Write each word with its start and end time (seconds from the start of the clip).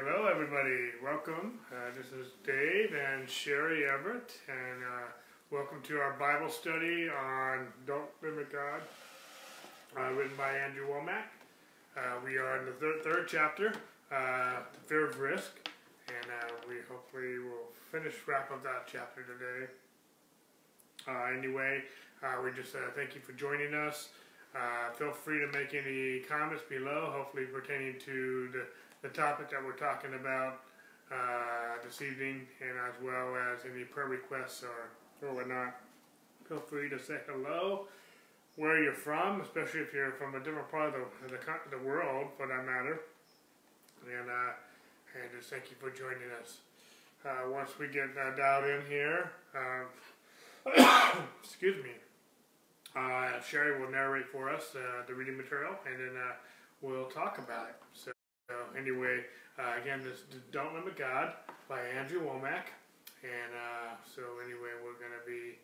Hello, 0.00 0.26
everybody. 0.26 0.88
Welcome. 1.04 1.58
Uh, 1.70 1.92
this 1.94 2.06
is 2.18 2.32
Dave 2.46 2.94
and 2.94 3.28
Sherry 3.28 3.84
Everett, 3.86 4.32
and 4.48 4.82
uh, 4.82 5.10
welcome 5.50 5.82
to 5.82 5.98
our 5.98 6.14
Bible 6.14 6.48
study 6.48 7.10
on 7.10 7.66
Don't 7.86 8.08
Limit 8.22 8.50
God, 8.50 8.80
uh, 9.94 10.10
written 10.14 10.34
by 10.34 10.56
Andrew 10.56 10.86
Wommack. 10.88 11.28
Uh, 11.94 12.00
we 12.24 12.38
are 12.38 12.58
in 12.60 12.64
the 12.64 12.72
third, 12.72 13.04
third 13.04 13.28
chapter, 13.28 13.74
uh, 14.10 14.60
Fear 14.86 15.10
of 15.10 15.20
Risk, 15.20 15.68
and 16.08 16.26
uh, 16.40 16.54
we 16.66 16.76
hopefully 16.88 17.38
will 17.40 17.68
finish, 17.90 18.14
wrap 18.26 18.50
up 18.50 18.62
that 18.62 18.88
chapter 18.90 19.20
today. 19.22 19.70
anyway, 21.36 21.82
we 22.42 22.50
just 22.52 22.74
thank 22.96 23.14
you 23.14 23.20
for 23.20 23.32
joining 23.32 23.74
us. 23.74 24.08
feel 24.94 25.12
free 25.12 25.40
to 25.40 25.48
make 25.48 25.74
any 25.74 26.20
comments 26.20 26.62
below, 26.66 27.12
hopefully 27.14 27.44
pertaining 27.44 28.00
to 28.06 28.48
the 28.54 28.64
the 29.02 29.08
topic 29.08 29.50
that 29.50 29.62
we're 29.64 29.72
talking 29.72 30.14
about 30.14 30.60
uh, 31.10 31.82
this 31.84 32.00
evening, 32.00 32.46
and 32.60 32.78
as 32.88 32.94
well 33.02 33.36
as 33.36 33.60
any 33.70 33.84
prayer 33.84 34.06
requests 34.06 34.62
or, 34.62 35.26
or 35.26 35.34
whatnot. 35.34 35.74
Feel 36.48 36.60
free 36.60 36.88
to 36.88 36.98
say 36.98 37.18
hello, 37.28 37.86
where 38.56 38.82
you're 38.82 38.92
from, 38.92 39.40
especially 39.40 39.80
if 39.80 39.92
you're 39.92 40.12
from 40.12 40.34
a 40.36 40.38
different 40.38 40.70
part 40.70 40.88
of 40.88 40.94
the, 41.22 41.36
the, 41.36 41.76
the 41.76 41.82
world, 41.84 42.28
for 42.36 42.46
that 42.46 42.64
matter. 42.64 43.00
And, 44.06 44.30
uh, 44.30 45.20
and 45.20 45.30
just 45.36 45.50
thank 45.50 45.64
you 45.70 45.76
for 45.78 45.90
joining 45.90 46.30
us. 46.40 46.58
Uh, 47.24 47.50
once 47.50 47.70
we 47.78 47.88
get 47.88 48.10
uh, 48.16 48.34
dialed 48.36 48.64
in 48.64 48.82
here, 48.88 49.32
uh, 49.54 51.20
excuse 51.42 51.82
me, 51.82 51.90
uh, 52.94 53.40
Sherry 53.40 53.80
will 53.80 53.90
narrate 53.90 54.28
for 54.28 54.48
us 54.50 54.74
uh, 54.76 55.04
the 55.06 55.14
reading 55.14 55.36
material, 55.36 55.74
and 55.86 55.98
then 55.98 56.16
uh, 56.16 56.34
we'll 56.80 57.06
talk 57.06 57.38
about 57.38 57.68
it. 57.68 57.76
So. 57.94 58.11
So 58.52 58.60
anyway, 58.78 59.24
uh, 59.58 59.80
again, 59.80 60.04
this 60.04 60.20
Don't 60.50 60.74
Limit 60.74 60.96
God 60.96 61.32
by 61.70 61.80
Andrew 61.96 62.20
Wommack. 62.20 62.68
And 63.24 63.56
uh, 63.56 63.96
so 64.04 64.20
anyway, 64.44 64.76
we're 64.84 65.00
going 65.00 65.16
to 65.16 65.24
be 65.26 65.56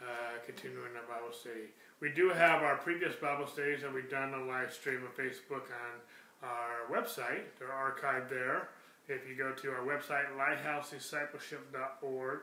uh, 0.00 0.38
continuing 0.44 0.94
our 0.94 1.02
Bible 1.10 1.34
study. 1.34 1.74
We 1.98 2.10
do 2.10 2.28
have 2.28 2.62
our 2.62 2.76
previous 2.76 3.16
Bible 3.16 3.48
studies 3.48 3.82
that 3.82 3.92
we've 3.92 4.10
done 4.10 4.32
on 4.32 4.46
live 4.46 4.72
stream 4.72 5.02
on 5.02 5.10
Facebook 5.18 5.72
on 5.74 5.98
our 6.44 6.86
website. 6.88 7.50
They're 7.58 7.68
archived 7.68 8.30
there. 8.30 8.68
If 9.08 9.28
you 9.28 9.34
go 9.34 9.50
to 9.50 9.70
our 9.70 9.82
website, 9.82 10.30
lighthousediscipleship.org, 10.38 12.40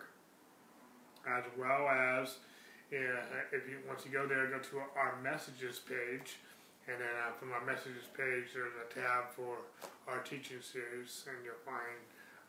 as 1.27 1.43
well 1.57 1.87
as 1.87 2.39
if 2.91 3.69
you 3.69 3.77
once 3.87 4.03
you 4.05 4.11
go 4.11 4.27
there, 4.27 4.47
go 4.47 4.59
to 4.59 4.79
our 4.97 5.15
messages 5.23 5.79
page 5.79 6.39
and 6.87 6.99
then 6.99 7.15
uh, 7.27 7.31
from 7.39 7.51
our 7.51 7.63
messages 7.63 8.11
page, 8.15 8.51
there's 8.53 8.75
a 8.75 8.87
tab 8.93 9.31
for 9.35 9.57
our 10.07 10.19
teaching 10.19 10.59
series, 10.59 11.23
and 11.27 11.37
you'll 11.45 11.63
find 11.63 11.99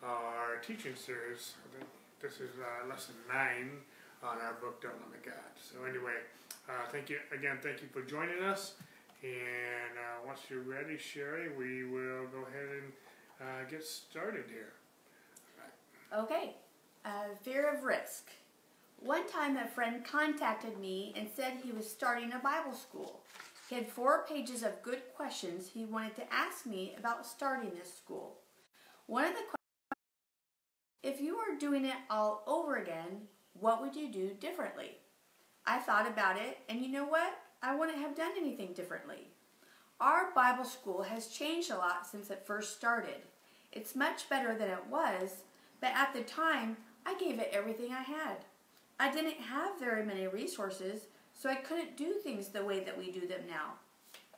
our 0.02 0.56
teaching 0.60 0.94
series. 0.96 1.54
this 2.20 2.34
is 2.34 2.50
uh, 2.58 2.88
lesson 2.88 3.14
nine 3.28 3.70
on 4.22 4.38
our 4.38 4.54
book, 4.54 4.82
Don't 4.82 4.98
Limit 5.06 5.24
God. 5.24 5.54
So 5.56 5.84
anyway, 5.84 6.18
uh, 6.68 6.90
thank 6.90 7.10
you 7.10 7.18
again. 7.32 7.58
Thank 7.62 7.80
you 7.82 7.88
for 7.92 8.02
joining 8.02 8.42
us. 8.42 8.74
And 9.22 9.96
uh, 9.96 10.26
once 10.26 10.40
you're 10.50 10.60
ready, 10.60 10.98
Sherry, 10.98 11.48
we 11.56 11.84
will 11.84 12.26
go 12.26 12.44
ahead 12.48 12.68
and 12.82 12.92
uh, 13.40 13.70
get 13.70 13.84
started 13.84 14.44
here. 14.48 14.72
Right. 15.58 16.24
Okay. 16.24 16.56
Uh, 17.04 17.34
fear 17.42 17.72
of 17.72 17.84
risk. 17.84 18.30
One 19.00 19.26
time, 19.28 19.56
a 19.56 19.66
friend 19.66 20.04
contacted 20.04 20.78
me 20.78 21.12
and 21.16 21.28
said 21.34 21.54
he 21.62 21.72
was 21.72 21.88
starting 21.88 22.32
a 22.32 22.38
Bible 22.38 22.74
school. 22.74 23.20
He 23.74 23.80
had 23.80 23.90
four 23.90 24.24
pages 24.24 24.62
of 24.62 24.84
good 24.84 25.02
questions 25.16 25.68
he 25.74 25.84
wanted 25.84 26.14
to 26.14 26.32
ask 26.32 26.64
me 26.64 26.94
about 26.96 27.26
starting 27.26 27.72
this 27.74 27.92
school. 27.92 28.38
One 29.06 29.24
of 29.24 29.32
the 29.32 29.40
questions 29.40 29.98
if 31.02 31.20
you 31.20 31.36
were 31.36 31.58
doing 31.58 31.84
it 31.84 31.96
all 32.08 32.44
over 32.46 32.76
again, 32.76 33.22
what 33.54 33.80
would 33.80 33.96
you 33.96 34.12
do 34.12 34.30
differently? 34.38 34.98
I 35.66 35.78
thought 35.78 36.06
about 36.06 36.36
it, 36.36 36.58
and 36.68 36.82
you 36.82 36.88
know 36.88 37.04
what? 37.04 37.36
I 37.64 37.74
wouldn't 37.74 37.98
have 37.98 38.14
done 38.14 38.30
anything 38.36 38.74
differently. 38.74 39.32
Our 40.00 40.30
Bible 40.36 40.64
school 40.64 41.02
has 41.02 41.26
changed 41.26 41.72
a 41.72 41.76
lot 41.76 42.06
since 42.06 42.30
it 42.30 42.46
first 42.46 42.76
started. 42.76 43.22
It's 43.72 43.96
much 43.96 44.28
better 44.28 44.54
than 44.54 44.70
it 44.70 44.86
was, 44.88 45.42
but 45.80 45.90
at 45.96 46.14
the 46.14 46.22
time, 46.22 46.76
I 47.04 47.18
gave 47.18 47.40
it 47.40 47.50
everything 47.52 47.90
I 47.90 48.02
had. 48.02 48.44
I 49.00 49.10
didn't 49.10 49.40
have 49.40 49.80
very 49.80 50.06
many 50.06 50.28
resources, 50.28 51.08
so 51.34 51.50
I 51.50 51.56
couldn't 51.56 51.96
do 51.96 52.14
things 52.14 52.48
the 52.48 52.64
way 52.64 52.80
that 52.80 52.96
we 52.96 53.10
do 53.10 53.26
them 53.26 53.42
now. 53.48 53.74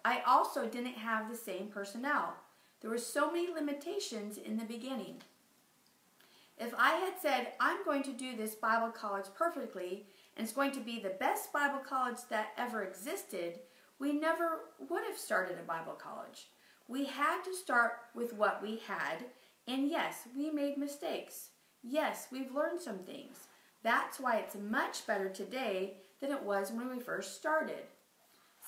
I 0.04 0.22
also 0.26 0.66
didn't 0.66 0.94
have 0.94 1.28
the 1.28 1.36
same 1.36 1.68
personnel. 1.68 2.34
There 2.80 2.90
were 2.90 2.98
so 2.98 3.30
many 3.30 3.52
limitations 3.52 4.38
in 4.38 4.56
the 4.56 4.64
beginning. 4.64 5.22
If 6.58 6.72
I 6.78 6.94
had 6.94 7.14
said, 7.20 7.48
I'm 7.60 7.84
going 7.84 8.02
to 8.04 8.12
do 8.12 8.36
this 8.36 8.54
Bible 8.54 8.90
college 8.90 9.26
perfectly, 9.34 10.06
and 10.36 10.44
it's 10.44 10.54
going 10.54 10.72
to 10.72 10.80
be 10.80 11.00
the 11.00 11.10
best 11.10 11.52
Bible 11.52 11.80
college 11.80 12.18
that 12.30 12.52
ever 12.56 12.82
existed, 12.82 13.60
we 13.98 14.12
never 14.12 14.60
would 14.88 15.04
have 15.04 15.18
started 15.18 15.58
a 15.58 15.66
Bible 15.66 15.94
college. 15.94 16.48
We 16.88 17.04
had 17.04 17.42
to 17.42 17.54
start 17.54 17.92
with 18.14 18.32
what 18.32 18.62
we 18.62 18.80
had, 18.86 19.24
and 19.66 19.88
yes, 19.88 20.28
we 20.36 20.50
made 20.50 20.78
mistakes. 20.78 21.50
Yes, 21.82 22.28
we've 22.30 22.54
learned 22.54 22.80
some 22.80 22.98
things. 23.00 23.48
That's 23.82 24.18
why 24.18 24.36
it's 24.36 24.54
much 24.54 25.06
better 25.06 25.28
today 25.28 25.94
than 26.20 26.30
it 26.30 26.42
was 26.42 26.72
when 26.72 26.88
we 26.90 27.00
first 27.00 27.36
started. 27.36 27.84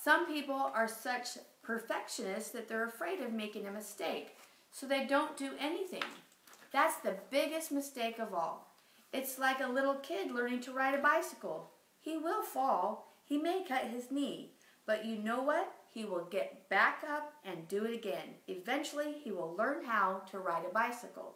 Some 0.03 0.26
people 0.26 0.70
are 0.75 0.88
such 0.88 1.38
perfectionists 1.62 2.50
that 2.50 2.69
they're 2.69 2.86
afraid 2.86 3.20
of 3.20 3.32
making 3.32 3.66
a 3.66 3.70
mistake, 3.70 4.36
so 4.70 4.86
they 4.86 5.06
don't 5.06 5.36
do 5.36 5.50
anything. 5.59 6.04
That's 6.72 6.97
the 6.97 7.16
biggest 7.31 7.72
mistake 7.72 8.19
of 8.19 8.34
all. 8.34 8.69
It's 9.12 9.38
like 9.38 9.60
a 9.60 9.69
little 9.69 9.94
kid 9.94 10.31
learning 10.31 10.60
to 10.62 10.72
ride 10.72 10.94
a 10.94 11.03
bicycle. 11.03 11.70
He 12.00 12.16
will 12.16 12.42
fall, 12.42 13.12
he 13.25 13.38
may 13.38 13.65
cut 13.66 13.84
his 13.84 14.10
knee, 14.10 14.53
but 14.86 15.04
you 15.04 15.16
know 15.16 15.42
what? 15.42 15.72
He 15.91 16.04
will 16.04 16.26
get 16.30 16.69
back 16.69 17.03
up 17.09 17.32
and 17.44 17.69
do 17.69 17.84
it 17.84 17.94
again. 17.94 18.36
Eventually, 18.47 19.12
he 19.12 19.30
will 19.30 19.54
learn 19.56 19.84
how 19.84 20.22
to 20.30 20.38
ride 20.38 20.65
a 20.65 20.72
bicycle. 20.72 21.34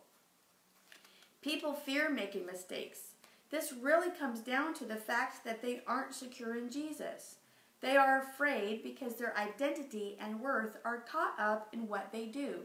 People 1.40 1.74
fear 1.74 2.08
making 2.08 2.46
mistakes. 2.46 3.11
This 3.52 3.74
really 3.82 4.10
comes 4.10 4.40
down 4.40 4.72
to 4.74 4.86
the 4.86 4.96
fact 4.96 5.44
that 5.44 5.60
they 5.60 5.82
aren't 5.86 6.14
secure 6.14 6.56
in 6.56 6.70
Jesus. 6.70 7.36
They 7.82 7.98
are 7.98 8.22
afraid 8.22 8.82
because 8.82 9.16
their 9.16 9.36
identity 9.36 10.16
and 10.18 10.40
worth 10.40 10.78
are 10.86 11.00
caught 11.00 11.38
up 11.38 11.68
in 11.74 11.86
what 11.86 12.10
they 12.12 12.26
do. 12.26 12.60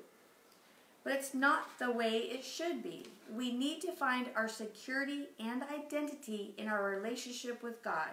But 1.04 1.14
it's 1.14 1.34
not 1.34 1.78
the 1.78 1.92
way 1.92 2.20
it 2.20 2.46
should 2.46 2.82
be. 2.84 3.06
We 3.36 3.52
need 3.52 3.82
to 3.82 3.92
find 3.92 4.30
our 4.34 4.48
security 4.48 5.28
and 5.42 5.62
identity 5.64 6.54
in 6.58 6.70
our 6.70 6.90
relationship 6.90 7.62
with 7.62 7.84
God. 7.84 8.12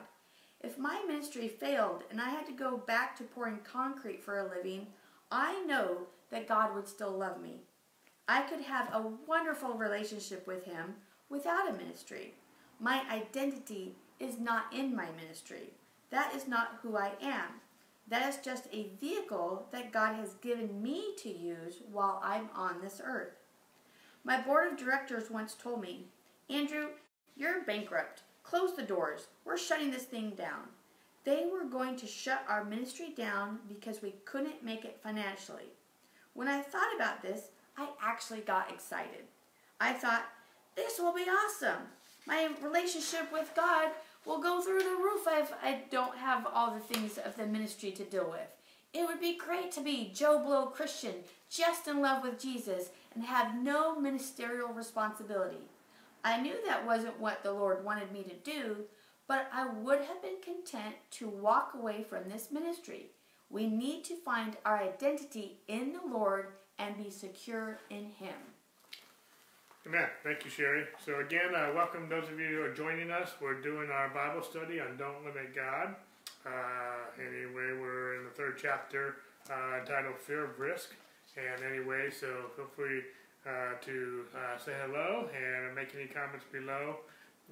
If 0.60 0.76
my 0.76 1.00
ministry 1.06 1.46
failed 1.46 2.02
and 2.10 2.20
I 2.20 2.30
had 2.30 2.46
to 2.46 2.52
go 2.52 2.76
back 2.76 3.16
to 3.18 3.22
pouring 3.22 3.58
concrete 3.62 4.24
for 4.24 4.40
a 4.40 4.48
living, 4.48 4.88
I 5.30 5.62
know 5.66 5.98
that 6.30 6.48
God 6.48 6.74
would 6.74 6.88
still 6.88 7.12
love 7.12 7.40
me. 7.40 7.60
I 8.26 8.42
could 8.42 8.62
have 8.62 8.92
a 8.92 9.12
wonderful 9.28 9.74
relationship 9.74 10.44
with 10.48 10.64
Him 10.64 10.94
without 11.28 11.68
a 11.68 11.76
ministry. 11.76 12.34
My 12.84 13.00
identity 13.10 13.94
is 14.20 14.38
not 14.38 14.66
in 14.70 14.94
my 14.94 15.06
ministry. 15.12 15.72
That 16.10 16.34
is 16.34 16.46
not 16.46 16.80
who 16.82 16.98
I 16.98 17.12
am. 17.22 17.62
That 18.08 18.28
is 18.28 18.44
just 18.44 18.66
a 18.70 18.90
vehicle 19.00 19.66
that 19.72 19.90
God 19.90 20.16
has 20.16 20.34
given 20.42 20.82
me 20.82 21.14
to 21.16 21.30
use 21.30 21.76
while 21.90 22.20
I'm 22.22 22.50
on 22.54 22.82
this 22.82 23.00
earth. 23.02 23.38
My 24.22 24.38
board 24.38 24.70
of 24.70 24.78
directors 24.78 25.30
once 25.30 25.54
told 25.54 25.80
me, 25.80 26.08
Andrew, 26.50 26.88
you're 27.38 27.64
bankrupt. 27.64 28.20
Close 28.42 28.76
the 28.76 28.82
doors. 28.82 29.28
We're 29.46 29.56
shutting 29.56 29.90
this 29.90 30.04
thing 30.04 30.32
down. 30.32 30.68
They 31.24 31.46
were 31.50 31.64
going 31.64 31.96
to 31.96 32.06
shut 32.06 32.44
our 32.46 32.64
ministry 32.64 33.14
down 33.16 33.60
because 33.66 34.02
we 34.02 34.16
couldn't 34.26 34.62
make 34.62 34.84
it 34.84 35.00
financially. 35.02 35.72
When 36.34 36.48
I 36.48 36.60
thought 36.60 36.94
about 36.94 37.22
this, 37.22 37.48
I 37.78 37.88
actually 38.02 38.40
got 38.40 38.70
excited. 38.70 39.24
I 39.80 39.94
thought, 39.94 40.24
this 40.76 40.98
will 40.98 41.14
be 41.14 41.22
awesome 41.22 41.88
my 42.26 42.48
relationship 42.62 43.32
with 43.32 43.52
God 43.54 43.90
will 44.24 44.40
go 44.40 44.60
through 44.60 44.82
the 44.82 44.96
roof 45.02 45.26
if 45.28 45.52
I 45.62 45.82
don't 45.90 46.16
have 46.16 46.46
all 46.52 46.72
the 46.72 46.80
things 46.80 47.18
of 47.18 47.36
the 47.36 47.46
ministry 47.46 47.90
to 47.92 48.04
deal 48.04 48.28
with. 48.30 48.48
It 48.92 49.06
would 49.06 49.20
be 49.20 49.36
great 49.36 49.72
to 49.72 49.80
be 49.80 50.12
Joe 50.14 50.38
Blow 50.38 50.66
Christian, 50.66 51.14
just 51.50 51.88
in 51.88 52.00
love 52.00 52.22
with 52.22 52.40
Jesus, 52.40 52.90
and 53.14 53.24
have 53.24 53.56
no 53.56 53.98
ministerial 53.98 54.68
responsibility. 54.68 55.58
I 56.24 56.40
knew 56.40 56.54
that 56.64 56.86
wasn't 56.86 57.20
what 57.20 57.42
the 57.42 57.52
Lord 57.52 57.84
wanted 57.84 58.12
me 58.12 58.22
to 58.22 58.50
do, 58.50 58.76
but 59.26 59.48
I 59.52 59.66
would 59.66 60.00
have 60.00 60.22
been 60.22 60.40
content 60.42 60.94
to 61.12 61.28
walk 61.28 61.72
away 61.74 62.04
from 62.08 62.28
this 62.28 62.50
ministry. 62.50 63.06
We 63.50 63.66
need 63.66 64.04
to 64.04 64.16
find 64.16 64.56
our 64.64 64.78
identity 64.78 65.58
in 65.68 65.92
the 65.92 66.16
Lord 66.16 66.48
and 66.78 66.96
be 66.96 67.10
secure 67.10 67.78
in 67.90 68.06
Him. 68.06 68.53
Amen. 69.86 70.08
Thank 70.22 70.46
you, 70.46 70.50
Sherry. 70.50 70.86
So 71.04 71.20
again, 71.20 71.54
uh, 71.54 71.70
welcome 71.74 72.08
those 72.08 72.24
of 72.30 72.40
you 72.40 72.56
who 72.56 72.62
are 72.62 72.72
joining 72.72 73.10
us. 73.10 73.32
We're 73.38 73.60
doing 73.60 73.90
our 73.90 74.08
Bible 74.08 74.42
study 74.42 74.80
on 74.80 74.96
Don't 74.96 75.22
Limit 75.26 75.54
God. 75.54 75.94
Uh, 76.46 77.20
anyway, 77.20 77.76
we're 77.78 78.16
in 78.16 78.24
the 78.24 78.30
third 78.30 78.56
chapter 78.56 79.16
uh, 79.50 79.80
entitled 79.80 80.16
Fear 80.18 80.44
of 80.44 80.58
Risk. 80.58 80.94
And 81.36 81.62
anyway, 81.70 82.08
so 82.08 82.48
feel 82.56 82.64
free 82.74 83.02
uh, 83.44 83.76
to 83.82 84.24
uh, 84.34 84.56
say 84.56 84.72
hello 84.86 85.28
and 85.36 85.74
make 85.76 85.94
any 85.94 86.06
comments 86.06 86.46
below. 86.50 87.00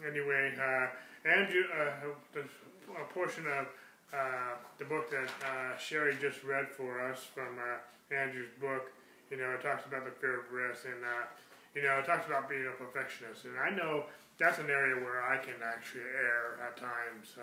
Anyway, 0.00 0.55
uh, 0.56 1.28
Andrew, 1.28 1.64
a 1.76 3.12
portion 3.12 3.44
of 3.46 3.67
the 4.78 4.87
book 4.87 5.11
that 5.11 5.28
Sherry 5.78 6.17
just 6.19 6.43
read 6.44 6.70
for 6.70 6.99
us 7.11 7.26
from 7.35 7.61
Andrew's 8.11 8.49
book, 8.58 8.90
you 9.31 9.37
know, 9.37 9.50
it 9.50 9.61
talks 9.61 9.85
about 9.85 10.06
the 10.06 10.12
fear 10.12 10.40
of 10.40 10.50
risk 10.50 10.87
and, 10.87 11.05
you 11.75 11.83
know, 11.83 11.99
it 11.99 12.07
talks 12.07 12.27
about 12.27 12.49
being 12.49 12.67
a 12.67 12.77
perfectionist. 12.77 13.45
And 13.45 13.59
I 13.59 13.71
know 13.71 14.05
that's 14.39 14.59
an 14.59 14.71
area 14.71 14.97
where 14.97 15.23
I 15.23 15.39
can 15.39 15.55
actually 15.65 16.03
err 16.03 16.61
at 16.67 16.77
times. 16.77 17.37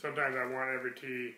sometimes 0.00 0.36
I 0.36 0.44
want 0.52 0.70
every 0.70 0.92
T 0.92 1.34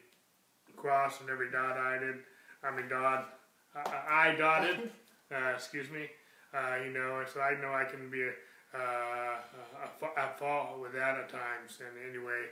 crossed 0.77 1.21
and 1.21 1.31
every 1.31 1.51
dot 1.51 1.77
I 1.77 1.99
did. 1.99 2.17
I 2.63 2.75
mean, 2.75 2.89
dot, 2.89 3.39
I 3.75 4.35
dotted. 4.39 4.91
Uh, 5.31 5.53
excuse 5.55 5.91
me. 5.91 6.09
Uh, 6.55 6.77
you 6.83 6.91
know, 6.91 7.23
so 7.31 7.43
I 7.43 7.53
know 7.61 7.75
I 7.75 7.85
can 7.85 8.09
be 8.09 8.23
a, 8.23 8.33
uh, 8.73 9.37
a, 9.85 10.07
a 10.07 10.29
fault 10.39 10.81
with 10.81 10.95
that 10.95 11.19
at 11.19 11.29
times. 11.29 11.77
And 11.85 11.93
anyway, 12.09 12.49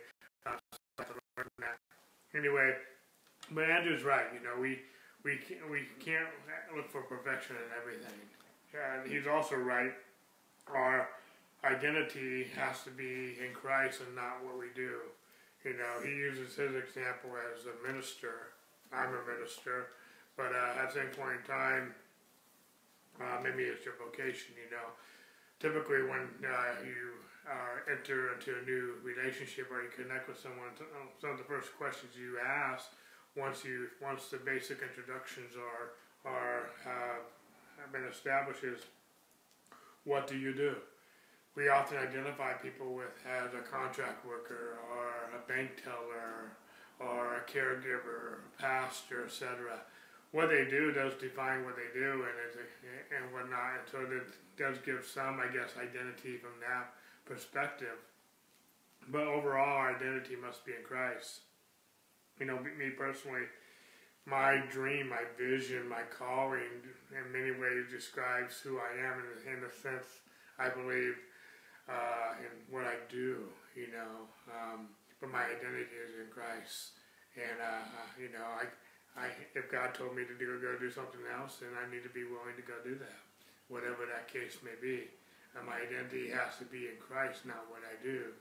anyway, 2.37 2.75
but 3.51 3.65
Andrew's 3.71 4.05
right. 4.05 4.27
You 4.35 4.45
know, 4.45 4.61
we 4.61 4.81
we 5.25 5.39
can't, 5.39 5.71
we 5.71 5.89
can't 6.05 6.29
look 6.77 6.91
for 6.91 7.01
perfection 7.01 7.57
in 7.57 7.73
everything. 7.81 8.21
And 8.77 9.11
he's 9.11 9.27
also 9.27 9.57
right. 9.57 9.93
Our 10.73 11.09
identity 11.65 12.49
has 12.57 12.83
to 12.85 12.91
be 12.91 13.37
in 13.41 13.53
Christ 13.55 14.01
and 14.07 14.15
not 14.15 14.45
what 14.45 14.59
we 14.59 14.67
do. 14.75 14.99
You 15.65 15.75
know, 15.75 16.05
he 16.05 16.11
uses 16.11 16.55
his 16.55 16.75
example 16.75 17.31
as 17.53 17.67
a 17.67 17.75
minister. 17.87 18.55
I'm 18.93 19.11
a 19.11 19.23
minister, 19.27 19.89
but 20.37 20.53
uh, 20.55 20.81
at 20.83 20.93
the 20.93 21.01
same 21.01 21.11
point 21.11 21.43
in 21.43 21.47
time, 21.47 21.95
uh, 23.21 23.41
maybe 23.43 23.65
it's 23.65 23.85
your 23.85 23.95
vocation, 23.99 24.55
you 24.55 24.71
know. 24.71 24.95
Typically, 25.59 26.03
when 26.05 26.29
uh, 26.45 26.85
you 26.85 27.19
uh, 27.49 27.91
enter 27.91 28.35
into 28.35 28.55
a 28.61 28.63
new 28.63 29.01
relationship 29.03 29.67
or 29.73 29.83
you 29.83 29.91
connect 29.91 30.29
with 30.29 30.39
someone, 30.39 30.71
uh, 30.79 31.09
some 31.21 31.31
of 31.31 31.39
the 31.39 31.49
first 31.49 31.75
questions 31.79 32.13
you 32.15 32.39
ask 32.39 32.93
once 33.37 33.65
you 33.65 33.89
once 34.01 34.29
the 34.29 34.39
basic 34.39 34.81
introductions 34.83 35.55
are 35.57 35.97
are 36.31 36.71
uh, 36.87 37.19
have 37.81 37.93
been 37.93 38.05
established 38.05 38.65
is, 38.65 38.81
what 40.05 40.27
do 40.27 40.37
you 40.37 40.55
do? 40.55 40.75
We 41.55 41.69
often 41.69 41.99
identify 41.99 42.53
people 42.53 42.95
with 42.95 43.13
as 43.27 43.55
a 43.55 43.63
contract 43.63 44.27
worker 44.27 44.79
or 44.91 45.37
a 45.37 45.49
bank 45.49 45.83
teller 45.83 46.53
or 47.01 47.37
a 47.37 47.51
caregiver, 47.51 48.39
pastor, 48.59 49.25
etc 49.25 49.81
what 50.37 50.51
they 50.51 50.67
do 50.69 50.93
does 50.93 51.15
define 51.15 51.65
what 51.65 51.77
they 51.77 51.99
do 51.99 52.25
and 52.25 53.17
and 53.17 53.33
whatnot. 53.33 53.81
And 53.81 53.89
so 53.91 53.99
it 54.01 54.29
does 54.59 54.77
give 54.85 55.07
some, 55.07 55.41
I 55.41 55.47
guess, 55.47 55.73
identity 55.81 56.37
from 56.37 56.53
that 56.61 56.93
perspective. 57.25 57.97
But 59.09 59.27
overall, 59.27 59.79
our 59.79 59.97
identity 59.97 60.37
must 60.37 60.67
be 60.67 60.73
in 60.73 60.85
Christ. 60.85 61.41
You 62.39 62.47
know, 62.47 62.59
me 62.59 62.91
personally, 62.91 63.49
my 64.27 64.63
dream, 64.71 65.09
my 65.09 65.23
vision, 65.39 65.89
my 65.89 66.03
calling, 66.11 66.83
in 67.15 67.33
many 67.33 67.53
ways 67.53 67.87
describes 67.91 68.61
who 68.61 68.79
I 68.79 69.07
am 69.07 69.23
in, 69.23 69.55
in 69.55 69.61
the 69.63 69.71
sense 69.71 70.07
I 70.59 70.69
believe 70.69 71.15
uh, 71.89 72.35
in 72.43 72.75
what 72.75 72.85
I 72.85 72.97
do. 73.09 73.47
You 73.75 73.89
know, 73.93 74.27
um, 74.51 74.89
but 75.21 75.31
my 75.31 75.45
identity 75.45 75.95
is 76.01 76.19
in 76.19 76.33
Christ, 76.33 76.97
and 77.37 77.61
uh, 77.61 77.85
you 78.19 78.33
know, 78.33 78.45
I 78.45 78.67
I, 79.17 79.33
if 79.57 79.73
God 79.73 79.97
told 79.97 80.13
me 80.13 80.29
to 80.29 80.37
do, 80.37 80.61
go 80.61 80.77
do 80.77 80.93
something 80.93 81.25
else, 81.41 81.57
then 81.65 81.73
I 81.73 81.89
need 81.89 82.05
to 82.05 82.13
be 82.13 82.29
willing 82.29 82.53
to 82.61 82.65
go 82.65 82.77
do 82.85 83.01
that, 83.01 83.21
whatever 83.73 84.05
that 84.05 84.29
case 84.29 84.61
may 84.61 84.77
be. 84.77 85.09
Uh, 85.57 85.65
my 85.65 85.81
identity 85.81 86.29
has 86.29 86.61
to 86.61 86.69
be 86.69 86.93
in 86.93 87.01
Christ, 87.01 87.49
not 87.49 87.65
what 87.73 87.81
I 87.81 87.97
do. 88.05 88.37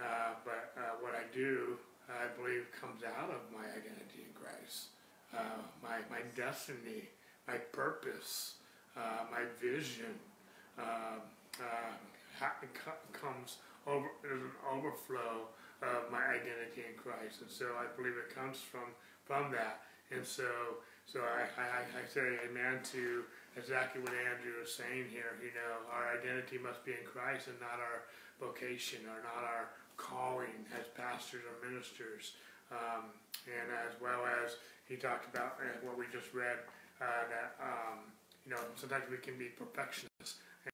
Uh, 0.00 0.40
but 0.44 0.72
uh, 0.76 0.96
what 1.04 1.12
I 1.12 1.24
do, 1.36 1.76
I 2.08 2.32
believe, 2.32 2.64
comes 2.80 3.04
out 3.04 3.28
of 3.28 3.44
my 3.52 3.64
identity 3.64 4.24
in 4.24 4.32
Christ. 4.32 4.95
Uh, 5.36 5.60
my, 5.82 5.98
my 6.10 6.22
destiny, 6.34 7.08
my 7.46 7.56
purpose, 7.72 8.54
uh, 8.96 9.24
my 9.30 9.44
vision 9.60 10.14
um, 10.78 11.20
uh, 11.60 12.46
comes 13.12 13.58
over, 13.86 14.08
there's 14.22 14.42
an 14.42 14.50
overflow 14.72 15.48
of 15.82 16.10
my 16.10 16.24
identity 16.24 16.88
in 16.88 16.96
Christ. 16.96 17.42
And 17.42 17.50
so 17.50 17.66
I 17.76 17.84
believe 17.96 18.14
it 18.16 18.34
comes 18.34 18.58
from, 18.58 18.88
from 19.24 19.52
that. 19.52 19.82
And 20.10 20.24
so, 20.24 20.80
so 21.04 21.20
I, 21.20 21.44
I, 21.60 21.84
I 21.84 22.04
say 22.08 22.38
amen 22.48 22.80
to 22.92 23.24
exactly 23.56 24.00
what 24.00 24.12
Andrew 24.12 24.62
is 24.62 24.72
saying 24.72 25.06
here. 25.10 25.36
You 25.42 25.52
know, 25.52 25.84
our 25.92 26.16
identity 26.16 26.58
must 26.58 26.84
be 26.84 26.92
in 26.92 27.04
Christ 27.04 27.48
and 27.48 27.60
not 27.60 27.80
our 27.80 28.08
vocation 28.40 29.00
or 29.08 29.20
not 29.24 29.44
our 29.44 29.68
calling 29.96 30.64
as 30.78 30.86
pastors 30.96 31.42
or 31.44 31.56
ministers. 31.68 32.36
Um, 32.70 33.12
and 33.46 33.70
as 33.86 33.94
well 34.02 34.26
as 34.44 34.58
he 34.86 34.96
talked 34.96 35.26
about 35.32 35.58
uh, 35.62 35.78
what 35.82 35.98
we 35.98 36.04
just 36.12 36.34
read, 36.34 36.58
uh, 37.00 37.24
that, 37.30 37.54
um, 37.62 37.98
you 38.44 38.50
know, 38.50 38.60
sometimes 38.74 39.04
we 39.10 39.18
can 39.18 39.38
be 39.38 39.46
perfectionists. 39.46 40.38
And, 40.64 40.72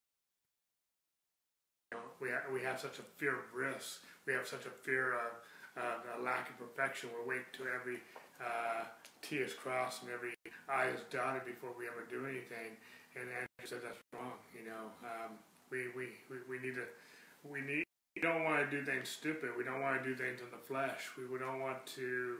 you 1.91 1.97
know, 1.97 2.03
we, 2.19 2.29
ha- 2.29 2.49
we 2.51 2.61
have 2.61 2.79
such 2.79 2.99
a 2.99 3.05
fear 3.17 3.33
of 3.33 3.45
risk. 3.53 4.01
We 4.25 4.33
have 4.33 4.47
such 4.47 4.65
a 4.65 4.73
fear 4.85 5.13
of 5.13 5.31
uh, 5.77 6.19
a 6.19 6.21
lack 6.21 6.49
of 6.49 6.57
perfection. 6.57 7.09
We're 7.13 7.27
waiting 7.27 7.49
to 7.57 7.65
every 7.73 7.97
uh, 8.41 8.85
T 9.21 9.37
is 9.37 9.53
crossed 9.53 10.03
and 10.03 10.11
every 10.11 10.33
I 10.69 10.87
is 10.87 11.01
dotted 11.09 11.45
before 11.45 11.71
we 11.77 11.87
ever 11.87 12.05
do 12.09 12.25
anything. 12.25 12.77
And 13.15 13.29
Andrew 13.29 13.65
said 13.65 13.79
that's 13.83 13.99
wrong. 14.13 14.37
You 14.53 14.69
know, 14.69 14.85
um, 15.03 15.37
we, 15.69 15.89
we, 15.95 16.09
we, 16.29 16.37
we 16.49 16.57
need 16.61 16.75
to, 16.75 16.85
we 17.43 17.61
need, 17.61 17.85
we 18.15 18.21
don't 18.21 18.43
want 18.43 18.61
to 18.63 18.69
do 18.69 18.85
things 18.85 19.09
stupid. 19.09 19.51
We 19.57 19.63
don't 19.63 19.81
want 19.81 20.01
to 20.01 20.07
do 20.07 20.15
things 20.15 20.41
in 20.41 20.49
the 20.51 20.61
flesh. 20.61 21.09
We, 21.17 21.25
we 21.25 21.39
don't 21.39 21.59
want 21.59 21.85
to 21.97 22.37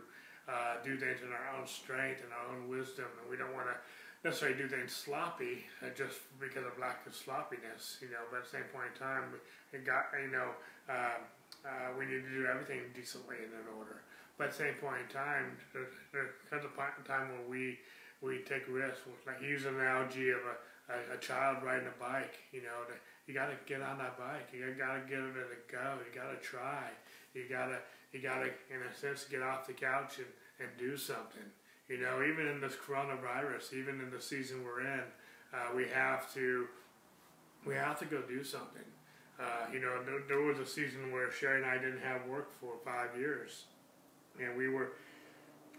uh, 0.47 0.83
do 0.83 0.97
things 0.97 1.23
in 1.23 1.31
our 1.31 1.47
own 1.55 1.67
strength 1.67 2.21
and 2.23 2.31
our 2.33 2.55
own 2.55 2.67
wisdom. 2.67 3.07
And 3.21 3.29
we 3.29 3.37
don't 3.37 3.53
want 3.53 3.67
to 3.67 3.77
necessarily 4.23 4.57
do 4.57 4.67
things 4.67 4.91
sloppy 4.91 5.65
uh, 5.83 5.91
just 5.95 6.19
because 6.39 6.65
of 6.65 6.77
lack 6.79 7.05
of 7.07 7.15
sloppiness. 7.15 7.99
You 8.01 8.09
know, 8.11 8.23
but 8.31 8.43
at 8.43 8.43
the 8.45 8.53
same 8.59 8.67
point 8.71 8.95
in 8.95 8.99
time, 8.99 9.23
we 9.71 9.79
got, 9.79 10.11
you 10.15 10.31
know, 10.31 10.51
uh, 10.89 11.19
uh, 11.63 11.95
we 11.97 12.05
need 12.05 12.23
to 12.23 12.33
do 12.33 12.45
everything 12.45 12.81
decently 12.93 13.39
and 13.39 13.53
in 13.55 13.67
order. 13.79 14.03
But 14.37 14.49
at 14.49 14.57
the 14.57 14.63
same 14.67 14.75
point 14.81 15.07
in 15.07 15.09
time, 15.13 15.55
there, 15.71 15.87
there 16.11 16.29
comes 16.49 16.65
a 16.65 16.73
point 16.73 16.97
in 16.97 17.05
time 17.05 17.29
where 17.29 17.47
we 17.47 17.79
we 18.21 18.39
take 18.47 18.65
risks. 18.67 19.03
Like 19.27 19.41
use 19.41 19.65
an 19.65 19.75
analogy 19.75 20.31
of 20.31 20.41
a, 20.43 20.55
a, 20.91 20.97
a 21.15 21.19
child 21.19 21.63
riding 21.63 21.87
a 21.87 21.97
bike. 21.99 22.35
You 22.51 22.63
know, 22.63 22.88
to, 22.88 22.95
you 23.27 23.33
got 23.33 23.47
to 23.47 23.57
get 23.65 23.81
on 23.81 24.00
that 24.00 24.17
bike. 24.17 24.50
You 24.51 24.73
got 24.73 24.95
to 24.95 25.03
get 25.07 25.19
it 25.19 25.35
to 25.35 25.59
go. 25.71 26.00
You 26.03 26.12
got 26.12 26.31
to 26.33 26.39
try. 26.41 26.89
You 27.33 27.45
got 27.50 27.67
to 27.67 27.79
you 28.13 28.22
got 28.22 28.39
to 28.39 28.46
in 28.46 28.82
a 28.89 28.96
sense 28.96 29.25
get 29.25 29.41
off 29.41 29.67
the 29.67 29.74
couch 29.74 30.17
and, 30.17 30.27
and 30.60 30.70
do 30.77 30.96
something. 30.96 31.43
You 31.89 32.00
know, 32.00 32.24
even 32.24 32.48
in 32.48 32.62
this 32.62 32.75
coronavirus, 32.75 33.74
even 33.74 34.00
in 34.00 34.10
the 34.10 34.22
season 34.22 34.63
we're 34.63 34.82
in, 34.82 35.03
uh, 35.53 35.75
we 35.75 35.86
have 35.93 36.34
to 36.34 36.67
we 37.65 37.75
have 37.75 38.00
to 38.00 38.05
go 38.05 38.22
do 38.22 38.43
something. 38.43 38.84
Uh, 39.39 39.65
you 39.74 39.79
know, 39.79 40.03
there, 40.05 40.22
there 40.27 40.41
was 40.41 40.60
a 40.60 40.65
season 40.65 41.12
where 41.12 41.32
Sherry 41.32 41.62
and 41.62 41.65
I 41.65 41.75
didn't 41.77 42.01
have 42.01 42.25
work 42.27 42.51
for 42.60 42.74
five 42.86 43.17
years 43.20 43.65
and 44.39 44.58
we 44.58 44.70
were 44.70 44.93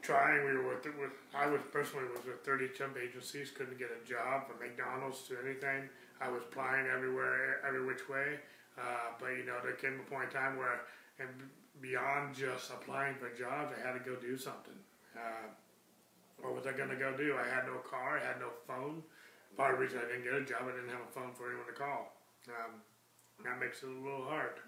trying. 0.02 0.44
We 0.44 0.52
were 0.54 0.74
with, 0.74 0.84
with 0.98 1.12
I 1.34 1.46
was 1.46 1.60
personally 1.72 2.04
was 2.14 2.24
with 2.26 2.44
30 2.44 2.68
temp 2.76 2.96
agencies, 2.96 3.50
couldn't 3.50 3.78
get 3.78 3.90
a 3.90 4.08
job 4.08 4.46
from 4.46 4.58
McDonald's 4.60 5.22
to 5.28 5.36
anything. 5.44 5.88
I 6.20 6.28
was 6.28 6.42
applying 6.42 6.86
everywhere, 6.86 7.60
every 7.66 7.84
which 7.84 8.08
way. 8.08 8.38
Uh, 8.78 9.14
but 9.18 9.30
you 9.30 9.44
know, 9.44 9.58
there 9.62 9.74
came 9.74 10.00
a 10.00 10.10
point 10.10 10.30
in 10.30 10.36
time 10.36 10.56
where, 10.56 10.82
and 11.18 11.28
beyond 11.80 12.34
just 12.34 12.70
applying 12.70 13.16
for 13.16 13.30
jobs, 13.30 13.74
I 13.74 13.86
had 13.86 13.94
to 13.94 14.02
go 14.04 14.16
do 14.16 14.36
something. 14.36 14.78
Uh, 15.16 15.50
what 16.40 16.54
was 16.54 16.66
I 16.66 16.72
going 16.72 16.90
to 16.90 16.96
go 16.96 17.16
do? 17.16 17.36
I 17.38 17.46
had 17.46 17.66
no 17.66 17.78
car, 17.82 18.18
I 18.18 18.26
had 18.26 18.40
no 18.40 18.50
phone. 18.66 19.02
Part 19.56 19.74
of 19.74 19.78
the 19.78 19.86
reason 19.86 20.00
I 20.02 20.10
didn't 20.10 20.24
get 20.24 20.34
a 20.34 20.44
job, 20.44 20.66
I 20.66 20.74
didn't 20.74 20.90
have 20.90 21.06
a 21.06 21.12
phone 21.14 21.30
for 21.34 21.46
anyone 21.46 21.66
to 21.66 21.78
call. 21.78 22.10
Um, 22.50 22.82
that 23.42 23.58
makes 23.58 23.82
it 23.82 23.88
a 23.88 24.02
little 24.02 24.26
hard. 24.26 24.58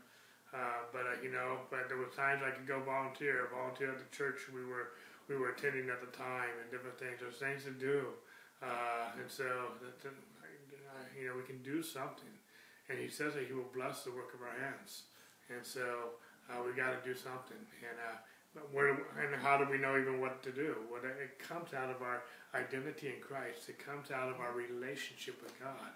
Uh, 0.54 0.86
but 0.92 1.02
uh, 1.02 1.18
you 1.22 1.30
know, 1.30 1.66
but 1.70 1.88
there 1.88 1.98
was 1.98 2.14
times 2.14 2.40
I 2.40 2.54
could 2.54 2.66
go 2.66 2.80
volunteer, 2.80 3.50
volunteer 3.50 3.90
at 3.90 3.98
the 3.98 4.10
church 4.16 4.46
we 4.54 4.64
were 4.64 4.94
we 5.28 5.36
were 5.36 5.50
attending 5.50 5.90
at 5.90 6.00
the 6.00 6.10
time, 6.16 6.54
and 6.62 6.70
different 6.70 6.98
things. 6.98 7.18
There's 7.18 7.36
things 7.42 7.66
to 7.66 7.74
do, 7.74 8.14
uh, 8.62 9.10
and 9.18 9.26
so 9.28 9.74
that, 9.82 10.14
you 11.18 11.26
know 11.26 11.34
we 11.36 11.42
can 11.42 11.60
do 11.62 11.82
something. 11.82 12.30
And 12.88 12.98
He 12.98 13.08
says 13.10 13.34
that 13.34 13.50
He 13.50 13.52
will 13.52 13.68
bless 13.74 14.06
the 14.06 14.14
work 14.14 14.32
of 14.34 14.40
our 14.40 14.54
hands, 14.54 15.10
and 15.50 15.66
so 15.66 16.14
uh, 16.50 16.62
we 16.64 16.72
got 16.72 16.94
to 16.94 17.00
do 17.06 17.14
something. 17.14 17.58
And 17.82 17.98
uh, 17.98 18.60
where 18.72 18.90
and 18.90 19.34
how 19.42 19.58
do 19.58 19.70
we 19.70 19.78
know 19.78 19.98
even 19.98 20.20
what 20.20 20.42
to 20.44 20.52
do? 20.52 20.76
Well, 20.90 21.02
it 21.04 21.38
comes 21.38 21.74
out 21.74 21.90
of 21.90 22.02
our 22.02 22.22
identity 22.54 23.08
in 23.08 23.20
Christ. 23.20 23.68
It 23.68 23.78
comes 23.78 24.10
out 24.10 24.30
of 24.30 24.40
our 24.40 24.52
relationship 24.52 25.42
with 25.42 25.58
God. 25.60 25.92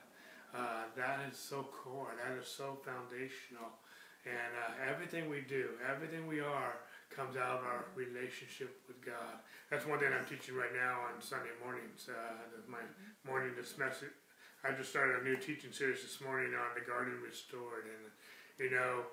Uh, 0.54 0.84
that 0.96 1.20
is 1.30 1.38
so 1.38 1.62
core. 1.70 2.12
That 2.18 2.36
is 2.36 2.48
so 2.48 2.78
foundational. 2.84 3.70
And 4.26 4.52
uh, 4.52 4.90
everything 4.90 5.30
we 5.30 5.40
do, 5.40 5.70
everything 5.88 6.26
we 6.26 6.40
are, 6.40 6.76
comes 7.08 7.36
out 7.36 7.58
of 7.58 7.64
our 7.64 7.86
relationship 7.96 8.70
with 8.86 9.00
God. 9.04 9.42
That's 9.70 9.86
one 9.86 9.98
thing 9.98 10.10
I'm 10.14 10.26
teaching 10.26 10.54
right 10.54 10.70
now 10.74 11.10
on 11.10 11.18
Sunday 11.22 11.50
mornings. 11.62 12.06
Uh, 12.06 12.62
my 12.70 12.82
morning 13.26 13.50
dismiss- 13.58 14.14
I 14.62 14.72
just 14.72 14.90
started 14.90 15.22
a 15.22 15.24
new 15.24 15.36
teaching 15.36 15.72
series 15.72 16.02
this 16.02 16.20
morning 16.20 16.52
on 16.54 16.76
the 16.76 16.84
garden 16.84 17.16
restored, 17.24 17.88
and 17.88 18.04
you 18.60 18.70
know, 18.70 19.08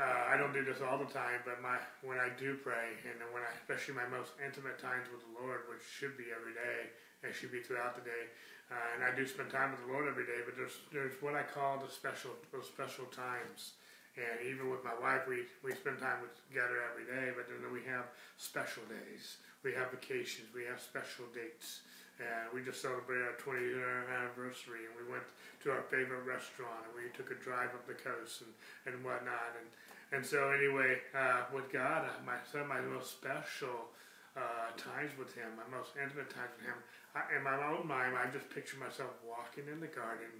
uh, 0.00 0.32
I 0.32 0.40
don't 0.40 0.56
do 0.56 0.64
this 0.64 0.80
all 0.80 0.96
the 0.96 1.10
time, 1.12 1.44
but 1.44 1.60
my 1.60 1.76
when 2.00 2.16
I 2.16 2.32
do 2.40 2.56
pray, 2.56 2.96
and 3.04 3.20
when 3.28 3.44
I, 3.44 3.52
especially 3.60 3.92
my 3.92 4.08
most 4.08 4.32
intimate 4.40 4.80
times 4.80 5.12
with 5.12 5.20
the 5.20 5.32
Lord, 5.36 5.68
which 5.68 5.84
should 5.84 6.16
be 6.16 6.32
every 6.32 6.56
day, 6.56 6.88
and 7.20 7.28
should 7.34 7.52
be 7.52 7.60
throughout 7.60 7.92
the 7.92 8.04
day, 8.04 8.24
uh, 8.72 8.96
and 8.96 9.04
I 9.04 9.12
do 9.12 9.28
spend 9.28 9.52
time 9.52 9.70
with 9.76 9.84
the 9.84 9.92
Lord 9.92 10.08
every 10.08 10.24
day. 10.24 10.40
But 10.48 10.56
there's 10.56 10.80
there's 10.96 11.12
what 11.20 11.36
I 11.36 11.44
call 11.44 11.76
the 11.76 11.92
special 11.92 12.32
those 12.52 12.66
special 12.66 13.04
times. 13.12 13.76
And 14.12 14.44
even 14.44 14.68
with 14.68 14.84
my 14.84 14.92
wife, 15.00 15.24
we, 15.24 15.48
we 15.64 15.72
spend 15.72 15.96
time 15.96 16.20
together 16.52 16.84
every 16.84 17.08
day, 17.08 17.32
but 17.32 17.48
then 17.48 17.64
we 17.72 17.80
have 17.88 18.12
special 18.36 18.84
days. 18.84 19.40
We 19.64 19.72
have 19.72 19.88
vacations. 19.88 20.52
We 20.52 20.68
have 20.68 20.84
special 20.84 21.24
dates. 21.32 21.80
And 22.22 22.54
we 22.54 22.62
just 22.62 22.78
celebrated 22.78 23.26
our 23.26 23.38
20th 23.42 24.06
anniversary, 24.06 24.86
and 24.86 24.94
we 24.94 25.04
went 25.10 25.26
to 25.66 25.74
our 25.74 25.82
favorite 25.90 26.22
restaurant, 26.22 26.86
and 26.86 26.94
we 26.94 27.10
took 27.10 27.34
a 27.34 27.38
drive 27.42 27.74
up 27.74 27.82
the 27.90 27.98
coast 27.98 28.46
and, 28.46 28.54
and 28.86 29.02
whatnot. 29.02 29.58
And, 29.58 29.66
and 30.14 30.22
so, 30.22 30.54
anyway, 30.54 31.02
uh, 31.10 31.50
with 31.50 31.66
God, 31.74 32.06
my 32.22 32.38
son, 32.46 32.70
my 32.70 32.80
most 32.80 33.10
special 33.10 33.90
uh, 34.38 34.70
times 34.78 35.10
with 35.18 35.34
Him, 35.34 35.50
my 35.58 35.66
most 35.66 35.98
intimate 35.98 36.30
times 36.30 36.54
with 36.56 36.70
Him, 36.70 36.78
I, 37.18 37.26
in 37.34 37.42
my 37.42 37.58
own 37.58 37.84
mind, 37.84 38.14
I 38.14 38.30
just 38.30 38.48
picture 38.54 38.78
myself 38.78 39.12
walking 39.26 39.66
in 39.66 39.82
the 39.82 39.90
garden, 39.90 40.30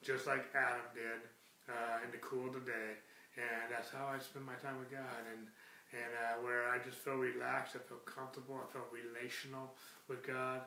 just 0.00 0.26
like 0.26 0.48
Adam 0.56 0.88
did 0.96 1.20
uh, 1.68 2.02
in 2.02 2.10
the 2.10 2.22
cool 2.24 2.48
of 2.48 2.56
the 2.56 2.64
day 2.64 2.98
and 3.36 3.68
that's 3.68 3.92
how 3.92 4.08
I 4.08 4.16
spend 4.18 4.48
my 4.48 4.56
time 4.64 4.80
with 4.80 4.90
God. 4.90 5.22
And 5.32 5.48
and 5.94 6.12
uh, 6.18 6.42
where 6.42 6.66
I 6.66 6.82
just 6.82 6.98
feel 6.98 7.14
relaxed, 7.14 7.78
I 7.78 7.80
feel 7.86 8.02
comfortable, 8.02 8.58
I 8.58 8.66
feel 8.74 8.90
relational 8.90 9.70
with 10.10 10.26
God, 10.26 10.66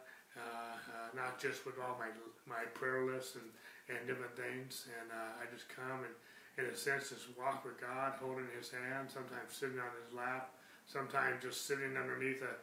not 1.16 1.40
just 1.40 1.66
with 1.66 1.76
all 1.80 1.98
my 2.00 2.10
my 2.48 2.66
prayer 2.74 3.06
lists 3.06 3.36
and, 3.36 3.50
and 3.90 4.08
different 4.08 4.36
things. 4.36 4.88
And 5.00 5.10
uh, 5.12 5.42
I 5.42 5.46
just 5.54 5.70
come 5.70 6.06
and, 6.06 6.16
in 6.58 6.66
a 6.66 6.76
sense, 6.76 7.10
just 7.10 7.30
walk 7.38 7.64
with 7.64 7.80
God, 7.80 8.14
holding 8.20 8.50
His 8.58 8.70
hand, 8.70 9.10
sometimes 9.10 9.54
sitting 9.54 9.80
on 9.80 9.94
His 10.06 10.14
lap, 10.16 10.52
sometimes 10.86 11.42
just 11.42 11.66
sitting 11.66 11.96
underneath 11.98 12.42
a, 12.42 12.56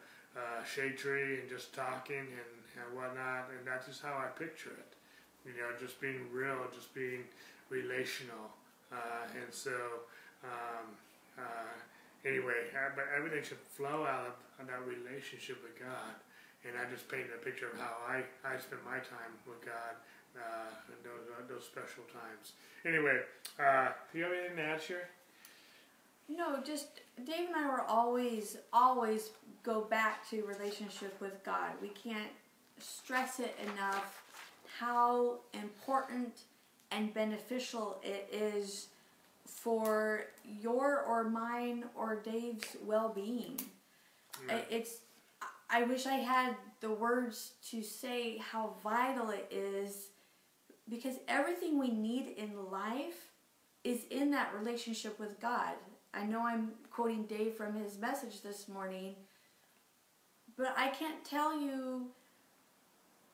shade 0.69 0.99
tree 0.99 1.41
and 1.41 1.49
just 1.49 1.73
talking 1.73 2.29
and, 2.29 2.53
and 2.77 2.87
whatnot. 2.93 3.49
And 3.57 3.65
that's 3.65 3.87
just 3.87 4.03
how 4.03 4.21
I 4.21 4.29
picture 4.37 4.69
it. 4.77 4.93
You 5.47 5.53
know, 5.57 5.73
just 5.81 5.99
being 5.99 6.29
real, 6.31 6.59
just 6.75 6.93
being 6.93 7.25
relational. 7.71 8.53
Uh, 8.93 9.25
and 9.33 9.49
so, 9.49 9.73
um, 10.45 10.93
uh, 11.39 11.73
anyway, 12.29 12.69
uh, 12.75 12.91
but 12.95 13.07
everything 13.17 13.43
should 13.43 13.59
flow 13.59 14.05
out 14.05 14.27
of, 14.27 14.67
that 14.67 14.81
relationship 14.85 15.63
with 15.63 15.79
God. 15.79 16.17
And 16.67 16.77
I 16.77 16.91
just 16.91 17.09
painted 17.09 17.31
a 17.35 17.45
picture 17.45 17.69
of 17.71 17.79
how 17.79 17.95
I, 18.09 18.25
I 18.45 18.59
spend 18.59 18.83
my 18.85 18.99
time 18.99 19.33
with 19.47 19.65
God 19.65 19.95
uh, 20.37 20.71
in 20.89 20.99
those, 21.03 21.27
uh, 21.31 21.43
those 21.49 21.65
special 21.65 22.05
times. 22.13 22.53
Anyway, 22.85 23.21
uh, 23.59 23.89
do 24.13 24.19
you 24.19 24.25
have 24.25 24.33
anything 24.33 24.57
to 24.57 24.63
add, 24.63 24.83
Sherry? 24.83 25.03
No, 26.29 26.61
just 26.65 27.01
Dave 27.25 27.49
and 27.49 27.57
I 27.57 27.67
were 27.69 27.83
always, 27.83 28.59
always 28.73 29.31
go 29.63 29.83
back 29.83 30.29
to 30.31 30.45
relationship 30.45 31.21
with 31.21 31.43
God. 31.45 31.71
We 31.81 31.89
can't 31.89 32.33
stress 32.81 33.39
it 33.39 33.57
enough 33.73 34.23
how 34.79 35.37
important 35.55 36.41
and 36.91 37.15
beneficial 37.15 37.99
it 38.03 38.29
is 38.33 38.89
for 39.47 40.27
your 40.61 41.03
or 41.03 41.25
mine 41.25 41.85
or 41.95 42.17
Dave's 42.17 42.77
well 42.85 43.09
being. 43.09 43.61
It's 44.71 44.99
I 45.69 45.83
wish 45.83 46.07
I 46.07 46.17
had 46.17 46.55
the 46.81 46.93
words 46.93 47.53
to 47.71 47.83
say 47.83 48.39
how 48.39 48.75
vital 48.83 49.31
it 49.31 49.51
is 49.51 50.09
because 50.89 51.17
everything 51.27 51.79
we 51.79 51.91
need 51.91 52.35
in 52.37 52.71
life 52.71 53.33
is 53.83 54.05
in 54.11 54.31
that 54.31 54.55
relationship 54.57 55.19
with 55.19 55.41
God. 55.41 55.75
I 56.15 56.25
know 56.25 56.47
I'm 56.47 56.73
quoting 56.91 57.25
Dave 57.25 57.55
from 57.55 57.75
his 57.75 57.99
message 57.99 58.43
this 58.43 58.69
morning, 58.69 59.15
but 60.57 60.75
I 60.77 60.89
can't 60.89 61.25
tell 61.25 61.61
you 61.61 62.07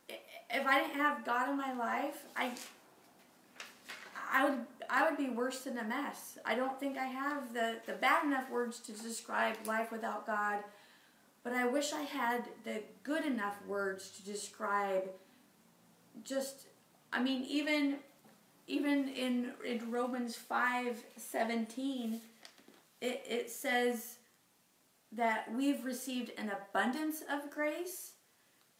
if 0.08 0.66
I 0.66 0.80
didn't 0.80 0.96
have 0.96 1.24
God 1.24 1.50
in 1.50 1.56
my 1.56 1.72
life, 1.72 2.24
I 2.36 2.52
I 4.32 4.48
would 4.48 4.60
I 4.88 5.08
would 5.08 5.18
be 5.18 5.30
worse 5.30 5.60
than 5.60 5.78
a 5.78 5.84
mess. 5.84 6.38
I 6.44 6.54
don't 6.54 6.78
think 6.80 6.98
I 6.98 7.06
have 7.06 7.54
the, 7.54 7.76
the 7.86 7.94
bad 7.94 8.24
enough 8.24 8.50
words 8.50 8.78
to 8.80 8.92
describe 8.92 9.56
life 9.66 9.92
without 9.92 10.26
God, 10.26 10.58
but 11.44 11.52
I 11.52 11.66
wish 11.66 11.92
I 11.92 12.02
had 12.02 12.48
the 12.64 12.82
good 13.02 13.24
enough 13.24 13.56
words 13.66 14.10
to 14.10 14.24
describe 14.24 15.04
just 16.24 16.66
I 17.12 17.22
mean 17.22 17.44
even 17.44 17.96
even 18.66 19.08
in 19.08 19.52
in 19.64 19.90
Romans 19.90 20.36
5:17 20.36 22.20
it 23.00 23.24
it 23.28 23.50
says 23.50 24.16
that 25.10 25.52
we've 25.54 25.84
received 25.84 26.32
an 26.38 26.50
abundance 26.50 27.22
of 27.30 27.50
grace 27.50 28.12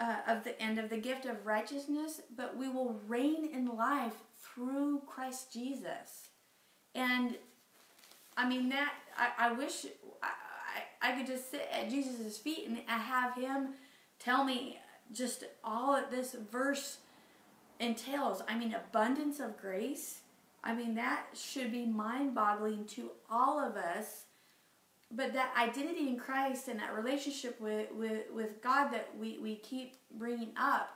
uh, 0.00 0.16
of 0.26 0.44
the 0.44 0.60
end 0.60 0.78
of 0.78 0.88
the 0.88 0.96
gift 0.96 1.26
of 1.26 1.46
righteousness, 1.46 2.22
but 2.34 2.56
we 2.56 2.68
will 2.68 2.98
reign 3.06 3.48
in 3.52 3.76
life 3.76 4.16
through 4.40 5.02
Christ 5.06 5.52
Jesus. 5.52 6.30
And 6.94 7.36
I 8.36 8.48
mean 8.48 8.68
that 8.70 8.94
I, 9.16 9.48
I 9.48 9.52
wish 9.52 9.86
I, 11.02 11.12
could 11.12 11.26
just 11.26 11.50
sit 11.50 11.68
at 11.72 11.90
Jesus' 11.90 12.38
feet 12.38 12.66
and 12.68 12.78
have 12.86 13.34
him 13.34 13.70
tell 14.18 14.44
me 14.44 14.78
just 15.12 15.44
all 15.64 15.94
that 15.94 16.10
this 16.10 16.34
verse 16.50 16.98
entails. 17.80 18.42
I 18.48 18.56
mean 18.56 18.74
abundance 18.74 19.40
of 19.40 19.56
grace. 19.60 20.20
I 20.64 20.74
mean 20.74 20.94
that 20.94 21.26
should 21.34 21.72
be 21.72 21.86
mind-boggling 21.86 22.86
to 22.86 23.10
all 23.30 23.58
of 23.58 23.76
us. 23.76 24.24
But 25.14 25.34
that 25.34 25.52
identity 25.58 26.08
in 26.08 26.16
Christ 26.16 26.68
and 26.68 26.80
that 26.80 26.94
relationship 26.94 27.60
with, 27.60 27.92
with, 27.92 28.30
with 28.32 28.62
God 28.62 28.90
that 28.92 29.10
we, 29.18 29.38
we 29.38 29.56
keep 29.56 29.96
bringing 30.16 30.52
up, 30.56 30.88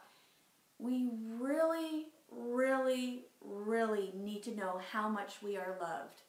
we 0.78 1.10
really, 1.38 2.06
really, 2.30 3.26
really 3.42 4.12
need 4.14 4.42
to 4.44 4.56
know 4.56 4.80
how 4.90 5.08
much 5.08 5.42
we 5.42 5.56
are 5.56 5.76
loved. 5.80 6.22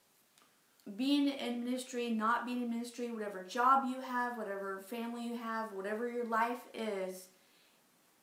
Being 0.96 1.27
in 1.27 1.65
ministry, 1.65 2.10
not 2.10 2.46
being 2.46 2.62
in 2.62 2.70
ministry, 2.70 3.12
whatever 3.12 3.44
job 3.44 3.84
you 3.86 4.01
have, 4.01 4.38
whatever 4.38 4.84
family 4.88 5.27
you 5.27 5.38
have, 5.38 5.74
whatever 5.74 6.10
your 6.10 6.25
life 6.25 6.62
is, 6.74 7.27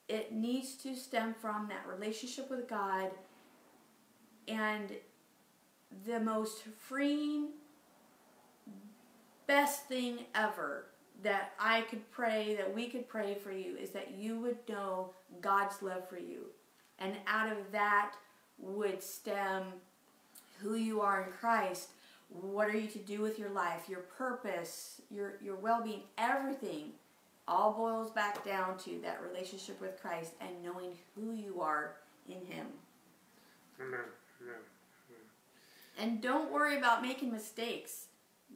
it 0.07 0.31
needs 0.31 0.75
to 0.75 0.95
stem 0.95 1.33
from 1.33 1.67
that 1.69 1.85
relationship 1.87 2.49
with 2.49 2.67
God 2.67 3.11
and 4.47 4.91
the 6.05 6.19
most 6.19 6.63
freeing, 6.79 7.49
best 9.47 9.87
thing 9.87 10.25
ever 10.33 10.87
that 11.23 11.53
I 11.59 11.81
could 11.81 12.09
pray, 12.11 12.55
that 12.55 12.73
we 12.73 12.87
could 12.87 13.07
pray 13.07 13.35
for 13.35 13.51
you, 13.51 13.77
is 13.77 13.91
that 13.91 14.15
you 14.17 14.39
would 14.41 14.57
know 14.67 15.13
God's 15.41 15.81
love 15.81 16.07
for 16.09 16.17
you. 16.17 16.47
And 16.99 17.15
out 17.27 17.51
of 17.51 17.71
that, 17.71 18.15
would 18.57 19.03
stem 19.03 19.63
who 20.59 20.75
you 20.75 21.01
are 21.01 21.23
in 21.23 21.31
Christ. 21.31 21.89
What 22.29 22.69
are 22.69 22.77
you 22.77 22.87
to 22.87 22.99
do 22.99 23.21
with 23.21 23.39
your 23.39 23.49
life, 23.49 23.87
your 23.87 24.01
purpose, 24.01 25.01
your, 25.09 25.35
your 25.41 25.55
well 25.55 25.83
being, 25.83 26.03
everything 26.17 26.91
all 27.47 27.73
boils 27.73 28.11
back 28.11 28.43
down 28.43 28.77
to 28.79 28.99
that 29.03 29.21
relationship 29.21 29.79
with 29.79 30.01
Christ 30.01 30.33
and 30.41 30.63
knowing 30.63 30.91
who 31.15 31.33
you 31.33 31.61
are 31.61 31.95
in 32.27 32.45
Him. 32.45 32.67
Amen. 33.79 33.99
Amen. 34.41 34.55
And 35.97 36.21
don't 36.21 36.51
worry 36.51 36.77
about 36.77 37.01
making 37.01 37.31
mistakes. 37.31 38.07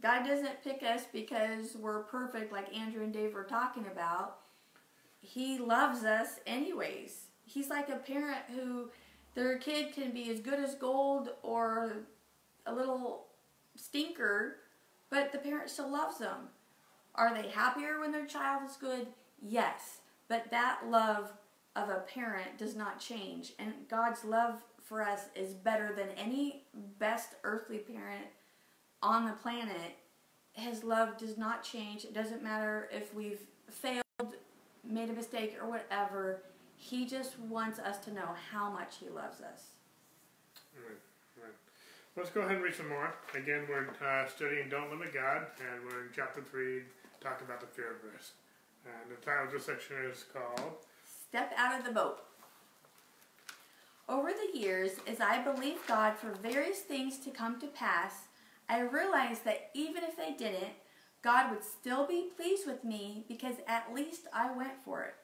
God 0.02 0.26
doesn't 0.26 0.64
pick 0.64 0.84
us 0.84 1.04
because 1.12 1.76
we're 1.80 2.04
perfect, 2.04 2.52
like 2.52 2.76
Andrew 2.76 3.04
and 3.04 3.14
Dave 3.14 3.34
were 3.34 3.44
talking 3.44 3.86
about. 3.92 4.40
He 5.22 5.58
loves 5.58 6.04
us 6.04 6.40
anyways. 6.48 7.28
He's 7.46 7.70
like 7.70 7.90
a 7.90 7.96
parent 7.96 8.42
who 8.54 8.90
their 9.36 9.58
kid 9.58 9.94
can 9.94 10.12
be 10.12 10.30
as 10.30 10.40
good 10.40 10.60
as 10.60 10.76
gold 10.76 11.30
or 11.44 11.98
a 12.66 12.74
little 12.74 13.28
stinker, 13.80 14.58
but 15.10 15.32
the 15.32 15.38
parent 15.38 15.70
still 15.70 15.92
loves 15.92 16.18
them. 16.18 16.50
Are 17.16 17.34
they 17.34 17.50
happier 17.50 18.00
when 18.00 18.12
their 18.12 18.26
child 18.26 18.70
is 18.70 18.78
good? 18.78 19.08
Yes. 19.42 20.00
But 20.28 20.52
that 20.52 20.82
love 20.88 21.32
of 21.76 21.90
a 21.90 22.04
parent 22.14 22.58
does 22.58 22.76
not 22.76 23.00
change. 23.00 23.54
And 23.58 23.74
God's 23.90 24.24
love 24.24 24.62
for 24.84 25.02
us 25.02 25.26
is 25.36 25.54
better 25.54 25.94
than 25.96 26.10
any 26.18 26.64
best 26.98 27.36
earthly 27.44 27.80
parent 27.80 28.26
on 29.02 29.26
the 29.26 29.34
planet. 29.34 29.98
His 30.54 30.84
love 30.84 31.18
does 31.18 31.38
not 31.38 31.64
change. 31.64 32.04
It 32.06 32.14
doesn't 32.14 32.44
matter 32.44 32.90
if 32.92 33.14
we've 33.14 33.42
failed, 33.70 34.04
made 34.84 35.10
a 35.10 35.14
mistake, 35.14 35.58
or 35.62 35.70
whatever. 35.70 36.44
He 36.76 37.06
just 37.06 37.40
wants 37.40 37.80
us 37.80 37.98
to 38.06 38.14
know 38.14 38.30
how 38.52 38.72
much 38.72 38.98
He 39.00 39.10
loves 39.10 39.42
us. 39.42 39.64
Right. 40.76 40.98
Let's 42.18 42.32
go 42.32 42.42
ahead 42.42 42.56
and 42.56 42.64
read 42.64 42.76
some 42.76 42.90
more. 42.90 43.14
Again, 43.36 43.64
we're 43.70 43.88
uh, 44.06 44.28
studying 44.28 44.68
Don't 44.68 44.90
Limit 44.90 45.14
God, 45.14 45.46
and 45.60 45.86
we're 45.86 46.06
in 46.06 46.10
chapter 46.14 46.42
3, 46.42 46.82
talking 47.22 47.46
about 47.46 47.62
the 47.62 47.68
fear 47.68 47.92
of 47.92 48.14
risk. 48.14 48.34
And 48.86 49.16
the 49.16 49.24
title 49.24 49.46
of 49.46 49.52
this 49.52 49.66
section 49.66 49.96
is 50.12 50.26
called 50.34 50.74
Step 51.06 51.54
Out 51.56 51.80
of 51.80 51.86
the 51.86 51.92
Boat. 51.92 52.20
Over 54.10 54.32
the 54.32 54.58
years, 54.60 54.94
as 55.08 55.22
I 55.22 55.42
believed 55.42 55.88
God 55.88 56.18
for 56.18 56.34
various 56.42 56.80
things 56.80 57.20
to 57.20 57.30
come 57.30 57.60
to 57.62 57.68
pass, 57.68 58.14
I 58.68 58.82
realized 58.82 59.46
that 59.46 59.70
even 59.76 60.04
if 60.04 60.18
they 60.18 60.34
didn't, 60.34 60.74
God 61.22 61.52
would 61.52 61.64
still 61.64 62.08
be 62.08 62.30
pleased 62.36 62.66
with 62.66 62.84
me 62.84 63.24
because 63.28 63.56
at 63.68 63.94
least 63.94 64.22
I 64.34 64.52
went 64.52 64.84
for 64.84 65.04
it. 65.04 65.16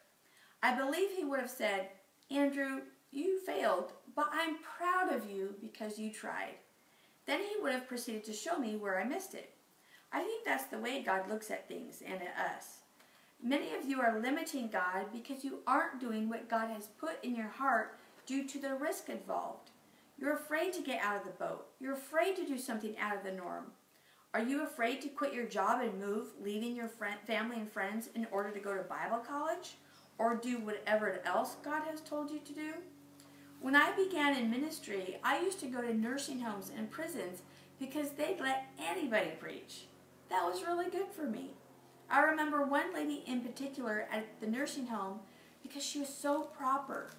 I 0.62 0.76
believe 0.76 1.10
He 1.18 1.26
would 1.26 1.40
have 1.40 1.50
said, 1.50 1.90
Andrew, 2.30 2.82
you 3.12 3.40
failed, 3.40 3.94
but 4.16 4.30
I'm 4.32 4.58
proud 4.78 5.14
of 5.14 5.30
you 5.30 5.56
because 5.62 5.98
you 5.98 6.12
tried. 6.12 6.56
Then 7.26 7.42
He 7.42 7.62
would 7.62 7.74
have 7.74 7.88
proceeded 7.88 8.24
to 8.26 8.34
show 8.34 8.58
me 8.58 8.76
where 8.76 9.00
I 9.00 9.04
missed 9.04 9.34
it. 9.34 9.52
I 10.12 10.24
think 10.24 10.46
that's 10.46 10.66
the 10.66 10.80
way 10.80 11.02
God 11.02 11.30
looks 11.30 11.52
at 11.52 11.68
things 11.68 12.02
and 12.06 12.22
at 12.22 12.56
us. 12.56 12.78
Many 13.44 13.74
of 13.76 13.88
you 13.88 14.02
are 14.02 14.20
limiting 14.20 14.70
God 14.70 15.08
because 15.12 15.44
you 15.44 15.60
aren't 15.68 16.00
doing 16.00 16.30
what 16.30 16.50
God 16.50 16.70
has 16.70 16.88
put 17.00 17.24
in 17.24 17.36
your 17.36 17.50
heart 17.50 17.98
due 18.26 18.48
to 18.48 18.60
the 18.60 18.76
risk 18.76 19.10
involved. 19.10 19.72
You're 20.18 20.36
afraid 20.36 20.74
to 20.74 20.82
get 20.82 21.02
out 21.02 21.18
of 21.18 21.26
the 21.26 21.32
boat. 21.32 21.68
You're 21.80 21.94
afraid 21.94 22.36
to 22.38 22.46
do 22.46 22.58
something 22.58 22.98
out 22.98 23.18
of 23.18 23.24
the 23.24 23.32
norm. 23.32 23.66
Are 24.34 24.42
you 24.42 24.64
afraid 24.64 25.02
to 25.02 25.10
quit 25.10 25.34
your 25.34 25.46
job 25.46 25.82
and 25.82 26.00
move, 26.00 26.28
leaving 26.42 26.76
your 26.76 26.88
friend, 26.88 27.18
family 27.26 27.58
and 27.58 27.72
friends 27.72 28.10
in 28.16 28.28
order 28.32 28.52
to 28.52 28.60
go 28.60 28.76
to 28.76 28.84
Bible 28.84 29.20
college? 29.20 29.76
Or 30.18 30.36
do 30.36 30.60
whatever 30.60 31.20
else 31.26 31.58
God 31.64 31.84
has 31.90 32.02
told 32.02 32.32
you 32.32 32.40
to 32.40 32.54
do? 32.54 32.74
When 33.62 33.76
I 33.76 33.96
began 33.96 34.36
in 34.36 34.52
ministry, 34.52 35.18
I 35.24 35.42
used 35.42 35.60
to 35.62 35.68
go 35.68 35.82
to 35.82 35.94
nursing 35.94 36.40
homes 36.40 36.72
and 36.76 36.92
prisons 36.92 37.42
because 37.80 38.12
they'd 38.12 38.40
let 38.40 38.68
anybody 38.80 39.32
preach. 39.40 39.86
That 40.30 40.46
was 40.46 40.64
really 40.64 40.90
good 40.90 41.08
for 41.16 41.26
me. 41.26 41.52
I 42.10 42.22
remember 42.22 42.66
one 42.66 42.94
lady 42.94 43.24
in 43.26 43.42
particular 43.42 44.08
at 44.12 44.40
the 44.40 44.48
nursing 44.48 44.88
home 44.88 45.20
because 45.64 45.84
she 45.84 46.00
was 46.00 46.10
so 46.10 46.44
proper. 46.44 47.10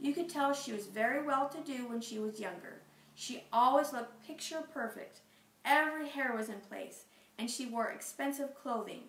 You 0.00 0.12
could 0.12 0.28
tell 0.28 0.52
she 0.52 0.72
was 0.72 0.86
very 0.86 1.22
well 1.22 1.48
to 1.48 1.58
do 1.60 1.88
when 1.88 2.00
she 2.00 2.18
was 2.18 2.38
younger. 2.38 2.82
She 3.14 3.44
always 3.52 3.92
looked 3.92 4.26
picture 4.26 4.62
perfect. 4.72 5.20
Every 5.64 6.08
hair 6.08 6.34
was 6.36 6.48
in 6.48 6.60
place, 6.60 7.04
and 7.38 7.50
she 7.50 7.66
wore 7.66 7.90
expensive 7.90 8.54
clothing. 8.54 9.00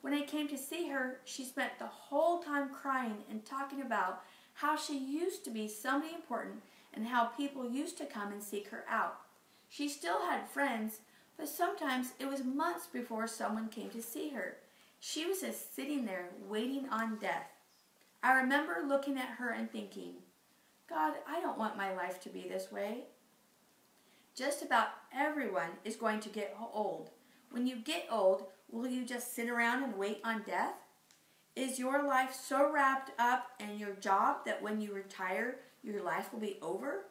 When 0.00 0.14
I 0.14 0.22
came 0.22 0.48
to 0.48 0.58
see 0.58 0.88
her, 0.88 1.20
she 1.24 1.44
spent 1.44 1.78
the 1.78 1.86
whole 1.86 2.40
time 2.40 2.70
crying 2.70 3.18
and 3.30 3.44
talking 3.44 3.82
about 3.82 4.22
how 4.54 4.76
she 4.76 4.96
used 4.96 5.44
to 5.44 5.50
be 5.50 5.68
somebody 5.68 6.14
important 6.14 6.62
and 6.92 7.06
how 7.06 7.26
people 7.26 7.68
used 7.68 7.98
to 7.98 8.06
come 8.06 8.32
and 8.32 8.42
seek 8.42 8.68
her 8.68 8.84
out. 8.88 9.20
She 9.68 9.88
still 9.88 10.20
had 10.20 10.48
friends, 10.48 11.00
but 11.36 11.48
sometimes 11.48 12.12
it 12.18 12.28
was 12.28 12.44
months 12.44 12.86
before 12.86 13.26
someone 13.26 13.68
came 13.68 13.90
to 13.90 14.02
see 14.02 14.30
her. 14.30 14.56
She 15.00 15.26
was 15.26 15.40
just 15.40 15.74
sitting 15.74 16.04
there 16.04 16.28
waiting 16.48 16.88
on 16.88 17.18
death. 17.18 17.50
I 18.22 18.34
remember 18.34 18.84
looking 18.86 19.18
at 19.18 19.36
her 19.38 19.50
and 19.50 19.70
thinking, 19.70 20.14
God, 20.88 21.14
I 21.28 21.40
don't 21.40 21.58
want 21.58 21.76
my 21.76 21.94
life 21.94 22.20
to 22.22 22.28
be 22.28 22.46
this 22.48 22.70
way. 22.70 23.04
Just 24.34 24.62
about 24.62 24.88
everyone 25.14 25.70
is 25.84 25.96
going 25.96 26.20
to 26.20 26.28
get 26.28 26.56
old. 26.72 27.10
When 27.50 27.66
you 27.66 27.76
get 27.76 28.06
old, 28.10 28.46
will 28.70 28.86
you 28.86 29.04
just 29.04 29.34
sit 29.34 29.48
around 29.48 29.82
and 29.82 29.96
wait 29.96 30.20
on 30.24 30.42
death? 30.42 30.74
Is 31.56 31.78
your 31.78 32.04
life 32.04 32.34
so 32.34 32.72
wrapped 32.72 33.12
up 33.16 33.50
in 33.60 33.78
your 33.78 33.94
job 33.94 34.38
that 34.44 34.60
when 34.60 34.80
you 34.80 34.92
retire, 34.92 35.60
your 35.84 36.02
life 36.02 36.32
will 36.32 36.40
be 36.40 36.58
over? 36.60 37.04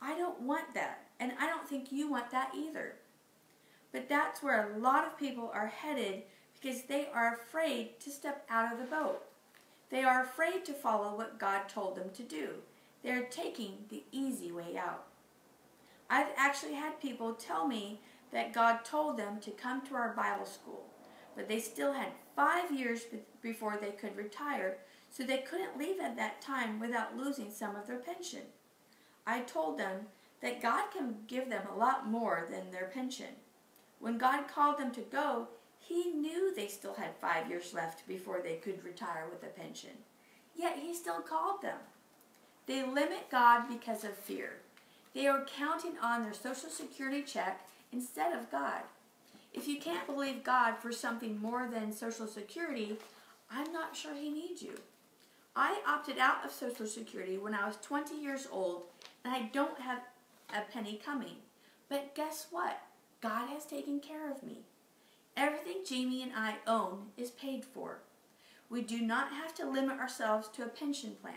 I 0.00 0.18
don't 0.18 0.40
want 0.40 0.74
that, 0.74 1.06
and 1.20 1.32
I 1.38 1.46
don't 1.46 1.68
think 1.68 1.92
you 1.92 2.10
want 2.10 2.32
that 2.32 2.50
either. 2.56 2.96
But 3.92 4.08
that's 4.08 4.42
where 4.42 4.72
a 4.72 4.78
lot 4.78 5.06
of 5.06 5.16
people 5.16 5.48
are 5.54 5.68
headed 5.68 6.24
because 6.60 6.82
they 6.82 7.06
are 7.14 7.34
afraid 7.34 8.00
to 8.00 8.10
step 8.10 8.44
out 8.50 8.72
of 8.72 8.80
the 8.80 8.84
boat. 8.84 9.22
They 9.90 10.02
are 10.02 10.22
afraid 10.22 10.64
to 10.64 10.72
follow 10.72 11.16
what 11.16 11.38
God 11.38 11.68
told 11.68 11.94
them 11.94 12.10
to 12.14 12.22
do. 12.24 12.48
They 13.04 13.10
are 13.10 13.24
taking 13.24 13.84
the 13.90 14.02
easy 14.10 14.50
way 14.50 14.76
out. 14.76 15.04
I've 16.10 16.32
actually 16.36 16.74
had 16.74 17.00
people 17.00 17.34
tell 17.34 17.68
me 17.68 18.00
that 18.32 18.52
God 18.52 18.84
told 18.84 19.16
them 19.16 19.38
to 19.40 19.50
come 19.52 19.86
to 19.86 19.94
our 19.94 20.14
Bible 20.16 20.46
school, 20.46 20.86
but 21.36 21.48
they 21.48 21.60
still 21.60 21.92
had 21.92 22.08
five 22.34 22.72
years 22.72 23.02
before 23.42 23.78
they 23.80 23.90
could 23.90 24.16
retire, 24.16 24.78
so 25.10 25.24
they 25.24 25.38
couldn't 25.38 25.78
leave 25.78 26.00
at 26.00 26.16
that 26.16 26.40
time 26.40 26.80
without 26.80 27.16
losing 27.16 27.50
some 27.50 27.76
of 27.76 27.86
their 27.86 27.98
pension. 27.98 28.42
I 29.26 29.40
told 29.40 29.78
them 29.78 30.06
that 30.40 30.62
God 30.62 30.84
can 30.92 31.16
give 31.26 31.48
them 31.48 31.62
a 31.70 31.78
lot 31.78 32.08
more 32.08 32.48
than 32.50 32.70
their 32.70 32.90
pension. 32.92 33.34
When 34.00 34.18
God 34.18 34.48
called 34.48 34.78
them 34.78 34.90
to 34.92 35.00
go, 35.02 35.48
he 35.78 36.10
knew 36.10 36.54
they 36.54 36.68
still 36.68 36.94
had 36.94 37.16
five 37.20 37.48
years 37.48 37.74
left 37.74 38.06
before 38.08 38.40
they 38.40 38.56
could 38.56 38.84
retire 38.84 39.26
with 39.30 39.42
a 39.42 39.52
pension. 39.52 39.90
Yet 40.56 40.78
he 40.78 40.94
still 40.94 41.20
called 41.20 41.62
them. 41.62 41.78
They 42.66 42.84
limit 42.84 43.30
God 43.30 43.68
because 43.68 44.04
of 44.04 44.16
fear. 44.16 44.60
They 45.14 45.26
are 45.26 45.44
counting 45.44 45.98
on 46.02 46.22
their 46.22 46.32
Social 46.32 46.70
Security 46.70 47.22
check 47.22 47.66
instead 47.92 48.32
of 48.32 48.50
God. 48.50 48.82
If 49.52 49.68
you 49.68 49.78
can't 49.78 50.06
believe 50.06 50.44
God 50.44 50.78
for 50.78 50.92
something 50.92 51.40
more 51.40 51.68
than 51.70 51.92
Social 51.92 52.26
Security, 52.26 52.96
I'm 53.54 53.72
not 53.72 53.94
sure 53.94 54.14
He 54.14 54.30
needs 54.30 54.62
you. 54.62 54.74
I 55.54 55.82
opted 55.86 56.18
out 56.18 56.44
of 56.44 56.50
Social 56.50 56.86
Security 56.86 57.36
when 57.36 57.54
I 57.54 57.66
was 57.66 57.76
20 57.82 58.18
years 58.18 58.48
old, 58.50 58.84
and 59.24 59.34
I 59.34 59.50
don't 59.52 59.78
have 59.80 60.00
a 60.50 60.62
penny 60.72 61.00
coming. 61.04 61.36
But 61.88 62.14
guess 62.14 62.46
what? 62.50 62.80
God 63.20 63.48
has 63.50 63.66
taken 63.66 64.00
care 64.00 64.30
of 64.30 64.42
me. 64.42 64.62
Everything 65.36 65.82
Jamie 65.86 66.22
and 66.22 66.32
I 66.34 66.56
own 66.66 67.06
is 67.16 67.30
paid 67.30 67.64
for. 67.64 67.98
We 68.70 68.80
do 68.80 69.02
not 69.02 69.32
have 69.32 69.54
to 69.56 69.68
limit 69.68 69.98
ourselves 69.98 70.48
to 70.54 70.62
a 70.62 70.68
pension 70.68 71.16
plan. 71.20 71.34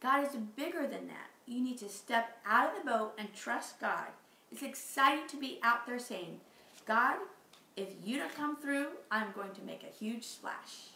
God 0.00 0.24
is 0.24 0.36
bigger 0.56 0.82
than 0.82 1.08
that. 1.08 1.30
You 1.46 1.60
need 1.60 1.78
to 1.78 1.88
step 1.88 2.38
out 2.46 2.70
of 2.70 2.84
the 2.84 2.90
boat 2.90 3.14
and 3.18 3.32
trust 3.32 3.80
God. 3.80 4.06
It's 4.52 4.62
exciting 4.62 5.26
to 5.28 5.36
be 5.36 5.58
out 5.62 5.86
there 5.86 5.98
saying, 5.98 6.40
God, 6.86 7.16
if 7.76 7.88
you 8.04 8.18
don't 8.18 8.34
come 8.34 8.56
through, 8.56 8.88
I'm 9.10 9.32
going 9.34 9.52
to 9.52 9.62
make 9.62 9.82
a 9.82 10.04
huge 10.04 10.24
splash. 10.24 10.91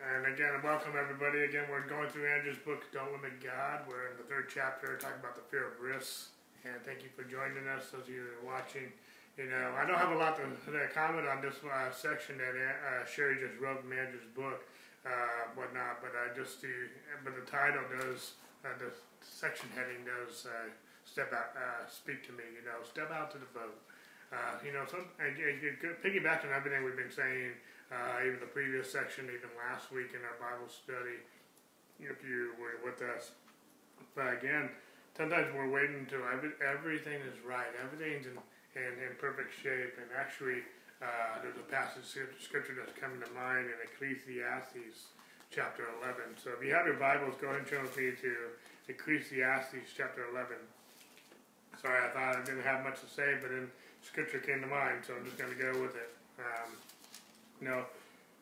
And 0.00 0.24
again, 0.32 0.56
welcome 0.64 0.96
everybody. 0.96 1.44
Again, 1.44 1.68
we're 1.68 1.84
going 1.84 2.08
through 2.08 2.24
Andrew's 2.24 2.56
book, 2.64 2.88
Don't 2.88 3.12
Limit 3.12 3.36
God. 3.36 3.84
We're 3.84 4.08
in 4.08 4.16
the 4.16 4.24
third 4.24 4.48
chapter, 4.48 4.96
talking 4.96 5.20
about 5.20 5.36
the 5.36 5.44
fear 5.52 5.68
of 5.68 5.76
risks. 5.76 6.32
And 6.64 6.80
thank 6.88 7.04
you 7.04 7.12
for 7.12 7.20
joining 7.28 7.68
us, 7.68 7.92
those 7.92 8.08
of 8.08 8.08
you 8.08 8.24
that 8.24 8.40
are 8.40 8.48
watching. 8.48 8.88
You 9.36 9.52
know, 9.52 9.76
I 9.76 9.84
don't 9.84 10.00
have 10.00 10.16
a 10.16 10.16
lot 10.16 10.40
to, 10.40 10.48
to 10.48 10.88
comment 10.96 11.28
on 11.28 11.44
this 11.44 11.60
uh, 11.60 11.92
section 11.92 12.40
that 12.40 12.56
uh, 12.56 13.04
Sherry 13.04 13.44
just 13.44 13.60
wrote 13.60 13.84
in 13.84 13.92
Andrew's 13.92 14.24
book, 14.32 14.64
uh, 15.04 15.52
whatnot, 15.52 16.00
but 16.00 16.16
I 16.16 16.32
just 16.32 16.64
do, 16.64 16.72
but 17.20 17.36
the 17.36 17.44
title 17.44 17.84
does, 18.00 18.40
uh, 18.64 18.72
the 18.80 18.88
section 19.20 19.68
heading 19.76 20.08
does 20.08 20.48
uh, 20.48 20.72
step 21.04 21.28
out, 21.36 21.52
uh, 21.52 21.84
speak 21.92 22.24
to 22.24 22.32
me, 22.32 22.48
you 22.56 22.64
know, 22.64 22.80
step 22.88 23.12
out 23.12 23.28
to 23.36 23.38
the 23.38 23.52
boat. 23.52 23.76
you 24.64 24.72
know, 24.72 24.88
some, 24.88 25.12
piggybacking 25.20 26.48
on 26.48 26.56
everything 26.56 26.88
we've 26.88 26.96
been 26.96 27.12
saying, 27.12 27.52
even 28.26 28.38
the 28.38 28.50
previous 28.50 28.90
section, 28.90 29.26
even 29.26 29.50
last 29.58 29.90
week 29.90 30.14
in 30.14 30.22
our 30.22 30.38
Bible 30.38 30.70
study, 30.70 31.18
if 31.98 32.22
you 32.22 32.54
were 32.60 32.78
with 32.84 33.02
us. 33.02 33.32
But 34.14 34.38
again, 34.38 34.70
sometimes 35.16 35.52
we're 35.54 35.70
waiting 35.70 36.06
until 36.06 36.22
every, 36.30 36.54
everything 36.62 37.20
is 37.26 37.36
right, 37.44 37.70
everything's 37.82 38.26
in 38.26 38.38
and 38.76 38.94
in 39.02 39.18
perfect 39.18 39.50
shape. 39.50 39.98
And 39.98 40.06
actually, 40.14 40.62
uh, 41.02 41.42
there's 41.42 41.58
a 41.58 41.66
passage 41.66 42.06
of 42.22 42.30
scripture 42.38 42.76
that's 42.78 42.94
coming 42.94 43.18
to 43.18 43.30
mind 43.34 43.66
in 43.66 43.78
Ecclesiastes 43.82 45.10
chapter 45.50 45.90
11. 46.02 46.38
So 46.38 46.54
if 46.54 46.62
you 46.62 46.70
have 46.74 46.86
your 46.86 47.00
Bibles, 47.00 47.34
go 47.40 47.50
ahead 47.50 47.66
and 47.66 47.68
turn 47.68 47.82
with 47.82 47.96
me 47.96 48.14
to 48.14 48.32
Ecclesiastes 48.86 49.90
chapter 49.96 50.30
11. 50.30 50.54
Sorry, 51.82 51.98
I 51.98 52.10
thought 52.14 52.36
I 52.36 52.44
didn't 52.44 52.62
have 52.62 52.84
much 52.84 53.00
to 53.00 53.08
say, 53.10 53.40
but 53.40 53.50
then 53.50 53.70
scripture 54.02 54.38
came 54.38 54.60
to 54.60 54.70
mind, 54.70 55.02
so 55.02 55.16
I'm 55.16 55.24
just 55.24 55.38
going 55.38 55.50
to 55.50 55.58
go 55.58 55.72
with 55.80 55.96
it. 55.96 56.14
Um, 56.38 56.70
you 57.60 57.68
know, 57.68 57.84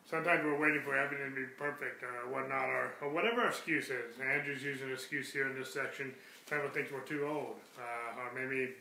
sometimes 0.09 0.43
we're 0.43 0.59
waiting 0.59 0.81
for 0.81 0.97
everything 0.97 1.29
to 1.29 1.35
be 1.35 1.47
perfect 1.57 2.03
or 2.03 2.31
whatnot, 2.31 2.65
or, 2.69 2.93
or 3.01 3.09
whatever 3.09 3.47
excuse 3.47 3.89
is. 3.89 4.19
Andrew's 4.19 4.63
using 4.63 4.87
an 4.87 4.93
excuse 4.93 5.31
here 5.31 5.47
in 5.47 5.57
this 5.57 5.73
section. 5.73 6.13
People 6.49 6.69
think 6.69 6.89
we're 6.91 7.01
too 7.01 7.27
old, 7.27 7.57
uh, 7.77 8.21
or 8.21 8.31
maybe 8.33 8.73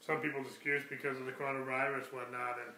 some 0.00 0.20
people's 0.20 0.46
excuse 0.46 0.82
because 0.88 1.18
of 1.18 1.26
the 1.26 1.32
coronavirus, 1.32 2.12
whatnot, 2.12 2.56
and 2.64 2.72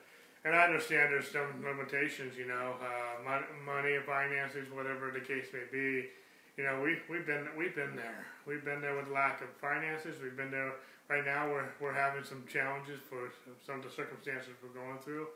and 0.45 0.57
I 0.57 0.65
understand 0.65 1.13
there's 1.13 1.31
some 1.31 1.63
limitations, 1.63 2.37
you 2.37 2.47
know, 2.47 2.75
uh, 2.83 3.23
money, 3.65 3.95
finances, 4.05 4.67
whatever 4.75 5.13
the 5.13 5.21
case 5.21 5.47
may 5.53 5.63
be. 5.71 6.11
You 6.57 6.65
know, 6.65 6.83
we 6.83 6.99
we've 7.09 7.27
been 7.27 7.47
we've 7.57 7.77
been 7.77 7.95
there. 7.95 8.27
We've 8.45 8.65
been 8.65 8.81
there 8.81 8.97
with 8.97 9.09
lack 9.09 9.41
of 9.41 9.49
finances. 9.61 10.17
We've 10.21 10.37
been 10.37 10.51
there. 10.51 10.73
Right 11.09 11.25
now, 11.25 11.49
we're 11.49 11.69
we're 11.81 11.95
having 11.95 12.25
some 12.25 12.45
challenges 12.51 12.99
for 13.09 13.31
some 13.65 13.77
of 13.77 13.85
the 13.85 13.91
circumstances 13.91 14.51
we're 14.63 14.75
going 14.75 14.99
through. 14.99 15.29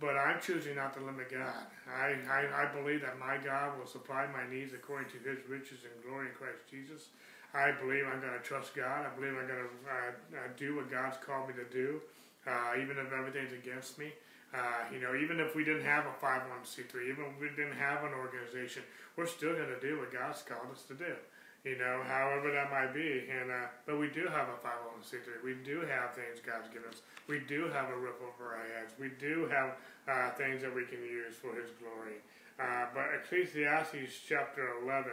But 0.00 0.16
I'm 0.16 0.40
choosing 0.40 0.76
not 0.76 0.92
to 0.98 1.00
limit 1.00 1.30
God. 1.30 1.70
I, 1.86 2.16
I, 2.28 2.66
I 2.66 2.74
believe 2.74 3.02
that 3.02 3.18
my 3.18 3.38
God 3.38 3.78
will 3.78 3.86
supply 3.86 4.26
my 4.26 4.42
needs 4.50 4.74
according 4.74 5.08
to 5.10 5.18
His 5.22 5.38
riches 5.48 5.86
and 5.86 5.94
glory 6.04 6.28
in 6.28 6.34
Christ 6.34 6.66
Jesus. 6.68 7.08
I 7.54 7.70
believe 7.70 8.02
I'm 8.04 8.20
going 8.20 8.34
to 8.34 8.42
trust 8.42 8.74
God. 8.74 9.06
I 9.06 9.14
believe 9.14 9.38
I'm 9.38 9.46
going 9.46 9.62
to 9.62 9.70
uh, 9.86 10.38
uh, 10.42 10.48
do 10.58 10.74
what 10.76 10.90
God's 10.90 11.16
called 11.18 11.48
me 11.48 11.54
to 11.54 11.68
do, 11.70 12.02
uh, 12.46 12.74
even 12.74 12.98
if 12.98 13.12
everything's 13.12 13.52
against 13.52 13.98
me. 13.98 14.10
Uh, 14.52 14.86
you 14.92 15.00
know, 15.00 15.14
even 15.14 15.38
if 15.38 15.54
we 15.54 15.64
didn't 15.64 15.84
have 15.84 16.06
a 16.06 16.14
501c3, 16.24 17.10
even 17.10 17.24
if 17.26 17.40
we 17.40 17.48
didn't 17.50 17.78
have 17.78 18.02
an 18.02 18.12
organization, 18.14 18.82
we're 19.16 19.26
still 19.26 19.54
going 19.54 19.70
to 19.70 19.80
do 19.80 19.98
what 19.98 20.12
God's 20.12 20.42
called 20.42 20.70
us 20.72 20.82
to 20.84 20.94
do. 20.94 21.14
You 21.64 21.78
know, 21.78 22.02
however 22.06 22.52
that 22.52 22.70
might 22.70 22.92
be. 22.92 23.26
And 23.28 23.50
uh, 23.50 23.66
but 23.86 23.98
we 23.98 24.08
do 24.08 24.26
have 24.28 24.48
a 24.48 24.58
501c3. 24.60 25.42
We 25.42 25.54
do 25.64 25.80
have 25.80 26.14
things 26.14 26.40
God's 26.44 26.68
given 26.68 26.88
us. 26.88 27.02
We 27.26 27.40
do 27.40 27.68
have 27.72 27.88
a 27.88 27.96
roof 27.96 28.16
over 28.20 28.54
our 28.54 28.66
heads. 28.78 28.92
We 29.00 29.10
do 29.18 29.48
have 29.50 29.76
uh, 30.06 30.36
things 30.36 30.62
that 30.62 30.74
we 30.74 30.84
can 30.84 31.00
use 31.00 31.34
for 31.34 31.54
His 31.54 31.70
glory. 31.80 32.20
Uh, 32.60 32.86
but 32.94 33.06
Ecclesiastes 33.18 34.20
chapter 34.28 34.62
11, 34.84 35.10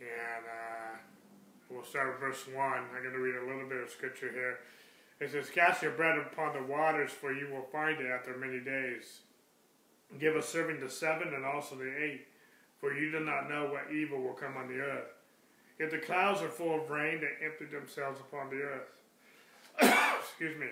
and 0.00 0.44
uh, 0.44 0.96
we'll 1.68 1.84
start 1.84 2.08
with 2.08 2.20
verse 2.20 2.48
1. 2.48 2.56
I'm 2.56 3.02
going 3.02 3.14
to 3.14 3.20
read 3.20 3.36
a 3.36 3.46
little 3.46 3.68
bit 3.68 3.82
of 3.82 3.90
scripture 3.90 4.32
here. 4.32 4.58
It 5.20 5.30
says, 5.30 5.50
Cast 5.50 5.82
your 5.82 5.92
bread 5.92 6.18
upon 6.18 6.54
the 6.54 6.62
waters, 6.62 7.12
for 7.12 7.32
you 7.32 7.48
will 7.52 7.68
find 7.70 8.00
it 8.00 8.06
after 8.06 8.36
many 8.36 8.58
days. 8.58 9.20
Give 10.18 10.34
a 10.34 10.42
serving 10.42 10.80
to 10.80 10.90
seven 10.90 11.32
and 11.34 11.44
also 11.44 11.76
to 11.76 11.84
eight, 11.84 12.26
for 12.80 12.94
you 12.94 13.12
do 13.12 13.20
not 13.20 13.48
know 13.48 13.66
what 13.66 13.92
evil 13.94 14.20
will 14.20 14.32
come 14.32 14.56
on 14.56 14.68
the 14.68 14.80
earth. 14.80 15.12
If 15.78 15.90
the 15.90 15.98
clouds 15.98 16.42
are 16.42 16.48
full 16.48 16.80
of 16.80 16.90
rain, 16.90 17.20
they 17.20 17.44
empty 17.44 17.66
themselves 17.66 18.20
upon 18.20 18.50
the 18.50 18.62
earth. 18.62 18.88
Excuse 20.20 20.58
me. 20.58 20.66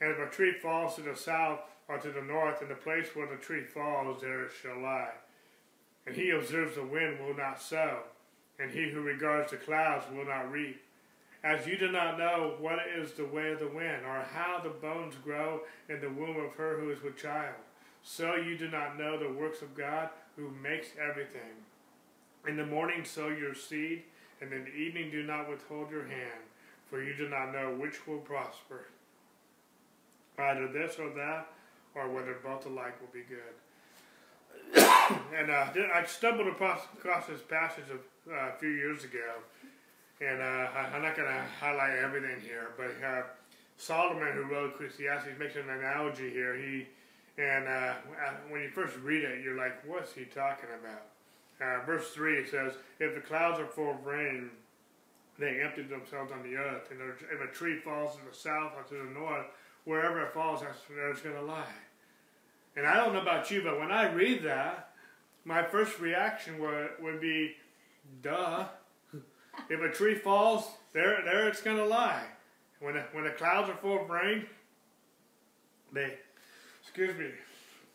And 0.00 0.10
if 0.10 0.18
a 0.18 0.34
tree 0.34 0.52
falls 0.52 0.96
to 0.96 1.02
the 1.02 1.16
south 1.16 1.60
or 1.88 1.98
to 1.98 2.10
the 2.10 2.22
north, 2.22 2.62
in 2.62 2.68
the 2.68 2.74
place 2.74 3.08
where 3.14 3.26
the 3.26 3.36
tree 3.36 3.62
falls, 3.62 4.20
there 4.20 4.44
it 4.44 4.52
shall 4.62 4.80
lie. 4.80 5.12
And 6.06 6.14
he 6.14 6.30
observes 6.30 6.76
the 6.76 6.84
wind 6.84 7.18
will 7.20 7.36
not 7.36 7.60
sow, 7.60 8.00
and 8.58 8.70
he 8.70 8.90
who 8.90 9.00
regards 9.00 9.50
the 9.50 9.56
clouds 9.56 10.04
will 10.14 10.26
not 10.26 10.50
reap. 10.50 10.80
As 11.42 11.66
you 11.66 11.76
do 11.76 11.92
not 11.92 12.18
know 12.18 12.54
what 12.58 12.78
is 12.98 13.12
the 13.12 13.26
way 13.26 13.52
of 13.52 13.60
the 13.60 13.68
wind, 13.68 14.04
or 14.06 14.26
how 14.32 14.60
the 14.62 14.70
bones 14.70 15.14
grow 15.22 15.60
in 15.90 16.00
the 16.00 16.08
womb 16.08 16.42
of 16.42 16.52
her 16.54 16.78
who 16.78 16.90
is 16.90 17.02
with 17.02 17.18
child, 17.18 17.54
so 18.02 18.34
you 18.34 18.56
do 18.56 18.70
not 18.70 18.98
know 18.98 19.18
the 19.18 19.38
works 19.38 19.60
of 19.60 19.74
God 19.74 20.08
who 20.36 20.50
makes 20.62 20.88
everything. 21.00 21.64
In 22.46 22.56
the 22.56 22.66
morning 22.66 23.04
sow 23.04 23.28
your 23.28 23.54
seed, 23.54 24.02
and 24.40 24.52
in 24.52 24.64
the 24.64 24.74
evening 24.74 25.10
do 25.10 25.22
not 25.22 25.48
withhold 25.48 25.90
your 25.90 26.06
hand, 26.06 26.42
for 26.90 27.02
you 27.02 27.14
do 27.14 27.28
not 27.28 27.52
know 27.52 27.74
which 27.78 28.06
will 28.06 28.18
prosper, 28.18 28.86
either 30.38 30.68
this 30.68 30.98
or 30.98 31.10
that, 31.10 31.46
or 31.94 32.10
whether 32.10 32.34
both 32.44 32.66
alike 32.66 33.00
will 33.00 33.12
be 33.12 33.24
good. 33.28 33.54
and 35.36 35.50
uh, 35.50 35.66
I 35.94 36.04
stumbled 36.04 36.48
across, 36.48 36.80
across 36.94 37.26
this 37.26 37.40
passage 37.40 37.90
of, 37.90 38.00
uh, 38.32 38.50
a 38.54 38.58
few 38.58 38.70
years 38.70 39.04
ago, 39.04 39.34
and 40.20 40.40
uh, 40.40 40.68
I'm 40.92 41.02
not 41.02 41.16
going 41.16 41.28
to 41.28 41.42
highlight 41.60 41.96
everything 41.96 42.40
here, 42.40 42.68
but 42.76 42.90
uh, 43.04 43.22
Solomon, 43.76 44.32
who 44.32 44.44
wrote 44.44 44.74
Ecclesiastes, 44.74 45.38
makes 45.38 45.56
an 45.56 45.68
analogy 45.68 46.30
here. 46.30 46.56
He 46.56 46.86
and 47.36 47.66
uh, 47.66 47.94
when 48.48 48.62
you 48.62 48.70
first 48.70 48.96
read 48.98 49.24
it, 49.24 49.42
you're 49.42 49.56
like, 49.56 49.86
what's 49.86 50.12
he 50.12 50.24
talking 50.24 50.68
about? 50.80 51.02
Uh, 51.60 51.84
verse 51.84 52.10
3 52.10 52.38
it 52.38 52.50
says, 52.50 52.74
If 53.00 53.14
the 53.14 53.20
clouds 53.20 53.58
are 53.58 53.66
full 53.66 53.90
of 53.90 54.04
rain, 54.04 54.50
they 55.38 55.60
empty 55.60 55.82
themselves 55.82 56.32
on 56.32 56.42
the 56.42 56.56
earth. 56.56 56.90
And 56.90 57.00
if 57.00 57.40
a 57.40 57.52
tree 57.52 57.78
falls 57.78 58.16
to 58.16 58.22
the 58.30 58.36
south 58.36 58.72
or 58.76 58.82
to 58.84 58.94
the 58.94 59.10
north, 59.10 59.46
wherever 59.84 60.22
it 60.22 60.32
falls, 60.32 60.60
that's 60.60 60.78
where 60.88 61.10
it's 61.10 61.22
going 61.22 61.34
to 61.34 61.42
lie. 61.42 61.64
And 62.76 62.86
I 62.86 62.96
don't 62.96 63.12
know 63.12 63.22
about 63.22 63.50
you, 63.50 63.62
but 63.62 63.78
when 63.78 63.90
I 63.90 64.12
read 64.12 64.42
that, 64.44 64.90
my 65.44 65.62
first 65.62 66.00
reaction 66.00 66.58
would, 66.60 66.90
would 67.00 67.20
be, 67.20 67.56
duh. 68.22 68.66
if 69.68 69.80
a 69.80 69.90
tree 69.90 70.14
falls, 70.14 70.68
there, 70.92 71.20
there 71.24 71.48
it's 71.48 71.62
going 71.62 71.76
to 71.76 71.86
lie. 71.86 72.24
When 72.80 72.94
the, 72.94 73.04
when 73.12 73.24
the 73.24 73.30
clouds 73.30 73.70
are 73.70 73.76
full 73.76 74.02
of 74.02 74.10
rain, 74.10 74.46
they, 75.92 76.18
excuse 76.84 77.16
me, 77.18 77.30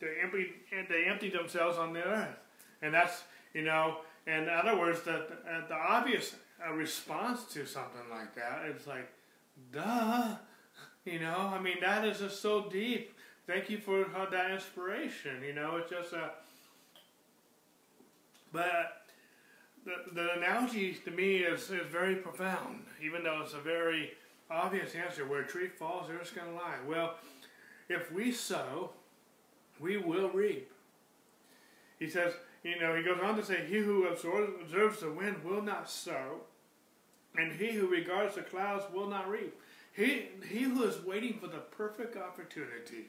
they 0.02 0.16
empty, 0.22 0.48
they 0.90 1.06
empty 1.06 1.30
themselves 1.30 1.78
on 1.78 1.94
the 1.94 2.04
earth. 2.04 2.36
And 2.82 2.94
that's, 2.94 3.24
you 3.54 3.62
know, 3.62 4.00
in 4.28 4.50
other 4.50 4.78
words, 4.78 5.02
the, 5.02 5.26
the, 5.46 5.66
the 5.70 5.76
obvious 5.76 6.36
uh, 6.66 6.74
response 6.74 7.46
to 7.54 7.66
something 7.66 8.10
like 8.12 8.36
that, 8.36 8.64
it's 8.68 8.86
like, 8.88 9.10
duh. 9.72 10.36
You 11.06 11.20
know, 11.20 11.52
I 11.54 11.60
mean, 11.60 11.78
that 11.82 12.06
is 12.06 12.20
just 12.20 12.42
so 12.42 12.70
deep 12.70 13.14
thank 13.50 13.70
you 13.70 13.80
for 13.80 14.06
that 14.32 14.52
inspiration. 14.52 15.44
You 15.46 15.54
know, 15.54 15.78
it's 15.78 15.90
just 15.90 16.14
a. 16.14 16.32
But 18.52 19.04
the, 19.86 20.14
the 20.14 20.34
analogy 20.38 20.94
to 21.06 21.12
me 21.12 21.38
is, 21.38 21.70
is 21.72 21.88
very 21.92 22.16
profound, 22.16 22.86
even 23.04 23.24
though 23.24 23.42
it's 23.44 23.54
a 23.54 23.60
very 23.60 24.12
obvious 24.50 24.94
answer. 24.96 25.28
Where 25.28 25.42
a 25.42 25.48
tree 25.48 25.68
falls, 25.68 26.08
there 26.08 26.18
it's 26.18 26.32
going 26.32 26.48
to 26.48 26.56
lie. 26.56 26.78
Well, 26.88 27.16
if 27.90 28.12
we 28.12 28.32
sow, 28.32 28.92
we 29.80 29.98
will 29.98 30.30
reap. 30.30 30.72
He 31.98 32.10
says, 32.10 32.34
you 32.64 32.80
know, 32.80 32.96
he 32.96 33.04
goes 33.04 33.20
on 33.22 33.36
to 33.38 33.44
say, 33.44 33.66
He 33.68 33.78
who 33.78 34.08
observes 34.08 35.00
the 35.00 35.12
wind 35.12 35.44
will 35.44 35.62
not 35.62 35.90
sow, 35.90 36.42
and 37.36 37.52
he 37.52 37.72
who 37.72 37.88
regards 37.88 38.36
the 38.36 38.42
clouds 38.42 38.86
will 38.94 39.08
not 39.08 39.30
reap. 39.30 39.60
He, 39.94 40.28
he 40.48 40.60
who 40.60 40.84
is 40.84 41.04
waiting 41.04 41.40
for 41.40 41.48
the 41.48 41.58
perfect 41.58 42.16
opportunity 42.16 43.08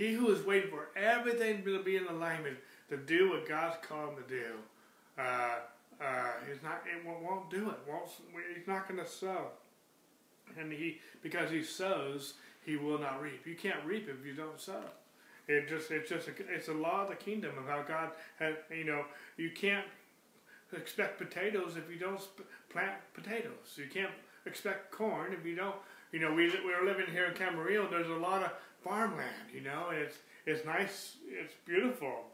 he 0.00 0.14
who 0.14 0.30
is 0.30 0.46
waiting 0.46 0.70
for 0.70 0.88
everything 0.96 1.62
to 1.62 1.82
be 1.82 1.96
in 1.96 2.06
alignment 2.06 2.56
to 2.88 2.96
do 2.96 3.28
what 3.28 3.46
God's 3.46 3.76
called 3.86 4.14
him 4.14 4.24
to 4.24 4.28
do, 4.30 4.46
uh, 5.18 5.56
uh, 6.02 6.32
he's 6.48 6.62
not. 6.62 6.82
It 6.86 7.06
won't, 7.06 7.22
won't 7.22 7.50
do 7.50 7.68
it. 7.68 7.76
Won't, 7.86 8.08
he's 8.56 8.66
not 8.66 8.88
going 8.88 8.98
to 8.98 9.06
sow, 9.06 9.48
and 10.58 10.72
he 10.72 11.00
because 11.22 11.50
he 11.50 11.62
sows, 11.62 12.32
he 12.70 12.76
will 12.76 12.98
not 12.98 13.20
reap. 13.20 13.44
You 13.46 13.56
can't 13.56 13.84
reap 13.84 14.08
if 14.08 14.24
you 14.24 14.32
don't 14.32 14.60
sow. 14.60 14.82
It 15.48 15.68
just 15.68 15.90
it's 15.90 16.08
just 16.08 16.28
a, 16.28 16.32
it's 16.48 16.68
a 16.68 16.72
law 16.72 17.02
of 17.02 17.08
the 17.08 17.16
kingdom 17.16 17.58
of 17.58 17.66
how 17.66 17.82
God 17.82 18.10
has. 18.38 18.54
You 18.70 18.84
know, 18.84 19.04
you 19.36 19.50
can't 19.50 19.86
expect 20.72 21.18
potatoes 21.18 21.76
if 21.76 21.90
you 21.92 21.98
don't 21.98 22.20
plant 22.68 22.92
potatoes. 23.12 23.76
You 23.76 23.86
can't 23.92 24.12
expect 24.46 24.92
corn 24.92 25.32
if 25.32 25.44
you 25.44 25.56
don't. 25.56 25.74
You 26.12 26.20
know, 26.20 26.32
we 26.32 26.52
we're 26.64 26.84
living 26.84 27.06
here 27.10 27.26
in 27.26 27.34
Camarillo. 27.34 27.90
There's 27.90 28.08
a 28.08 28.14
lot 28.14 28.44
of 28.44 28.52
farmland. 28.84 29.50
You 29.52 29.62
know, 29.62 29.86
it's 29.90 30.18
it's 30.46 30.64
nice, 30.64 31.16
it's 31.28 31.54
beautiful, 31.66 32.26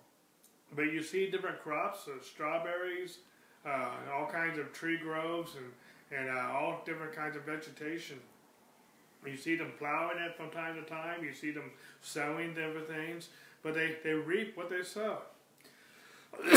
but 0.75 0.93
you 0.93 1.03
see 1.03 1.31
different 1.31 1.63
crops, 1.63 2.09
uh, 2.09 2.23
strawberries, 2.23 3.19
uh, 3.65 3.91
all 4.15 4.27
kinds 4.27 4.59
of 4.59 4.73
tree 4.75 4.99
groves, 4.99 5.53
and 5.57 6.19
and 6.19 6.29
uh, 6.29 6.53
all 6.53 6.83
different 6.85 7.15
kinds 7.15 7.37
of 7.37 7.45
vegetation. 7.45 8.19
You 9.27 9.37
see 9.37 9.57
them 9.57 9.73
plowing 9.79 10.19
it 10.19 10.37
from 10.37 10.51
time 10.51 10.77
to 10.77 10.83
time. 10.83 11.25
You 11.25 11.33
see 11.33 11.51
them 11.51 11.71
sowing 12.01 12.55
different 12.55 12.89
things, 12.89 13.29
but 13.63 13.75
they, 13.75 13.97
they 14.03 14.13
reap 14.13 14.57
what 14.57 14.71
they 14.71 14.83
sow. 14.83 15.19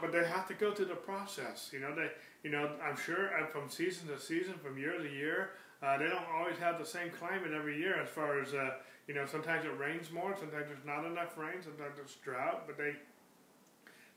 but 0.00 0.12
they 0.12 0.24
have 0.24 0.48
to 0.48 0.54
go 0.54 0.72
through 0.72 0.86
the 0.86 0.94
process. 0.94 1.70
You 1.72 1.80
know, 1.80 1.94
they 1.94 2.10
you 2.42 2.50
know 2.50 2.70
I'm 2.82 2.96
sure 2.96 3.30
uh, 3.38 3.46
from 3.46 3.68
season 3.68 4.08
to 4.08 4.18
season, 4.18 4.54
from 4.62 4.78
year 4.78 4.98
to 4.98 5.08
year, 5.08 5.50
uh, 5.82 5.98
they 5.98 6.08
don't 6.08 6.24
always 6.34 6.56
have 6.58 6.78
the 6.78 6.86
same 6.86 7.10
climate 7.10 7.52
every 7.52 7.78
year 7.78 8.00
as 8.00 8.08
far 8.08 8.40
as 8.40 8.54
uh, 8.54 8.70
you 9.06 9.14
know, 9.14 9.24
sometimes 9.24 9.64
it 9.64 9.78
rains 9.78 10.10
more, 10.10 10.34
sometimes 10.38 10.66
there's 10.66 10.84
not 10.84 11.04
enough 11.04 11.38
rain, 11.38 11.62
sometimes 11.62 11.96
there's 11.96 12.16
drought, 12.24 12.64
but 12.66 12.76
they 12.76 12.94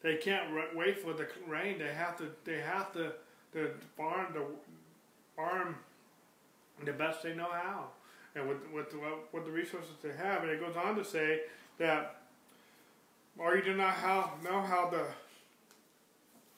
they 0.01 0.15
can't 0.15 0.49
wait 0.75 0.99
for 0.99 1.13
the 1.13 1.27
rain. 1.47 1.77
They 1.77 1.93
have 1.93 2.17
to 2.17 2.29
they 2.45 2.59
have 2.59 2.91
to 2.93 3.13
to 3.53 3.71
farm 3.95 4.33
the 4.33 4.45
farm 5.35 5.75
the 6.83 6.93
best 6.93 7.23
they 7.23 7.35
know 7.35 7.49
how, 7.51 7.87
and 8.39 8.49
with 8.49 8.57
with 8.73 8.89
the, 8.91 8.99
with 9.31 9.45
the 9.45 9.51
resources 9.51 9.91
they 10.01 10.11
have. 10.11 10.43
And 10.43 10.51
it 10.51 10.59
goes 10.59 10.75
on 10.75 10.95
to 10.95 11.03
say 11.03 11.41
that, 11.77 12.21
or 13.37 13.55
you 13.55 13.63
do 13.63 13.75
not 13.75 13.93
how 13.93 14.33
know 14.43 14.61
how 14.61 14.89
the 14.89 15.05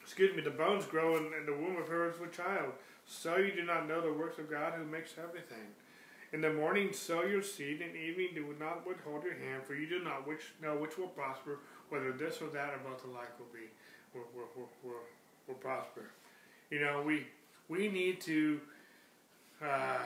excuse 0.00 0.34
me 0.36 0.42
the 0.42 0.50
bones 0.50 0.84
grow 0.86 1.16
in, 1.16 1.32
in 1.38 1.46
the 1.46 1.52
womb 1.52 1.76
of 1.76 1.88
her 1.88 2.08
a 2.08 2.26
child. 2.28 2.72
So 3.06 3.36
you 3.36 3.52
do 3.52 3.64
not 3.64 3.88
know 3.88 4.00
the 4.00 4.12
works 4.12 4.38
of 4.38 4.50
God 4.50 4.74
who 4.74 4.84
makes 4.84 5.14
everything. 5.18 5.74
In 6.32 6.40
the 6.40 6.52
morning 6.52 6.92
sow 6.92 7.24
your 7.24 7.42
seed, 7.42 7.82
in 7.82 7.92
the 7.92 7.98
evening 7.98 8.30
do 8.34 8.54
not 8.58 8.86
withhold 8.86 9.22
your 9.24 9.34
hand, 9.34 9.64
for 9.66 9.74
you 9.74 9.86
do 9.86 10.02
not 10.02 10.26
which 10.26 10.54
know 10.62 10.76
which 10.76 10.96
will 10.96 11.08
prosper, 11.08 11.58
whether 11.90 12.12
this 12.12 12.40
or 12.40 12.48
that 12.48 12.72
or 12.72 12.78
both 12.78 13.04
alike 13.04 13.38
will 13.38 13.52
be 13.52 13.68
will, 14.14 14.24
will, 14.34 14.68
will, 14.82 14.94
will 15.46 15.54
prosper. 15.54 16.10
You 16.70 16.80
know, 16.80 17.02
we 17.02 17.26
we 17.68 17.88
need 17.88 18.20
to 18.22 18.60
uh, 19.62 19.98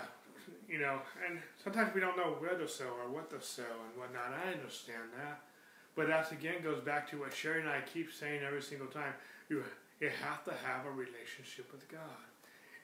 you 0.68 0.78
know, 0.78 1.00
and 1.26 1.38
sometimes 1.62 1.94
we 1.94 2.00
don't 2.00 2.16
know 2.16 2.36
where 2.38 2.56
to 2.56 2.68
sow 2.68 2.84
or 2.84 3.10
what 3.10 3.30
to 3.30 3.40
sow 3.44 3.62
and 3.62 3.98
whatnot. 3.98 4.32
I 4.32 4.52
understand 4.52 5.10
that. 5.16 5.40
But 5.94 6.08
that 6.08 6.30
again 6.30 6.62
goes 6.62 6.80
back 6.80 7.10
to 7.10 7.20
what 7.20 7.32
Sherry 7.32 7.60
and 7.60 7.68
I 7.68 7.80
keep 7.80 8.12
saying 8.12 8.42
every 8.46 8.62
single 8.62 8.86
time. 8.86 9.14
You 9.48 9.64
you 10.00 10.10
have 10.22 10.44
to 10.44 10.50
have 10.50 10.84
a 10.86 10.90
relationship 10.90 11.72
with 11.72 11.88
God. 11.88 12.26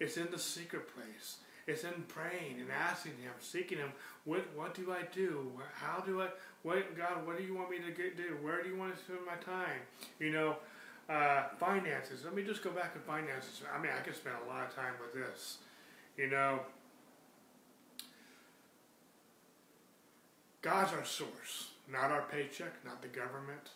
It's 0.01 0.17
in 0.17 0.31
the 0.31 0.39
secret 0.39 0.89
place. 0.95 1.37
It's 1.67 1.85
in 1.85 2.05
praying 2.09 2.61
and 2.61 2.71
asking 2.71 3.13
Him, 3.23 3.33
seeking 3.39 3.79
Him. 3.79 3.93
What 4.25 4.45
what 4.57 4.75
do 4.75 4.93
I 4.93 5.03
do? 5.15 5.53
How 5.75 6.01
do 6.01 6.23
I? 6.23 6.29
What 6.63 6.97
God? 6.97 7.27
What 7.27 7.37
do 7.37 7.45
you 7.45 7.55
want 7.55 7.71
me 7.71 7.79
to 7.79 7.91
get, 7.91 8.17
do? 8.17 8.39
Where 8.41 8.63
do 8.63 8.69
you 8.69 8.77
want 8.77 8.97
to 8.97 9.03
spend 9.03 9.21
my 9.27 9.37
time? 9.37 9.81
You 10.19 10.33
know, 10.33 10.57
uh, 11.09 11.45
finances. 11.59 12.25
Let 12.25 12.35
me 12.35 12.43
just 12.43 12.65
go 12.65 12.71
back 12.71 12.95
to 12.95 13.01
finances. 13.01 13.63
I 13.73 13.81
mean, 13.81 13.93
I 13.97 14.01
could 14.01 14.17
spend 14.17 14.37
a 14.45 14.49
lot 14.49 14.67
of 14.67 14.75
time 14.75 14.95
with 15.01 15.13
this. 15.13 15.59
You 16.17 16.31
know, 16.31 16.61
God's 20.63 20.93
our 20.93 21.05
source, 21.05 21.71
not 21.91 22.11
our 22.11 22.23
paycheck, 22.23 22.73
not 22.85 23.03
the 23.03 23.09
government, 23.09 23.71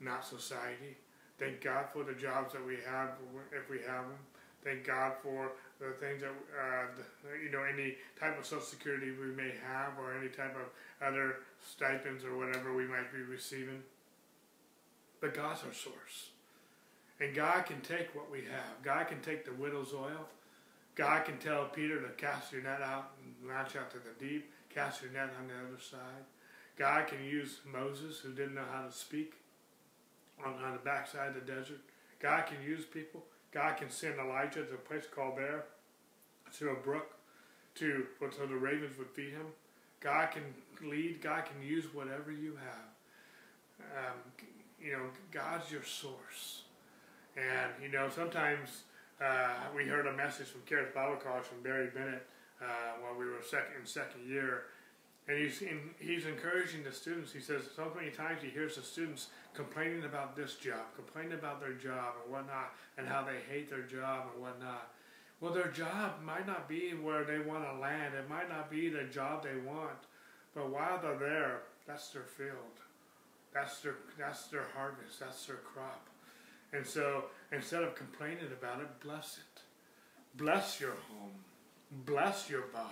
not 0.00 0.26
society. 0.26 0.96
Thank 1.38 1.62
God 1.62 1.86
for 1.92 2.02
the 2.02 2.14
jobs 2.14 2.52
that 2.54 2.66
we 2.66 2.78
have, 2.86 3.10
if 3.52 3.70
we 3.70 3.78
have 3.78 4.04
them. 4.04 4.18
Thank 4.64 4.86
God 4.86 5.12
for 5.22 5.52
the 5.78 5.92
things 5.92 6.20
that, 6.20 6.30
uh, 6.30 6.86
the, 6.96 7.42
you 7.42 7.50
know, 7.50 7.62
any 7.62 7.96
type 8.18 8.38
of 8.38 8.44
Social 8.44 8.64
Security 8.64 9.10
we 9.10 9.28
may 9.34 9.52
have 9.66 9.92
or 9.98 10.14
any 10.18 10.28
type 10.28 10.54
of 10.54 11.06
other 11.06 11.36
stipends 11.66 12.24
or 12.24 12.36
whatever 12.36 12.74
we 12.74 12.84
might 12.84 13.12
be 13.12 13.22
receiving. 13.22 13.82
But 15.20 15.34
God's 15.34 15.64
our 15.64 15.72
source. 15.72 16.30
And 17.20 17.34
God 17.34 17.66
can 17.66 17.80
take 17.80 18.14
what 18.14 18.30
we 18.30 18.40
have. 18.40 18.82
God 18.82 19.08
can 19.08 19.20
take 19.20 19.44
the 19.44 19.52
widow's 19.52 19.92
oil. 19.94 20.28
God 20.94 21.24
can 21.24 21.38
tell 21.38 21.66
Peter 21.66 22.00
to 22.00 22.08
cast 22.10 22.52
your 22.52 22.62
net 22.62 22.82
out 22.82 23.12
and 23.22 23.48
launch 23.48 23.76
out 23.76 23.90
to 23.92 23.98
the 23.98 24.12
deep, 24.18 24.50
cast 24.74 25.02
your 25.02 25.12
net 25.12 25.30
on 25.38 25.48
the 25.48 25.54
other 25.54 25.80
side. 25.80 26.24
God 26.78 27.06
can 27.08 27.24
use 27.24 27.60
Moses, 27.70 28.18
who 28.18 28.32
didn't 28.32 28.54
know 28.54 28.64
how 28.72 28.86
to 28.86 28.92
speak, 28.92 29.34
on, 30.44 30.54
on 30.64 30.72
the 30.72 30.78
backside 30.78 31.28
of 31.28 31.34
the 31.34 31.52
desert. 31.52 31.80
God 32.20 32.46
can 32.46 32.62
use 32.66 32.84
people. 32.84 33.22
God 33.52 33.76
can 33.76 33.90
send 33.90 34.18
Elijah 34.18 34.64
to 34.64 34.74
a 34.74 34.78
place 34.78 35.04
called 35.12 35.36
there, 35.36 35.64
to 36.58 36.70
a 36.70 36.74
brook, 36.74 37.16
to 37.76 38.06
so 38.36 38.46
the 38.46 38.54
ravens 38.54 38.96
would 38.98 39.10
feed 39.10 39.32
him. 39.32 39.46
God 40.00 40.30
can 40.30 40.42
lead. 40.88 41.20
God 41.20 41.44
can 41.44 41.66
use 41.66 41.84
whatever 41.92 42.30
you 42.30 42.56
have. 42.56 43.88
Um, 43.98 44.46
you 44.82 44.92
know, 44.92 45.02
God's 45.30 45.70
your 45.70 45.84
source. 45.84 46.62
And, 47.36 47.72
you 47.82 47.90
know, 47.90 48.08
sometimes 48.08 48.82
uh, 49.20 49.54
we 49.74 49.84
heard 49.84 50.06
a 50.06 50.12
message 50.12 50.46
from 50.46 50.62
Charis 50.66 50.88
Bible 50.94 51.16
College 51.16 51.44
from 51.44 51.62
Barry 51.62 51.88
Bennett 51.94 52.26
uh, 52.60 52.66
while 53.00 53.18
we 53.18 53.26
were 53.26 53.42
second, 53.42 53.72
in 53.80 53.86
second 53.86 54.28
year. 54.28 54.64
And 55.28 55.38
he's, 55.38 55.62
in, 55.62 55.90
he's 55.98 56.26
encouraging 56.26 56.82
the 56.82 56.92
students. 56.92 57.32
He 57.32 57.40
says 57.40 57.62
so 57.76 57.92
many 57.94 58.10
times 58.10 58.42
he 58.42 58.48
hears 58.48 58.76
the 58.76 58.82
students 58.82 59.28
complaining 59.54 60.04
about 60.04 60.34
this 60.34 60.54
job, 60.56 60.94
complaining 60.96 61.32
about 61.32 61.60
their 61.60 61.74
job 61.74 62.14
and 62.22 62.32
whatnot, 62.32 62.74
and 62.98 63.06
how 63.06 63.22
they 63.22 63.38
hate 63.52 63.70
their 63.70 63.82
job 63.82 64.26
and 64.32 64.42
whatnot. 64.42 64.92
Well, 65.40 65.52
their 65.52 65.68
job 65.68 66.22
might 66.24 66.46
not 66.46 66.68
be 66.68 66.90
where 66.90 67.24
they 67.24 67.38
want 67.38 67.64
to 67.64 67.80
land. 67.80 68.14
It 68.14 68.28
might 68.28 68.48
not 68.48 68.70
be 68.70 68.88
the 68.88 69.04
job 69.04 69.42
they 69.42 69.58
want. 69.66 70.06
But 70.54 70.70
while 70.70 71.00
they're 71.00 71.18
there, 71.18 71.62
that's 71.86 72.08
their 72.10 72.24
field. 72.24 72.80
That's 73.54 73.80
their, 73.80 73.96
that's 74.18 74.46
their 74.48 74.66
harvest. 74.74 75.20
That's 75.20 75.46
their 75.46 75.56
crop. 75.56 76.08
And 76.72 76.86
so 76.86 77.24
instead 77.52 77.82
of 77.82 77.94
complaining 77.94 78.52
about 78.52 78.80
it, 78.80 78.88
bless 79.00 79.38
it. 79.38 79.62
Bless 80.36 80.80
your 80.80 80.94
home. 81.08 81.32
Bless 81.90 82.48
your 82.48 82.62
body. 82.72 82.86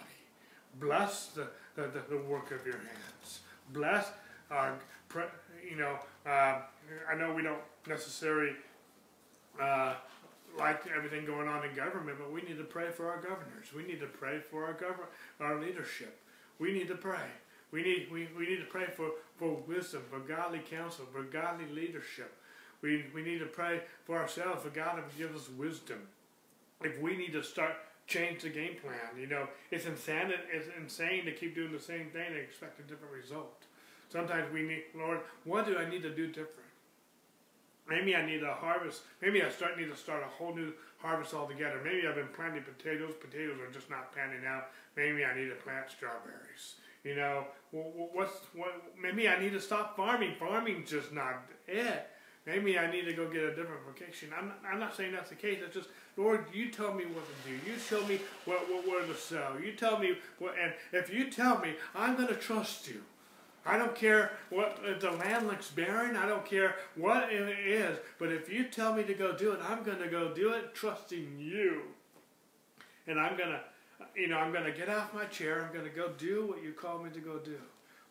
Bless 0.81 1.29
the, 1.29 1.49
the, 1.77 1.91
the, 2.09 2.19
work 2.19 2.51
of 2.51 2.65
your 2.67 2.79
hands. 2.79 3.41
Bless 3.73 4.11
our, 4.51 4.75
you 5.69 5.77
know, 5.77 5.99
uh, 6.27 6.61
I 7.11 7.15
know 7.17 7.33
we 7.33 7.43
don't 7.43 7.61
necessarily 7.87 8.53
uh, 9.61 9.95
like 10.59 10.83
everything 10.95 11.25
going 11.25 11.49
on 11.49 11.65
in 11.65 11.75
government, 11.75 12.19
but 12.19 12.33
we 12.33 12.43
need 12.43 12.59
to 12.59 12.65
pray 12.65 12.91
for 12.91 13.09
our 13.09 13.21
governors. 13.21 13.73
We 13.75 13.85
need 13.85 14.01
to 14.01 14.07
pray 14.07 14.41
for 14.51 14.65
our 14.65 14.73
government, 14.73 15.11
our 15.41 15.61
leadership. 15.61 16.19
We 16.59 16.73
need 16.73 16.89
to 16.89 16.97
pray. 16.97 17.29
We 17.71 17.83
need, 17.83 18.09
we, 18.11 18.29
we 18.37 18.47
need 18.49 18.61
to 18.61 18.67
pray 18.67 18.87
for, 18.87 19.11
for 19.37 19.57
wisdom, 19.67 20.03
for 20.11 20.21
godly 20.21 20.61
counsel, 20.71 21.05
for 21.13 21.23
godly 21.23 21.67
leadership. 21.67 22.35
We, 22.81 23.05
we 23.15 23.23
need 23.23 23.39
to 23.41 23.47
pray 23.47 23.83
for 24.05 24.17
ourselves, 24.17 24.63
for 24.63 24.71
God 24.71 24.97
to 24.97 25.03
give 25.19 25.35
us 25.35 25.49
wisdom. 25.51 25.99
If 26.83 27.01
we 27.01 27.17
need 27.17 27.33
to 27.33 27.43
start 27.43 27.75
change 28.09 28.43
the 28.43 28.49
game 28.49 28.77
plan, 28.83 29.21
you 29.21 29.27
know, 29.27 29.47
it's 29.71 29.87
insane, 29.87 30.33
it's 30.51 30.69
insane 30.81 31.27
to 31.27 31.33
keep 31.33 31.55
doing 31.55 31.71
the 31.71 31.79
same 31.79 32.09
thing 32.11 32.27
and 32.27 32.37
expect 32.37 32.81
a 32.81 32.83
different 32.83 33.15
result. 33.15 33.65
Sometimes 34.09 34.51
we 34.53 34.63
need, 34.63 34.85
Lord, 34.97 35.21
what 35.45 35.67
do 35.67 35.77
I 35.77 35.89
need 35.89 36.03
to 36.03 36.11
do 36.11 36.27
different? 36.27 36.69
Maybe 37.89 38.17
I 38.17 38.25
need 38.25 38.43
a 38.43 38.55
harvest. 38.55 39.03
Maybe 39.23 39.43
I 39.43 39.51
start 39.51 39.79
need 39.79 39.91
to 39.91 39.97
start 39.97 40.23
a 40.23 40.27
whole 40.27 40.55
new 40.55 40.73
harvest 40.99 41.33
altogether. 41.35 41.81
Maybe 41.83 42.07
I've 42.07 42.17
been 42.17 42.29
planting 42.29 42.63
potatoes. 42.63 43.15
Potatoes 43.19 43.59
are 43.61 43.73
just 43.73 43.89
not 43.89 44.15
panning 44.15 44.47
out. 44.47 44.69
Maybe 44.97 45.25
I 45.25 45.35
need 45.35 45.49
to 45.49 45.55
plant 45.55 45.91
strawberries. 45.91 46.77
You 47.05 47.17
know, 47.17 47.47
what's 47.71 48.33
what? 48.55 48.83
Maybe 49.01 49.29
I 49.29 49.41
need 49.41 49.53
to 49.53 49.61
stop 49.61 49.97
farming. 49.97 50.35
Farming's 50.39 50.91
just 50.91 51.13
not 51.13 51.45
it. 51.67 52.09
Maybe 52.45 52.79
I 52.79 52.91
need 52.91 53.05
to 53.05 53.13
go 53.13 53.29
get 53.29 53.43
a 53.43 53.55
different 53.55 53.85
vocation. 53.87 54.31
I'm 54.39 54.49
not, 54.49 54.59
I'm 54.71 54.81
not 54.81 54.97
saying 54.97 55.13
that's 55.13 55.31
the 55.31 55.37
case. 55.37 55.59
It's 55.63 55.75
just, 55.75 55.89
Lord, 56.19 56.45
you 56.53 56.71
tell 56.71 56.93
me 56.93 57.05
what 57.07 57.25
to 57.25 57.49
do. 57.49 57.71
You 57.71 57.79
show 57.79 58.05
me 58.07 58.21
what, 58.45 58.71
what 58.71 58.87
where 58.87 59.07
to 59.07 59.15
sell. 59.15 59.59
You 59.59 59.73
tell 59.73 59.99
me 59.99 60.19
what, 60.39 60.55
and 60.63 60.75
if 60.93 61.11
you 61.13 61.31
tell 61.31 61.59
me, 61.61 61.75
I'm 61.95 62.17
going 62.17 62.29
to 62.29 62.35
trust 62.35 62.89
you. 62.89 63.03
I 63.65 63.79
don't 63.79 63.95
care 63.95 64.33
what 64.51 64.81
if 64.85 65.01
the 65.01 65.13
land 65.13 65.47
looks 65.47 65.71
barren. 65.71 66.17
I 66.17 66.27
don't 66.27 66.45
care 66.45 66.77
what 66.97 67.33
it 67.33 67.59
is. 67.67 67.99
But 68.19 68.33
if 68.33 68.53
you 68.53 68.65
tell 68.65 68.93
me 68.93 69.05
to 69.05 69.15
go 69.15 69.37
do 69.37 69.53
it, 69.53 69.61
I'm 69.67 69.83
going 69.83 69.99
to 69.99 70.09
go 70.09 70.35
do 70.35 70.51
it, 70.51 70.75
trusting 70.75 71.39
you. 71.39 71.83
And 73.07 73.19
I'm 73.19 73.37
going 73.37 73.51
to 73.51 73.61
you 74.15 74.27
know, 74.29 74.39
I'm 74.39 74.53
going 74.53 74.65
to 74.65 74.73
get 74.73 74.89
off 74.89 75.15
my 75.15 75.25
chair. 75.27 75.65
I'm 75.65 75.73
going 75.73 75.89
to 75.89 75.97
go 75.97 76.11
do 76.19 76.47
what 76.47 76.63
you 76.63 76.73
called 76.73 77.05
me 77.05 77.11
to 77.11 77.21
go 77.21 77.39
do. 77.39 77.57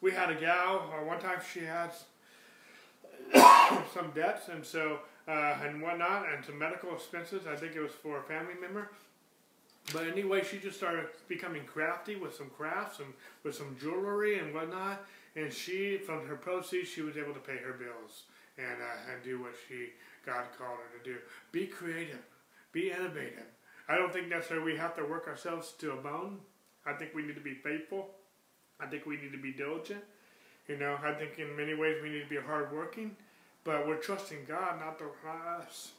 We 0.01 0.11
had 0.11 0.29
a 0.29 0.35
gal, 0.35 0.91
uh, 0.93 1.03
one 1.03 1.19
time 1.19 1.39
she 1.53 1.61
had 1.61 1.91
some 3.93 4.11
debts 4.15 4.47
and 4.47 4.65
so, 4.65 4.99
uh, 5.27 5.57
and 5.63 5.81
whatnot, 5.81 6.25
and 6.33 6.43
some 6.43 6.57
medical 6.57 6.93
expenses. 6.93 7.43
I 7.47 7.55
think 7.55 7.75
it 7.75 7.81
was 7.81 7.91
for 7.91 8.19
a 8.19 8.23
family 8.23 8.53
member. 8.59 8.89
But 9.93 10.07
anyway, 10.07 10.43
she 10.43 10.57
just 10.59 10.77
started 10.77 11.07
becoming 11.27 11.63
crafty 11.63 12.15
with 12.15 12.35
some 12.35 12.49
crafts 12.49 12.99
and 12.99 13.13
with 13.43 13.55
some 13.55 13.77
jewelry 13.79 14.39
and 14.39 14.53
whatnot. 14.53 15.05
And 15.35 15.51
she, 15.53 15.97
from 15.97 16.25
her 16.27 16.35
proceeds, 16.35 16.89
she 16.89 17.01
was 17.01 17.15
able 17.15 17.33
to 17.33 17.39
pay 17.39 17.57
her 17.57 17.73
bills 17.73 18.23
and, 18.57 18.81
uh, 18.81 19.11
and 19.11 19.23
do 19.23 19.41
what 19.41 19.53
she 19.67 19.91
God 20.27 20.43
called 20.57 20.77
her 20.77 20.99
to 20.99 21.03
do. 21.03 21.17
Be 21.53 21.65
creative. 21.65 22.19
Be 22.73 22.91
innovative. 22.91 23.47
I 23.87 23.95
don't 23.95 24.11
think 24.11 24.27
necessarily 24.27 24.73
we 24.73 24.77
have 24.77 24.95
to 24.97 25.05
work 25.05 25.27
ourselves 25.27 25.71
to 25.79 25.93
a 25.93 25.95
bone. 25.95 26.39
I 26.85 26.93
think 26.93 27.15
we 27.15 27.23
need 27.23 27.35
to 27.35 27.41
be 27.41 27.53
faithful. 27.53 28.09
I 28.79 28.85
think 28.87 29.05
we 29.05 29.15
need 29.15 29.31
to 29.31 29.37
be 29.41 29.53
diligent. 29.53 30.03
You 30.67 30.77
know, 30.77 30.97
I 31.01 31.13
think 31.13 31.39
in 31.39 31.55
many 31.55 31.73
ways 31.73 31.95
we 32.03 32.09
need 32.09 32.23
to 32.23 32.29
be 32.29 32.41
hardworking, 32.45 33.15
but 33.67 33.85
we're 33.85 33.97
trusting 33.97 34.45
God, 34.47 34.79
not, 34.79 34.97
the, 34.97 35.09
us. 35.29 35.91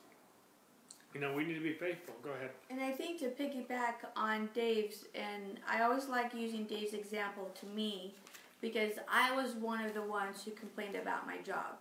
You 1.14 1.20
know, 1.20 1.34
we 1.34 1.44
need 1.44 1.54
to 1.54 1.60
be 1.60 1.74
faithful. 1.74 2.14
Go 2.24 2.30
ahead. 2.30 2.48
And 2.70 2.80
I 2.80 2.92
think 2.92 3.20
to 3.20 3.26
piggyback 3.26 4.08
on 4.16 4.48
Dave's, 4.54 5.04
and 5.14 5.60
I 5.70 5.82
always 5.82 6.08
like 6.08 6.32
using 6.34 6.64
Dave's 6.64 6.94
example 6.94 7.50
to 7.60 7.66
me 7.66 8.14
because 8.62 8.92
I 9.06 9.36
was 9.36 9.52
one 9.52 9.84
of 9.84 9.92
the 9.92 10.00
ones 10.00 10.42
who 10.42 10.52
complained 10.52 10.96
about 10.96 11.26
my 11.26 11.36
job. 11.38 11.76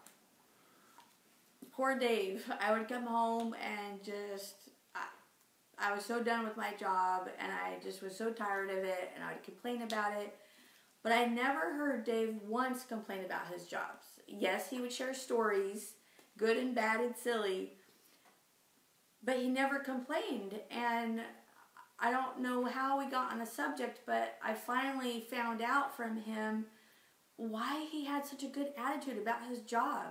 Poor 1.72 1.98
Dave. 1.98 2.44
I 2.60 2.78
would 2.78 2.90
come 2.90 3.06
home 3.06 3.56
and 3.56 4.04
just 4.04 4.56
I 5.80 5.94
was 5.94 6.04
so 6.04 6.22
done 6.22 6.44
with 6.44 6.58
my 6.58 6.74
job 6.78 7.30
and 7.40 7.52
I 7.52 7.76
just 7.82 8.02
was 8.02 8.18
so 8.18 8.32
tired 8.32 8.72
of 8.72 8.78
it 8.78 9.12
and 9.16 9.24
I 9.24 9.34
would 9.34 9.44
complain 9.44 9.84
about 9.84 10.20
it. 10.20 10.36
But 11.04 11.14
I 11.14 11.26
never 11.26 11.76
heard 11.76 12.04
Dave 12.04 12.36
once 12.46 12.84
complain 12.84 13.24
about 13.24 13.48
his 13.54 13.68
jobs. 13.68 14.17
Yes, 14.28 14.70
he 14.70 14.80
would 14.80 14.92
share 14.92 15.14
stories, 15.14 15.94
good 16.38 16.58
and 16.58 16.76
bad 16.76 17.00
and 17.00 17.16
silly, 17.16 17.74
but 19.24 19.38
he 19.38 19.48
never 19.48 19.80
complained. 19.80 20.60
And 20.70 21.22
I 22.00 22.12
don't 22.12 22.40
know 22.40 22.66
how 22.66 23.00
we 23.00 23.10
got 23.10 23.32
on 23.32 23.40
the 23.40 23.46
subject, 23.46 24.02
but 24.06 24.38
I 24.44 24.54
finally 24.54 25.26
found 25.32 25.62
out 25.62 25.96
from 25.96 26.18
him 26.18 26.66
why 27.38 27.88
he 27.92 28.06
had 28.06 28.26
such 28.26 28.44
a 28.44 28.48
good 28.48 28.74
attitude 28.78 29.18
about 29.18 29.48
his 29.48 29.62
job. 29.62 30.08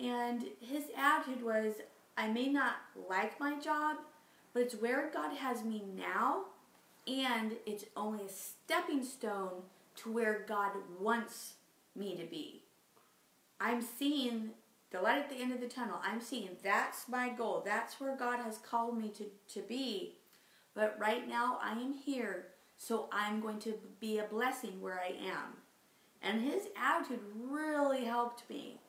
And 0.00 0.44
his 0.60 0.84
attitude 0.96 1.42
was 1.42 1.74
I 2.16 2.28
may 2.28 2.48
not 2.48 2.76
like 3.08 3.38
my 3.38 3.58
job, 3.58 3.96
but 4.52 4.62
it's 4.62 4.74
where 4.74 5.10
God 5.12 5.36
has 5.36 5.62
me 5.64 5.84
now, 5.96 6.44
and 7.06 7.52
it's 7.64 7.84
only 7.96 8.24
a 8.24 8.28
stepping 8.28 9.04
stone 9.04 9.62
to 9.96 10.12
where 10.12 10.44
God 10.46 10.72
wants 11.00 11.54
me 11.94 12.16
to 12.16 12.24
be. 12.24 12.57
I'm 13.60 13.82
seeing 13.82 14.50
the 14.90 15.00
light 15.00 15.18
at 15.18 15.30
the 15.30 15.36
end 15.36 15.52
of 15.52 15.60
the 15.60 15.68
tunnel. 15.68 16.00
I'm 16.02 16.20
seeing 16.20 16.50
that's 16.62 17.08
my 17.08 17.28
goal. 17.28 17.62
That's 17.64 18.00
where 18.00 18.16
God 18.16 18.40
has 18.40 18.58
called 18.58 18.98
me 18.98 19.10
to, 19.10 19.24
to 19.54 19.66
be. 19.66 20.14
But 20.74 20.96
right 20.98 21.28
now, 21.28 21.58
I 21.62 21.72
am 21.72 21.92
here, 21.92 22.46
so 22.76 23.08
I'm 23.12 23.40
going 23.40 23.58
to 23.60 23.74
be 24.00 24.18
a 24.18 24.24
blessing 24.24 24.80
where 24.80 25.00
I 25.00 25.12
am. 25.26 25.56
And 26.22 26.40
his 26.40 26.68
attitude 26.80 27.20
really 27.48 28.04
helped 28.04 28.48
me. 28.48 28.80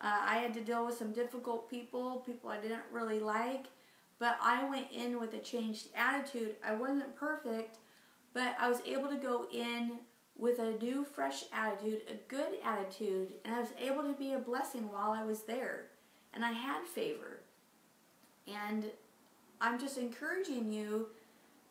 Uh, 0.00 0.20
I 0.22 0.36
had 0.36 0.54
to 0.54 0.60
deal 0.60 0.84
with 0.86 0.98
some 0.98 1.12
difficult 1.12 1.70
people, 1.70 2.22
people 2.26 2.50
I 2.50 2.60
didn't 2.60 2.82
really 2.92 3.20
like, 3.20 3.66
but 4.18 4.38
I 4.42 4.68
went 4.68 4.86
in 4.92 5.18
with 5.18 5.34
a 5.34 5.38
changed 5.38 5.88
attitude. 5.96 6.56
I 6.66 6.74
wasn't 6.74 7.16
perfect, 7.16 7.78
but 8.32 8.56
I 8.58 8.68
was 8.68 8.80
able 8.86 9.08
to 9.08 9.16
go 9.16 9.46
in 9.52 9.98
with 10.38 10.58
a 10.58 10.72
new, 10.82 11.04
fresh 11.04 11.44
attitude, 11.52 12.02
a 12.08 12.14
good 12.28 12.58
attitude, 12.64 13.34
and 13.44 13.54
I 13.54 13.60
was 13.60 13.70
able 13.80 14.02
to 14.02 14.12
be 14.18 14.32
a 14.32 14.38
blessing 14.38 14.90
while 14.90 15.12
I 15.12 15.24
was 15.24 15.42
there. 15.42 15.86
And 16.32 16.44
I 16.44 16.52
had 16.52 16.84
favor. 16.86 17.40
And 18.48 18.86
I'm 19.60 19.78
just 19.78 19.96
encouraging 19.96 20.72
you, 20.72 21.08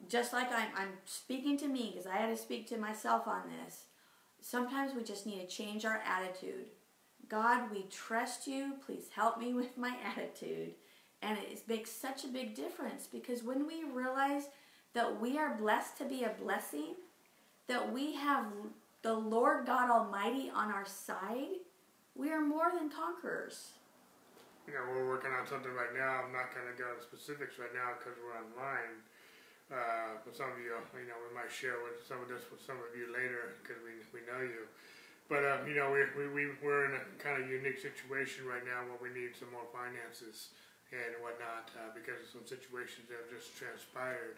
just 0.08 0.32
like 0.32 0.52
I'm, 0.52 0.70
I'm 0.78 0.94
speaking 1.06 1.58
to 1.58 1.68
me, 1.68 1.92
because 1.92 2.08
I 2.08 2.16
had 2.16 2.30
to 2.30 2.42
speak 2.42 2.68
to 2.70 2.78
myself 2.78 3.28
on 3.28 3.44
this. 3.66 3.84
Sometimes 4.40 4.94
we 4.96 5.04
just 5.04 5.26
need 5.26 5.42
to 5.42 5.56
change 5.56 5.86
our 5.86 6.02
attitude. 6.06 6.68
God, 7.28 7.72
we 7.72 7.84
trust 7.90 8.48
you. 8.48 8.76
Please 8.86 9.08
help 9.14 9.40
me 9.40 9.54
with 9.54 9.78
my 9.78 9.96
attitude. 10.06 10.74
And 11.22 11.38
it 11.38 11.64
makes 11.68 11.92
such 11.92 12.24
a 12.24 12.30
big 12.30 12.54
difference 12.54 13.08
because 13.08 13.44
when 13.44 13.66
we 13.66 13.84
realize 13.84 14.48
that 14.94 15.22
we 15.22 15.38
are 15.38 15.56
blessed 15.56 15.98
to 15.98 16.06
be 16.06 16.24
a 16.24 16.36
blessing, 16.42 16.96
that 17.68 17.94
we 17.94 18.14
have 18.16 18.46
the 19.02 19.14
Lord 19.14 19.66
God 19.66 19.90
Almighty 19.90 20.52
on 20.54 20.72
our 20.72 20.86
side, 20.86 21.60
we 22.16 22.32
are 22.32 22.42
more 22.42 22.72
than 22.74 22.90
conquerors. 22.90 23.72
You 24.68 24.74
know, 24.74 24.84
we're 24.88 25.08
working 25.08 25.32
on 25.36 25.44
something 25.48 25.72
right 25.76 25.92
now. 25.92 26.24
I'm 26.24 26.32
not 26.32 26.56
going 26.56 26.68
to 26.72 26.76
go 26.76 26.88
into 26.88 27.04
specifics 27.04 27.60
right 27.60 27.74
now 27.76 28.00
because 28.00 28.16
we're 28.16 28.36
online. 28.36 29.04
Uh, 29.72 30.20
but 30.24 30.36
some 30.36 30.52
of 30.52 30.60
you, 30.60 30.72
you 30.72 31.08
know, 31.08 31.20
we 31.20 31.32
might 31.36 31.52
share 31.52 31.80
with 31.84 32.00
some 32.04 32.20
of 32.24 32.32
this 32.32 32.44
with 32.52 32.64
some 32.64 32.80
of 32.80 32.92
you 32.96 33.12
later 33.12 33.60
because 33.60 33.80
we, 33.84 34.00
we 34.16 34.24
know 34.24 34.40
you. 34.40 34.68
But, 35.32 35.44
uh, 35.44 35.64
you 35.68 35.76
know, 35.76 35.92
we, 35.92 36.04
we, 36.16 36.26
we, 36.32 36.44
we're 36.60 36.92
in 36.92 37.00
a 37.00 37.04
kind 37.20 37.40
of 37.40 37.48
unique 37.48 37.80
situation 37.80 38.44
right 38.44 38.64
now 38.64 38.84
where 38.88 39.00
we 39.00 39.12
need 39.12 39.36
some 39.36 39.52
more 39.52 39.68
finances 39.72 40.52
and 40.92 41.16
whatnot 41.24 41.72
uh, 41.80 41.90
because 41.96 42.22
of 42.22 42.30
some 42.30 42.46
situations 42.46 43.08
that 43.10 43.18
have 43.24 43.32
just 43.32 43.56
transpired. 43.56 44.38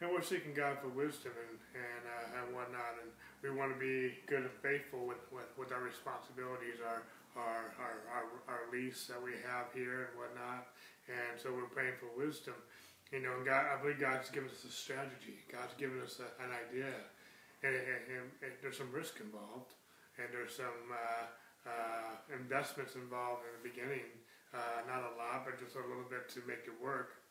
And 0.00 0.10
we're 0.10 0.26
seeking 0.26 0.54
God 0.54 0.82
for 0.82 0.90
wisdom 0.90 1.30
and, 1.38 1.58
and, 1.78 2.02
uh, 2.02 2.38
and 2.42 2.54
whatnot. 2.54 2.98
And 2.98 3.10
we 3.46 3.54
want 3.54 3.70
to 3.70 3.78
be 3.78 4.18
good 4.26 4.42
and 4.42 4.56
faithful 4.58 5.06
with, 5.06 5.22
with, 5.30 5.46
with 5.54 5.70
our 5.70 5.82
responsibilities, 5.82 6.82
our, 6.82 7.06
our, 7.38 7.70
our, 7.78 7.96
our, 8.10 8.26
our 8.50 8.62
lease 8.74 9.06
that 9.06 9.22
we 9.22 9.38
have 9.46 9.70
here 9.70 10.10
and 10.10 10.12
whatnot. 10.18 10.66
And 11.06 11.38
so 11.38 11.54
we're 11.54 11.70
praying 11.70 11.94
for 12.02 12.10
wisdom. 12.18 12.58
You 13.12 13.22
know, 13.22 13.38
God, 13.46 13.70
I 13.70 13.78
believe 13.78 14.00
God's 14.00 14.30
given 14.34 14.50
us 14.50 14.66
a 14.66 14.72
strategy. 14.72 15.38
God's 15.46 15.74
given 15.78 16.02
us 16.02 16.18
a, 16.18 16.26
an 16.42 16.50
idea. 16.50 16.90
And, 17.62 17.74
and, 17.76 18.02
and, 18.10 18.26
and, 18.42 18.52
there's 18.60 18.76
some 18.76 18.90
risk 18.90 19.22
involved. 19.22 19.78
And 20.18 20.26
there's 20.34 20.58
some 20.58 20.90
uh, 20.90 21.70
uh, 21.70 22.34
investments 22.34 22.98
involved 22.98 23.46
in 23.46 23.52
the 23.62 23.64
beginning. 23.70 24.10
Uh, 24.50 24.82
not 24.90 25.06
a 25.06 25.12
lot, 25.14 25.46
but 25.46 25.58
just 25.58 25.78
a 25.78 25.84
little 25.86 26.06
bit 26.10 26.28
to 26.34 26.42
make 26.46 26.66
it 26.66 26.74
work. 26.82 27.22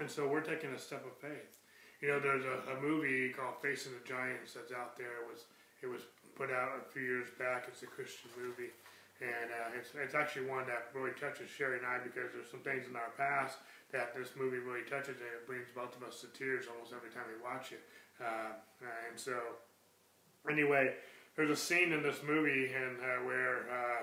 And 0.00 0.10
so 0.10 0.28
we're 0.28 0.44
taking 0.44 0.70
a 0.70 0.78
step 0.78 1.04
of 1.04 1.16
faith. 1.16 1.56
You 2.00 2.08
know, 2.08 2.20
there's 2.20 2.44
a, 2.44 2.76
a 2.76 2.80
movie 2.80 3.30
called 3.32 3.56
Facing 3.62 3.92
the 3.96 4.04
Giants 4.06 4.52
that's 4.52 4.72
out 4.72 4.96
there. 4.96 5.24
It 5.24 5.26
was 5.28 5.44
it 5.82 5.88
was 5.88 6.02
put 6.36 6.50
out 6.50 6.76
a 6.76 6.84
few 6.92 7.02
years 7.02 7.28
back. 7.38 7.64
It's 7.68 7.82
a 7.82 7.86
Christian 7.88 8.28
movie, 8.36 8.72
and 9.20 9.48
uh, 9.48 9.78
it's 9.78 9.92
it's 9.96 10.14
actually 10.14 10.46
one 10.46 10.66
that 10.68 10.92
really 10.92 11.16
touches 11.16 11.48
Sherry 11.48 11.78
and 11.78 11.86
I 11.86 11.98
because 12.04 12.32
there's 12.36 12.50
some 12.50 12.60
things 12.60 12.84
in 12.88 12.96
our 12.96 13.12
past 13.16 13.58
that 13.92 14.12
this 14.14 14.36
movie 14.36 14.58
really 14.60 14.84
touches, 14.84 15.16
and 15.16 15.30
it 15.32 15.46
brings 15.46 15.68
both 15.74 15.96
of 15.96 16.02
us 16.04 16.20
to 16.20 16.28
tears 16.36 16.66
almost 16.68 16.92
every 16.92 17.08
time 17.10 17.24
we 17.32 17.38
watch 17.40 17.72
it. 17.72 17.80
Uh, 18.20 18.52
and 19.08 19.16
so, 19.16 19.36
anyway, 20.50 20.94
there's 21.36 21.50
a 21.50 21.56
scene 21.56 21.92
in 21.92 22.02
this 22.02 22.20
movie 22.26 22.72
and 22.72 22.96
uh, 23.00 23.24
where. 23.24 23.64
Uh, 23.70 24.02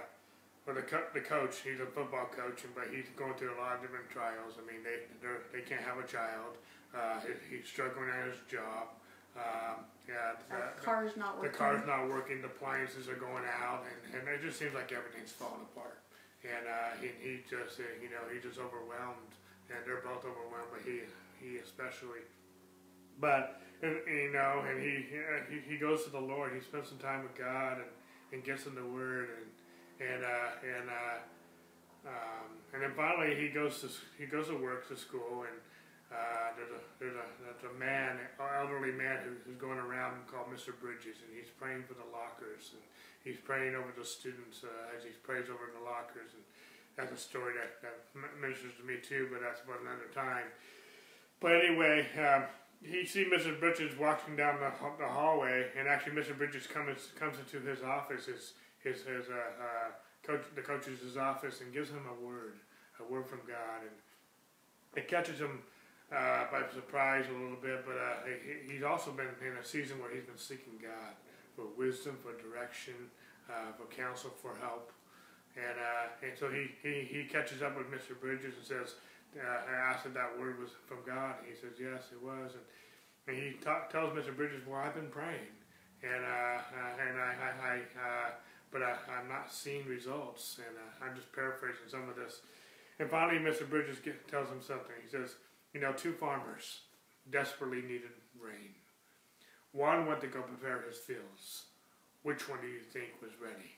well, 0.65 0.77
the, 0.77 0.81
co- 0.81 1.11
the 1.13 1.19
coach, 1.19 1.59
he's 1.59 1.81
a 1.81 1.85
football 1.91 2.23
coach, 2.31 2.63
and 2.63 2.73
but 2.73 2.87
he's 2.87 3.03
going 3.17 3.33
through 3.35 3.51
a 3.53 3.59
lot 3.59 3.75
of 3.75 3.81
different 3.81 4.09
trials. 4.09 4.55
I 4.55 4.63
mean, 4.63 4.79
they 4.79 5.03
they 5.51 5.59
can't 5.59 5.81
have 5.83 5.99
a 5.99 6.07
child. 6.07 6.55
Uh, 6.93 7.19
he's 7.49 7.67
struggling 7.67 8.09
at 8.09 8.27
his 8.29 8.39
job. 8.49 8.93
Um, 9.35 9.89
yeah, 10.07 10.37
the, 10.49 10.81
car's 10.83 11.17
not 11.17 11.37
working. 11.37 11.51
The 11.51 11.57
car's 11.57 11.87
not 11.87 12.09
working. 12.09 12.41
The 12.41 12.53
appliances 12.53 13.09
are 13.09 13.17
going 13.17 13.45
out, 13.49 13.81
and, 13.89 14.21
and 14.21 14.27
it 14.29 14.45
just 14.45 14.59
seems 14.59 14.75
like 14.75 14.91
everything's 14.91 15.31
falling 15.31 15.65
apart. 15.73 15.97
And 16.43 16.67
uh, 16.67 16.93
he, 17.01 17.09
he 17.17 17.33
just, 17.49 17.79
uh, 17.79 17.83
you 17.97 18.11
know, 18.11 18.21
he's 18.29 18.43
just 18.43 18.59
overwhelmed, 18.59 19.33
and 19.71 19.79
they're 19.87 20.03
both 20.05 20.21
overwhelmed, 20.21 20.69
but 20.69 20.83
he, 20.85 21.01
he 21.41 21.57
especially. 21.57 22.21
But 23.19 23.61
and, 23.81 23.97
you 24.05 24.31
know, 24.33 24.63
and 24.67 24.81
he, 24.81 25.05
he 25.49 25.73
he 25.73 25.77
goes 25.77 26.03
to 26.03 26.09
the 26.09 26.19
Lord. 26.19 26.51
He 26.53 26.61
spends 26.61 26.89
some 26.89 26.99
time 26.99 27.23
with 27.23 27.33
God 27.33 27.77
and, 27.77 27.91
and 28.31 28.43
gets 28.43 28.65
in 28.65 28.75
the 28.75 28.85
Word, 28.85 29.29
and 29.33 29.49
and 30.03 30.23
uh, 30.23 30.77
and 30.77 30.89
uh, 30.89 32.09
um, 32.11 32.47
and 32.73 32.83
then 32.83 32.91
finally 32.95 33.35
he 33.35 33.49
goes 33.49 33.81
to 33.81 33.87
he 34.17 34.25
goes 34.25 34.47
to 34.47 34.57
work 34.57 34.87
to 34.89 34.97
school 34.97 35.45
and 35.47 35.57
uh, 36.13 36.53
there's 36.53 36.69
a 36.69 36.81
there's 37.01 37.17
a 37.17 37.27
there's 37.41 37.65
a 37.65 37.75
man, 37.81 38.21
an 38.21 38.29
elderly 38.37 38.93
man 38.93 39.25
who, 39.25 39.33
who's 39.43 39.57
going 39.57 39.81
around 39.81 40.29
called 40.29 40.53
Mr. 40.53 40.69
Bridges, 40.77 41.25
and 41.25 41.33
he's 41.33 41.49
praying 41.49 41.83
for 41.89 41.97
the 41.97 42.05
lockers, 42.13 42.77
and 42.77 42.83
he's 43.25 43.41
praying 43.41 43.73
over 43.73 43.89
the 43.97 44.05
students 44.05 44.61
uh, 44.61 44.93
as 44.93 45.01
he 45.01 45.09
prays 45.25 45.49
over 45.49 45.73
the 45.73 45.81
lockers, 45.81 46.37
and 46.37 46.45
that's 46.93 47.09
a 47.09 47.17
story 47.17 47.57
that, 47.57 47.81
that 47.81 48.05
ministers 48.37 48.77
to 48.77 48.85
me 48.85 49.01
too, 49.01 49.27
but 49.33 49.41
that's 49.41 49.65
about 49.65 49.81
another 49.81 50.09
time. 50.13 50.45
But 51.41 51.65
anyway, 51.65 52.05
um, 52.21 52.45
he 52.85 53.05
sees 53.05 53.27
Mr. 53.27 53.57
Bridges 53.59 53.97
walking 53.97 54.35
down 54.35 54.59
the, 54.61 54.71
the 54.99 55.09
hallway, 55.09 55.73
and 55.77 55.87
actually 55.87 56.13
Mr. 56.13 56.37
Bridges 56.37 56.67
comes 56.67 57.09
comes 57.17 57.41
into 57.41 57.57
his 57.65 57.81
office, 57.81 58.29
his 58.29 58.53
his 58.85 59.01
his 59.01 59.33
uh, 59.33 59.57
uh, 59.57 59.89
coach, 60.21 60.45
the 60.53 60.61
coach's 60.61 61.17
office, 61.17 61.61
and 61.61 61.73
gives 61.73 61.89
him 61.89 62.05
a 62.05 62.25
word, 62.25 62.61
a 62.99 63.11
word 63.11 63.25
from 63.25 63.39
God, 63.47 63.81
and 63.81 63.97
it 64.95 65.07
catches 65.07 65.39
him 65.39 65.63
uh, 66.13 66.45
by 66.51 66.61
surprise 66.73 67.25
a 67.29 67.33
little 67.33 67.57
bit, 67.57 67.85
but 67.85 67.97
uh, 67.97 68.29
he, 68.29 68.73
he's 68.73 68.83
also 68.83 69.11
been 69.11 69.29
in 69.41 69.57
a 69.57 69.65
season 69.65 69.99
where 69.99 70.13
he's 70.13 70.23
been 70.23 70.37
seeking 70.37 70.77
God 70.81 71.17
for 71.55 71.65
wisdom, 71.77 72.17
for 72.21 72.37
direction, 72.37 72.93
uh, 73.49 73.73
for 73.77 73.85
counsel, 73.89 74.31
for 74.41 74.55
help. 74.61 74.91
And, 75.57 75.77
uh, 75.77 76.25
and 76.25 76.33
so 76.37 76.49
he, 76.49 76.69
he, 76.81 77.05
he 77.05 77.25
catches 77.25 77.61
up 77.61 77.77
with 77.77 77.89
Mr. 77.89 78.19
Bridges 78.19 78.53
and 78.57 78.65
says, 78.65 78.95
uh, 79.37 79.69
I 79.69 79.73
asked 79.89 80.05
if 80.05 80.13
that 80.13 80.37
word 80.39 80.59
was 80.59 80.69
from 80.85 80.99
God. 81.05 81.35
He 81.45 81.55
says, 81.55 81.77
yes, 81.81 82.09
it 82.11 82.21
was. 82.21 82.53
And, 82.53 82.65
and 83.27 83.35
he 83.37 83.57
ta- 83.57 83.89
tells 83.91 84.13
Mr. 84.13 84.35
Bridges, 84.35 84.61
well, 84.65 84.81
I've 84.81 84.95
been 84.95 85.09
praying. 85.09 85.49
And, 86.03 86.25
uh, 86.25 86.57
and 87.01 87.17
I, 87.17 87.31
I, 87.41 87.73
I 87.97 88.29
but 88.71 88.81
I, 88.81 88.97
am 89.21 89.29
not 89.29 89.53
seeing 89.53 89.85
results. 89.85 90.57
And 90.57 90.75
I'm 91.01 91.15
just 91.15 91.31
paraphrasing 91.33 91.87
some 91.87 92.09
of 92.09 92.15
this. 92.15 92.41
And 92.99 93.09
finally, 93.09 93.39
Mr. 93.39 93.69
Bridges 93.69 93.97
get, 93.99 94.27
tells 94.27 94.49
him 94.49 94.61
something. 94.61 94.97
He 95.01 95.09
says, 95.09 95.35
you 95.73 95.81
know, 95.81 95.91
two 95.91 96.13
farmers 96.13 96.81
desperately 97.31 97.81
needed 97.81 98.11
rain. 98.39 98.75
One 99.71 100.05
went 100.05 100.21
to 100.21 100.27
go 100.27 100.41
prepare 100.41 100.83
his 100.87 100.99
fields. 100.99 101.65
Which 102.21 102.47
one 102.47 102.59
do 102.61 102.67
you 102.67 102.79
think 102.79 103.09
was 103.21 103.31
ready? 103.41 103.75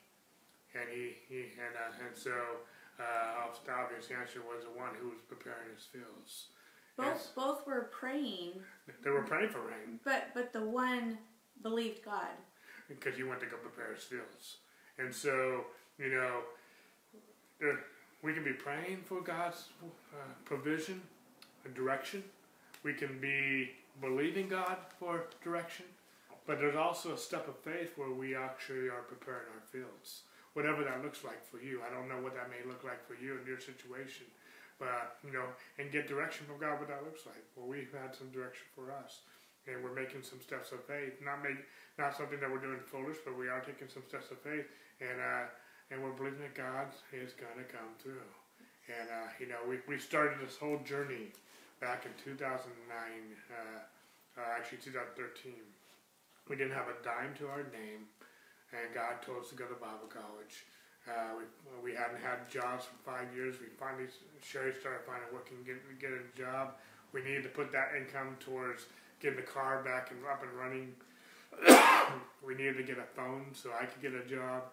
And 0.73 0.89
he, 0.93 1.15
he 1.29 1.41
and, 1.55 1.73
uh, 1.73 2.05
and 2.05 2.15
so 2.15 2.31
uh, 2.99 3.47
the 3.65 3.71
obvious 3.71 4.09
answer 4.11 4.41
was 4.41 4.63
the 4.63 4.77
one 4.77 4.91
who 4.99 5.09
was 5.09 5.19
preparing 5.27 5.73
his 5.73 5.85
fields. 5.85 6.47
Both 6.97 7.31
both 7.35 7.67
were 7.67 7.89
praying. 7.91 8.53
They 9.03 9.09
were 9.09 9.23
praying 9.23 9.49
for 9.49 9.59
rain. 9.59 9.99
But 10.03 10.29
but 10.33 10.53
the 10.53 10.63
one 10.63 11.17
believed 11.61 12.05
God. 12.05 12.35
Because 12.87 13.15
he 13.15 13.23
went 13.23 13.39
to 13.41 13.47
go 13.47 13.57
prepare 13.57 13.93
his 13.93 14.03
fields, 14.03 14.57
and 14.99 15.13
so 15.13 15.65
you 15.97 16.09
know, 16.09 16.41
there, 17.59 17.79
we 18.21 18.33
can 18.33 18.43
be 18.43 18.53
praying 18.53 18.99
for 19.05 19.21
God's 19.21 19.65
uh, 19.83 20.17
provision, 20.45 21.01
direction. 21.69 22.23
We 22.83 22.93
can 22.93 23.19
be 23.19 23.71
believing 24.01 24.49
God 24.49 24.77
for 24.99 25.25
direction, 25.43 25.85
but 26.45 26.59
there's 26.59 26.75
also 26.75 27.13
a 27.13 27.17
step 27.17 27.47
of 27.47 27.57
faith 27.57 27.93
where 27.95 28.11
we 28.11 28.35
actually 28.35 28.89
are 28.89 29.01
preparing 29.07 29.47
our 29.55 29.65
fields. 29.71 30.21
Whatever 30.53 30.83
that 30.83 31.03
looks 31.03 31.23
like 31.23 31.43
for 31.43 31.59
you. 31.59 31.81
I 31.85 31.93
don't 31.93 32.07
know 32.07 32.21
what 32.23 32.35
that 32.35 32.49
may 32.49 32.63
look 32.65 32.83
like 32.83 33.05
for 33.05 33.15
you 33.15 33.37
in 33.39 33.45
your 33.45 33.59
situation. 33.59 34.25
But, 34.79 35.17
you 35.23 35.31
know, 35.31 35.47
and 35.79 35.91
get 35.91 36.07
direction 36.07 36.45
from 36.47 36.59
God 36.59 36.79
what 36.79 36.87
that 36.89 37.03
looks 37.03 37.25
like. 37.25 37.43
Well, 37.55 37.67
we've 37.67 37.91
had 37.91 38.15
some 38.15 38.29
direction 38.31 38.67
for 38.75 38.91
us. 38.91 39.23
And 39.67 39.83
we're 39.83 39.95
making 39.95 40.23
some 40.23 40.39
steps 40.41 40.71
of 40.71 40.83
faith. 40.83 41.15
Not 41.23 41.41
make 41.41 41.57
not 41.97 42.15
something 42.15 42.39
that 42.39 42.51
we're 42.51 42.61
doing 42.61 42.79
foolish, 42.85 43.17
but 43.25 43.37
we 43.37 43.47
are 43.47 43.61
taking 43.61 43.87
some 43.87 44.03
steps 44.07 44.29
of 44.31 44.39
faith. 44.39 44.67
And 45.01 45.17
uh, 45.19 45.49
and 45.91 46.03
we're 46.03 46.13
believing 46.13 46.41
that 46.41 46.55
God 46.55 46.87
is 47.13 47.33
gonna 47.33 47.65
come 47.65 47.95
through. 47.97 48.29
And 48.87 49.09
uh, 49.09 49.29
you 49.39 49.47
know, 49.47 49.57
we 49.67 49.79
we 49.87 49.97
started 49.97 50.37
this 50.39 50.57
whole 50.57 50.77
journey 50.85 51.33
back 51.79 52.05
in 52.05 52.11
2009, 52.23 52.71
uh, 53.51 53.83
uh, 54.37 54.41
actually 54.55 54.79
2013. 54.79 55.53
We 56.49 56.55
didn't 56.55 56.73
have 56.73 56.87
a 56.87 56.97
dime 57.03 57.33
to 57.39 57.47
our 57.47 57.63
name, 57.73 58.07
and 58.71 58.93
God 58.93 59.21
told 59.25 59.43
us 59.43 59.49
to 59.49 59.55
go 59.55 59.65
to 59.65 59.75
Bible 59.75 60.07
college. 60.07 60.65
Uh, 61.05 61.37
we, 61.37 61.91
we 61.91 61.97
hadn't 61.97 62.21
had 62.21 62.49
jobs 62.49 62.85
for 62.85 62.97
five 63.05 63.29
years. 63.35 63.55
We 63.59 63.67
finally, 63.77 64.09
Sherry 64.41 64.73
started 64.73 65.05
finding 65.05 65.29
work 65.33 65.49
and 65.51 65.65
get, 65.65 65.77
get 65.99 66.11
a 66.11 66.23
job. 66.37 66.77
We 67.13 67.21
needed 67.21 67.43
to 67.43 67.53
put 67.53 67.71
that 67.71 67.93
income 67.97 68.37
towards 68.39 68.85
getting 69.21 69.37
the 69.37 69.45
car 69.45 69.83
back 69.83 70.11
and 70.11 70.19
up 70.25 70.41
and 70.43 70.51
running. 70.53 70.93
we 72.45 72.55
needed 72.55 72.77
to 72.77 72.83
get 72.83 72.97
a 72.97 73.07
phone 73.15 73.53
so 73.53 73.69
I 73.71 73.85
could 73.85 74.01
get 74.01 74.13
a 74.13 74.25
job. 74.27 74.63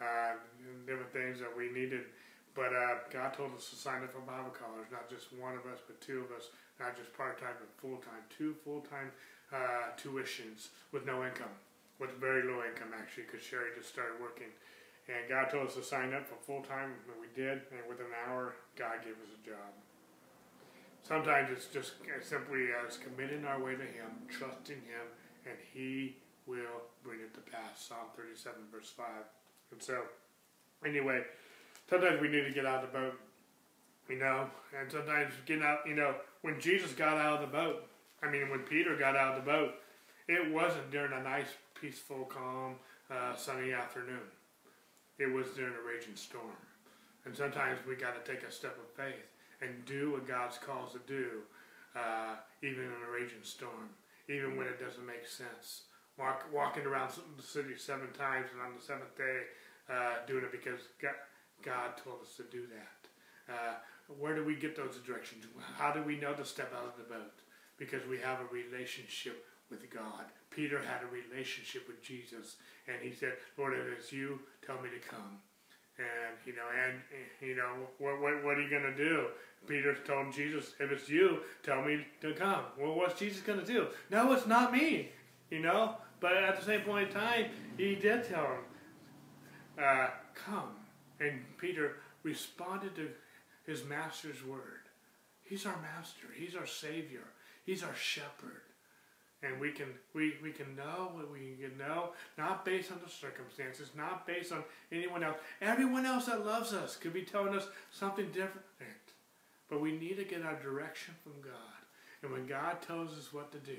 Uh, 0.00 0.40
different 0.86 1.12
things 1.12 1.38
that 1.40 1.52
we 1.54 1.68
needed 1.68 2.08
but 2.54 2.74
uh, 2.74 3.06
God 3.10 3.32
told 3.34 3.54
us 3.54 3.70
to 3.70 3.76
sign 3.76 4.02
up 4.02 4.12
for 4.12 4.20
Bible 4.20 4.50
college, 4.50 4.90
not 4.90 5.08
just 5.08 5.32
one 5.32 5.54
of 5.54 5.64
us, 5.70 5.78
but 5.86 6.00
two 6.00 6.26
of 6.26 6.34
us, 6.34 6.50
not 6.78 6.96
just 6.96 7.14
part 7.14 7.38
time, 7.38 7.54
but 7.58 7.70
full 7.78 7.98
time. 7.98 8.22
Two 8.28 8.54
full 8.64 8.80
time 8.82 9.12
uh, 9.54 9.94
tuitions 9.94 10.74
with 10.92 11.06
no 11.06 11.24
income, 11.24 11.54
with 11.98 12.10
very 12.18 12.42
low 12.42 12.62
income 12.66 12.90
actually, 12.96 13.24
because 13.30 13.44
Sherry 13.44 13.70
just 13.76 13.88
started 13.88 14.18
working. 14.20 14.50
And 15.08 15.28
God 15.28 15.50
told 15.50 15.68
us 15.68 15.74
to 15.74 15.82
sign 15.82 16.14
up 16.14 16.26
for 16.26 16.38
full 16.42 16.62
time, 16.62 16.94
and 17.06 17.18
we 17.18 17.26
did. 17.34 17.66
And 17.70 17.82
within 17.88 18.06
an 18.06 18.18
hour, 18.28 18.54
God 18.76 19.02
gave 19.02 19.14
us 19.14 19.30
a 19.34 19.42
job. 19.46 19.70
Sometimes 21.02 21.48
it's 21.50 21.66
just 21.66 21.94
as 22.14 22.26
simply 22.26 22.68
as 22.86 22.96
committing 22.96 23.44
our 23.44 23.58
way 23.62 23.72
to 23.72 23.82
Him, 23.82 24.10
trusting 24.28 24.76
Him, 24.76 25.06
and 25.46 25.56
He 25.72 26.16
will 26.46 26.86
bring 27.02 27.20
it 27.20 27.34
to 27.34 27.40
pass. 27.40 27.88
Psalm 27.88 28.14
37, 28.16 28.54
verse 28.70 28.92
5. 28.94 29.06
And 29.72 29.82
so, 29.82 30.02
anyway, 30.86 31.22
sometimes 31.90 32.20
we 32.20 32.28
need 32.28 32.44
to 32.44 32.52
get 32.52 32.64
out 32.64 32.84
of 32.84 32.92
the 32.92 32.98
boat 32.98 33.14
You 34.08 34.18
know, 34.18 34.48
and 34.78 34.90
sometimes 34.90 35.34
getting 35.46 35.64
out, 35.64 35.80
you 35.86 35.94
know, 35.94 36.14
when 36.42 36.60
Jesus 36.60 36.92
got 36.92 37.18
out 37.18 37.34
of 37.34 37.40
the 37.42 37.56
boat, 37.56 37.86
I 38.22 38.30
mean, 38.30 38.48
when 38.50 38.60
Peter 38.60 38.96
got 38.96 39.16
out 39.16 39.36
of 39.36 39.44
the 39.44 39.50
boat, 39.50 39.74
it 40.28 40.52
wasn't 40.52 40.90
during 40.90 41.12
a 41.12 41.22
nice, 41.22 41.48
peaceful, 41.80 42.24
calm, 42.24 42.76
uh, 43.10 43.34
sunny 43.36 43.72
afternoon. 43.72 44.26
It 45.18 45.26
was 45.32 45.48
during 45.50 45.74
a 45.74 45.86
raging 45.86 46.16
storm. 46.16 46.56
And 47.24 47.36
sometimes 47.36 47.78
we 47.86 47.94
got 47.96 48.24
to 48.24 48.32
take 48.32 48.42
a 48.42 48.50
step 48.52 48.76
of 48.78 48.88
faith 48.96 49.26
and 49.60 49.84
do 49.84 50.12
what 50.12 50.26
God's 50.26 50.58
calls 50.58 50.92
to 50.92 51.00
do, 51.06 51.42
uh, 51.94 52.36
even 52.62 52.84
in 52.84 52.90
a 53.08 53.12
raging 53.12 53.42
storm, 53.42 53.90
even 54.28 54.56
when 54.56 54.66
it 54.66 54.80
doesn't 54.80 55.06
make 55.06 55.26
sense. 55.26 55.82
Walk, 56.18 56.46
walking 56.52 56.84
around 56.86 57.12
the 57.36 57.42
city 57.42 57.76
seven 57.76 58.08
times 58.16 58.48
and 58.52 58.60
on 58.62 58.74
the 58.76 58.82
seventh 58.82 59.16
day 59.16 59.42
uh, 59.88 60.26
doing 60.26 60.44
it 60.44 60.52
because 60.52 60.80
God, 61.00 61.14
God, 61.62 61.96
told 62.02 62.22
us 62.22 62.34
to 62.36 62.44
do 62.44 62.66
that. 62.66 63.52
Uh, 63.52 63.74
where 64.18 64.34
do 64.34 64.44
we 64.44 64.54
get 64.54 64.76
those 64.76 64.96
directions? 65.06 65.44
How 65.76 65.92
do 65.92 66.02
we 66.02 66.18
know 66.18 66.34
to 66.34 66.44
step 66.44 66.72
out 66.76 66.84
of 66.84 66.96
the 66.96 67.14
boat? 67.14 67.32
Because 67.78 68.06
we 68.08 68.18
have 68.18 68.38
a 68.40 68.54
relationship 68.54 69.46
with 69.70 69.88
God. 69.90 70.24
Peter 70.50 70.80
had 70.80 71.02
a 71.02 71.06
relationship 71.06 71.86
with 71.86 72.02
Jesus, 72.02 72.56
and 72.88 72.96
he 73.00 73.14
said, 73.14 73.34
"Lord, 73.56 73.74
if 73.74 73.86
it's 73.98 74.12
you, 74.12 74.40
tell 74.66 74.80
me 74.80 74.88
to 74.90 74.98
come." 74.98 75.40
And 75.96 76.36
you 76.44 76.54
know, 76.54 76.66
and 76.84 77.00
you 77.40 77.54
know, 77.54 77.86
what 77.98 78.20
what, 78.20 78.44
what 78.44 78.58
are 78.58 78.62
you 78.62 78.70
gonna 78.70 78.96
do? 78.96 79.28
Peter 79.66 79.94
told 79.94 80.32
Jesus, 80.32 80.74
"If 80.80 80.90
it's 80.90 81.08
you, 81.08 81.40
tell 81.62 81.82
me 81.82 82.04
to 82.20 82.34
come." 82.34 82.64
Well, 82.78 82.94
what's 82.94 83.18
Jesus 83.18 83.40
gonna 83.42 83.64
do? 83.64 83.88
No, 84.10 84.32
it's 84.32 84.46
not 84.46 84.72
me. 84.72 85.10
You 85.50 85.60
know, 85.60 85.96
but 86.18 86.36
at 86.36 86.58
the 86.58 86.64
same 86.64 86.80
point 86.82 87.08
in 87.08 87.14
time, 87.14 87.46
he 87.76 87.94
did 87.94 88.24
tell 88.24 88.44
him, 88.44 88.64
uh, 89.78 90.08
"Come." 90.34 90.79
And 91.20 91.42
Peter 91.58 91.96
responded 92.22 92.96
to 92.96 93.10
his 93.66 93.84
master's 93.84 94.44
word. 94.44 94.88
He's 95.44 95.66
our 95.66 95.78
master. 95.82 96.26
He's 96.34 96.56
our 96.56 96.66
savior. 96.66 97.24
He's 97.64 97.82
our 97.82 97.94
shepherd. 97.94 98.62
And 99.42 99.58
we 99.58 99.72
can 99.72 99.86
we, 100.12 100.34
we 100.42 100.52
can 100.52 100.76
know 100.76 101.12
what 101.12 101.30
we 101.30 101.56
can 101.60 101.78
know, 101.78 102.10
not 102.36 102.64
based 102.64 102.92
on 102.92 102.98
the 103.02 103.10
circumstances, 103.10 103.90
not 103.96 104.26
based 104.26 104.52
on 104.52 104.64
anyone 104.92 105.22
else. 105.22 105.38
Everyone 105.62 106.04
else 106.04 106.26
that 106.26 106.44
loves 106.44 106.72
us 106.72 106.96
could 106.96 107.14
be 107.14 107.22
telling 107.22 107.54
us 107.54 107.66
something 107.90 108.26
different. 108.26 108.66
But 109.70 109.80
we 109.80 109.92
need 109.92 110.16
to 110.16 110.24
get 110.24 110.44
our 110.44 110.56
direction 110.56 111.14
from 111.22 111.40
God. 111.42 111.52
And 112.22 112.32
when 112.32 112.46
God 112.46 112.82
tells 112.82 113.16
us 113.16 113.32
what 113.32 113.52
to 113.52 113.58
do, 113.58 113.78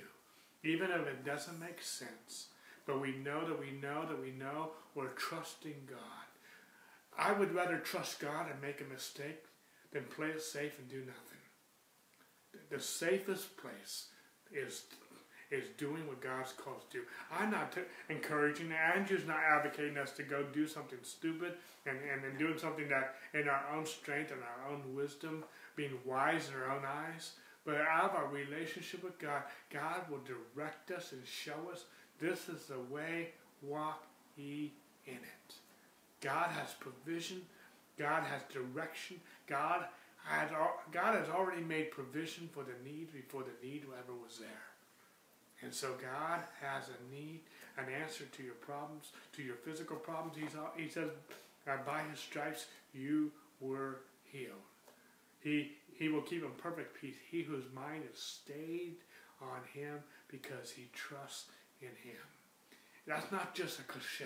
even 0.64 0.90
if 0.90 1.06
it 1.06 1.26
doesn't 1.26 1.60
make 1.60 1.82
sense, 1.82 2.48
but 2.86 3.02
we 3.02 3.12
know 3.12 3.46
that 3.48 3.60
we 3.60 3.72
know 3.72 4.06
that 4.08 4.20
we 4.20 4.32
know 4.32 4.72
we're 4.96 5.10
trusting 5.10 5.76
God. 5.88 6.31
I 7.22 7.32
would 7.34 7.54
rather 7.54 7.78
trust 7.78 8.20
God 8.20 8.48
and 8.52 8.60
make 8.60 8.82
a 8.82 8.92
mistake 8.92 9.46
than 9.94 10.06
play 10.06 10.30
it 10.30 10.42
safe 10.42 10.80
and 10.80 10.90
do 10.90 11.00
nothing. 11.00 11.38
The 12.72 12.80
safest 12.80 13.56
place 13.58 14.08
is 14.52 14.84
is 15.52 15.66
doing 15.78 16.08
what 16.08 16.22
God's 16.22 16.54
called 16.54 16.90
to 16.90 17.00
do. 17.00 17.04
I'm 17.30 17.52
not 17.52 17.74
t- 17.74 17.82
encouraging, 18.10 18.72
Andrew's 18.72 19.28
not 19.28 19.40
advocating 19.40 19.98
us 19.98 20.12
to 20.12 20.24
go 20.24 20.44
do 20.44 20.66
something 20.66 21.00
stupid 21.04 21.56
and, 21.86 21.98
and, 22.10 22.24
and 22.24 22.40
doing 22.40 22.58
something 22.58 22.88
that 22.88 23.16
in 23.34 23.50
our 23.50 23.66
own 23.76 23.86
strength 23.86 24.32
and 24.32 24.40
our 24.42 24.72
own 24.72 24.96
wisdom, 24.96 25.44
being 25.76 26.00
wise 26.06 26.48
in 26.48 26.56
our 26.56 26.72
own 26.74 26.86
eyes. 26.86 27.34
But 27.66 27.82
out 27.82 28.12
of 28.12 28.16
our 28.16 28.28
relationship 28.28 29.04
with 29.04 29.20
God, 29.20 29.44
God 29.70 30.10
will 30.10 30.22
direct 30.24 30.90
us 30.90 31.12
and 31.12 31.22
show 31.26 31.70
us 31.70 31.84
this 32.18 32.48
is 32.48 32.68
the 32.68 32.80
way, 32.90 33.32
walk 33.62 34.06
ye 34.38 34.72
in 35.06 35.16
it. 35.16 35.56
God 36.22 36.50
has 36.52 36.74
provision. 36.80 37.42
God 37.98 38.24
has 38.24 38.42
direction. 38.52 39.20
God 39.48 39.86
has, 40.24 40.50
God 40.92 41.16
has 41.16 41.30
already 41.30 41.64
made 41.64 41.92
provision 41.92 42.50
for 42.54 42.64
the 42.64 42.90
need 42.90 43.12
before 43.14 43.44
the 43.44 43.68
need 43.68 43.84
ever 43.86 44.14
was 44.14 44.38
there. 44.40 44.50
And 45.64 45.74
so 45.74 45.90
God 46.02 46.42
has 46.62 46.86
a 46.90 47.16
need, 47.16 47.42
an 47.78 47.86
answer 48.02 48.26
to 48.26 48.44
your 48.44 48.56
problems, 48.56 49.12
to 49.34 49.44
your 49.44 49.56
physical 49.56 49.98
problems. 49.98 50.38
He's, 50.38 50.56
he 50.76 50.90
says, 50.90 51.10
by 51.86 52.02
his 52.10 52.20
stripes 52.20 52.66
you 52.94 53.32
were 53.60 54.00
healed. 54.24 54.66
He, 55.42 55.74
he 55.94 56.10
will 56.10 56.22
keep 56.22 56.44
in 56.44 56.52
perfect 56.58 57.00
peace 57.00 57.16
he 57.30 57.44
whose 57.44 57.66
mind 57.76 58.04
is 58.12 58.20
stayed 58.20 58.96
on 59.42 59.60
him 59.74 60.00
because 60.28 60.72
he 60.72 60.88
trusts 60.94 61.46
in 61.82 61.88
him. 61.88 62.22
That's 63.08 63.32
not 63.32 63.54
just 63.54 63.80
a 63.80 63.84
cliche. 63.84 64.26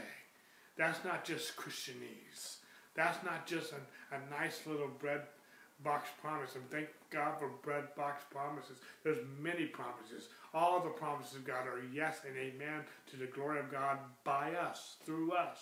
That's 0.78 1.04
not 1.04 1.24
just 1.24 1.56
Christianese. 1.56 2.58
That's 2.96 3.24
not 3.24 3.46
just 3.48 3.74
a, 3.74 4.16
a 4.16 4.20
nice 4.30 4.62
little 4.66 4.90
bread 5.00 5.22
box 5.84 6.10
promise. 6.22 6.56
And 6.56 6.70
thank 6.70 6.88
God 7.10 7.40
for 7.40 7.50
bread 7.64 7.96
box 7.96 8.24
promises. 8.30 8.78
There's 9.04 9.26
many 9.40 9.66
promises. 9.66 10.30
All 10.54 10.82
the 10.82 10.90
promises 10.90 11.36
of 11.36 11.46
God 11.46 11.68
are 11.68 11.82
yes 11.94 12.20
and 12.28 12.38
amen 12.38 12.84
to 13.12 13.18
the 13.18 13.28
glory 13.28 13.60
of 13.60 13.72
God 13.72 14.00
by 14.24 14.54
us, 14.54 14.96
through 15.06 15.34
us. 15.34 15.60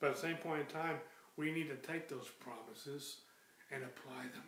But 0.00 0.10
at 0.10 0.14
the 0.16 0.20
same 0.20 0.36
point 0.36 0.60
in 0.62 0.66
time, 0.66 0.96
we 1.36 1.52
need 1.52 1.68
to 1.68 1.76
take 1.76 2.08
those 2.08 2.28
promises 2.40 3.18
and 3.70 3.82
apply 3.82 4.22
them. 4.22 4.44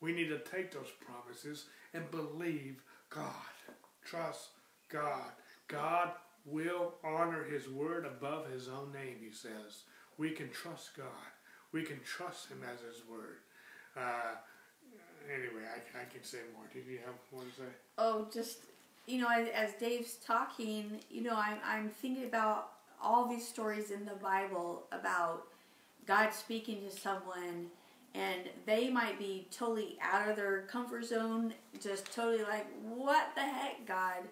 We 0.00 0.12
need 0.12 0.28
to 0.28 0.38
take 0.38 0.70
those 0.72 0.90
promises 1.00 1.66
and 1.94 2.10
believe 2.10 2.82
God. 3.08 3.32
Trust 4.04 4.50
God. 4.90 5.32
God 5.68 6.10
will 6.46 6.94
honor 7.04 7.44
his 7.44 7.68
word 7.68 8.06
above 8.06 8.50
his 8.50 8.68
own 8.68 8.92
name, 8.92 9.16
he 9.20 9.32
says. 9.32 9.82
We 10.16 10.30
can 10.30 10.50
trust 10.50 10.96
God. 10.96 11.06
We 11.72 11.82
can 11.82 12.00
trust 12.04 12.48
him 12.48 12.60
as 12.62 12.80
his 12.80 13.02
word. 13.10 13.38
Uh, 13.96 14.36
anyway, 15.32 15.64
I, 15.66 16.00
I 16.00 16.04
can 16.04 16.22
say 16.22 16.38
more. 16.54 16.64
Did 16.72 16.86
you 16.90 16.98
have 17.04 17.14
more 17.32 17.42
to 17.42 17.50
say? 17.50 17.68
Oh, 17.98 18.28
just, 18.32 18.58
you 19.06 19.20
know, 19.20 19.28
as, 19.28 19.48
as 19.48 19.72
Dave's 19.74 20.14
talking, 20.14 21.00
you 21.10 21.22
know, 21.22 21.36
I'm, 21.36 21.58
I'm 21.64 21.90
thinking 21.90 22.24
about 22.24 22.72
all 23.02 23.28
these 23.28 23.46
stories 23.46 23.90
in 23.90 24.04
the 24.04 24.14
Bible 24.14 24.84
about 24.92 25.48
God 26.06 26.32
speaking 26.32 26.82
to 26.88 26.96
someone 26.96 27.66
and 28.14 28.48
they 28.64 28.88
might 28.88 29.18
be 29.18 29.46
totally 29.50 29.98
out 30.00 30.28
of 30.28 30.36
their 30.36 30.62
comfort 30.62 31.04
zone, 31.04 31.52
just 31.82 32.10
totally 32.14 32.42
like, 32.44 32.66
what 32.82 33.34
the 33.34 33.42
heck, 33.42 33.86
God? 33.86 34.22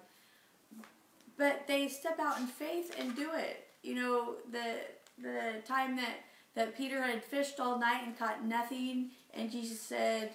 But 1.37 1.66
they 1.66 1.89
step 1.89 2.18
out 2.18 2.39
in 2.39 2.47
faith 2.47 2.95
and 2.99 3.16
do 3.16 3.30
it. 3.35 3.66
You 3.82 3.95
know, 3.95 4.35
the 4.51 4.80
the 5.18 5.62
time 5.66 5.97
that 5.97 6.24
that 6.55 6.76
Peter 6.76 7.03
had 7.03 7.24
fished 7.24 7.61
all 7.61 7.78
night 7.78 8.03
and 8.05 8.18
caught 8.18 8.45
nothing, 8.45 9.11
and 9.32 9.51
Jesus 9.51 9.80
said, 9.80 10.35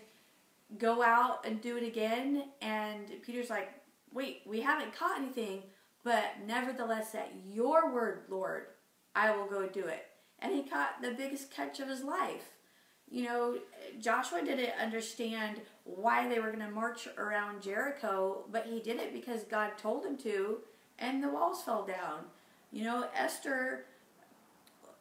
"Go 0.78 1.02
out 1.02 1.46
and 1.46 1.62
do 1.62 1.78
it 1.78 1.84
again." 1.84 2.52
And 2.62 3.22
Peter's 3.24 3.50
like, 3.50 3.70
"Wait, 4.14 4.42
we 4.46 4.62
haven't 4.62 4.94
caught 4.94 5.18
anything, 5.18 5.64
but 6.04 6.40
nevertheless, 6.46 7.16
at 7.16 7.32
your 7.48 7.92
word, 7.92 8.26
Lord, 8.30 8.68
I 9.16 9.36
will 9.36 9.48
go 9.48 9.68
do 9.68 9.86
it." 9.86 10.06
And 10.40 10.54
he 10.54 10.64
caught 10.64 11.02
the 11.02 11.12
biggest 11.12 11.52
catch 11.52 11.80
of 11.80 11.90
his 11.90 12.04
life. 12.04 12.54
You 13.10 13.24
know, 13.24 13.60
Joshua 14.00 14.44
didn't 14.44 14.80
understand 14.80 15.62
why 15.84 16.28
they 16.28 16.40
were 16.40 16.52
going 16.52 16.60
to 16.60 16.70
march 16.70 17.08
around 17.18 17.64
Jericho, 17.64 18.46
but 18.52 18.68
he 18.68 18.80
did 18.80 18.98
it 18.98 19.14
because 19.14 19.44
God 19.46 19.78
told 19.78 20.06
him 20.06 20.16
to 20.18 20.60
and 21.00 21.24
the 21.24 21.30
walls 21.30 21.64
fell 21.64 21.86
down. 21.86 22.26
You 22.72 22.84
know, 22.84 23.08
Esther, 23.16 23.86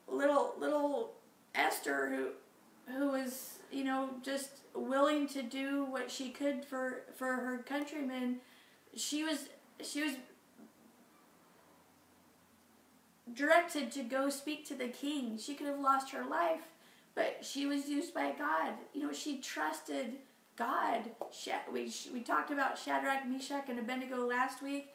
little 0.07 0.55
little 0.59 1.13
Esther, 1.55 2.09
who 2.09 2.93
who 2.93 3.11
was 3.11 3.59
you 3.71 3.85
know 3.85 4.11
just 4.23 4.51
willing 4.75 5.29
to 5.29 5.43
do 5.43 5.85
what 5.85 6.11
she 6.11 6.31
could 6.31 6.65
for 6.65 7.03
for 7.17 7.35
her 7.35 7.59
countrymen. 7.59 8.37
She 8.97 9.25
was 9.25 9.49
she 9.83 10.03
was 10.03 10.15
directed 13.35 13.91
to 13.93 14.03
go 14.03 14.31
speak 14.31 14.67
to 14.69 14.75
the 14.75 14.89
king. 14.89 15.39
She 15.39 15.55
could 15.55 15.67
have 15.67 15.81
lost 15.81 16.11
her 16.13 16.25
life, 16.25 16.63
but 17.15 17.39
she 17.43 17.67
was 17.67 17.89
used 17.89 18.15
by 18.15 18.33
God. 18.33 18.75
You 18.95 19.03
know, 19.03 19.13
she 19.13 19.39
trusted 19.39 20.17
God. 20.57 21.11
We, 21.73 21.93
we 22.13 22.21
talked 22.21 22.51
about 22.51 22.79
Shadrach, 22.79 23.27
Meshach, 23.29 23.69
and 23.69 23.79
Abednego 23.79 24.27
last 24.27 24.63
week. 24.63 24.89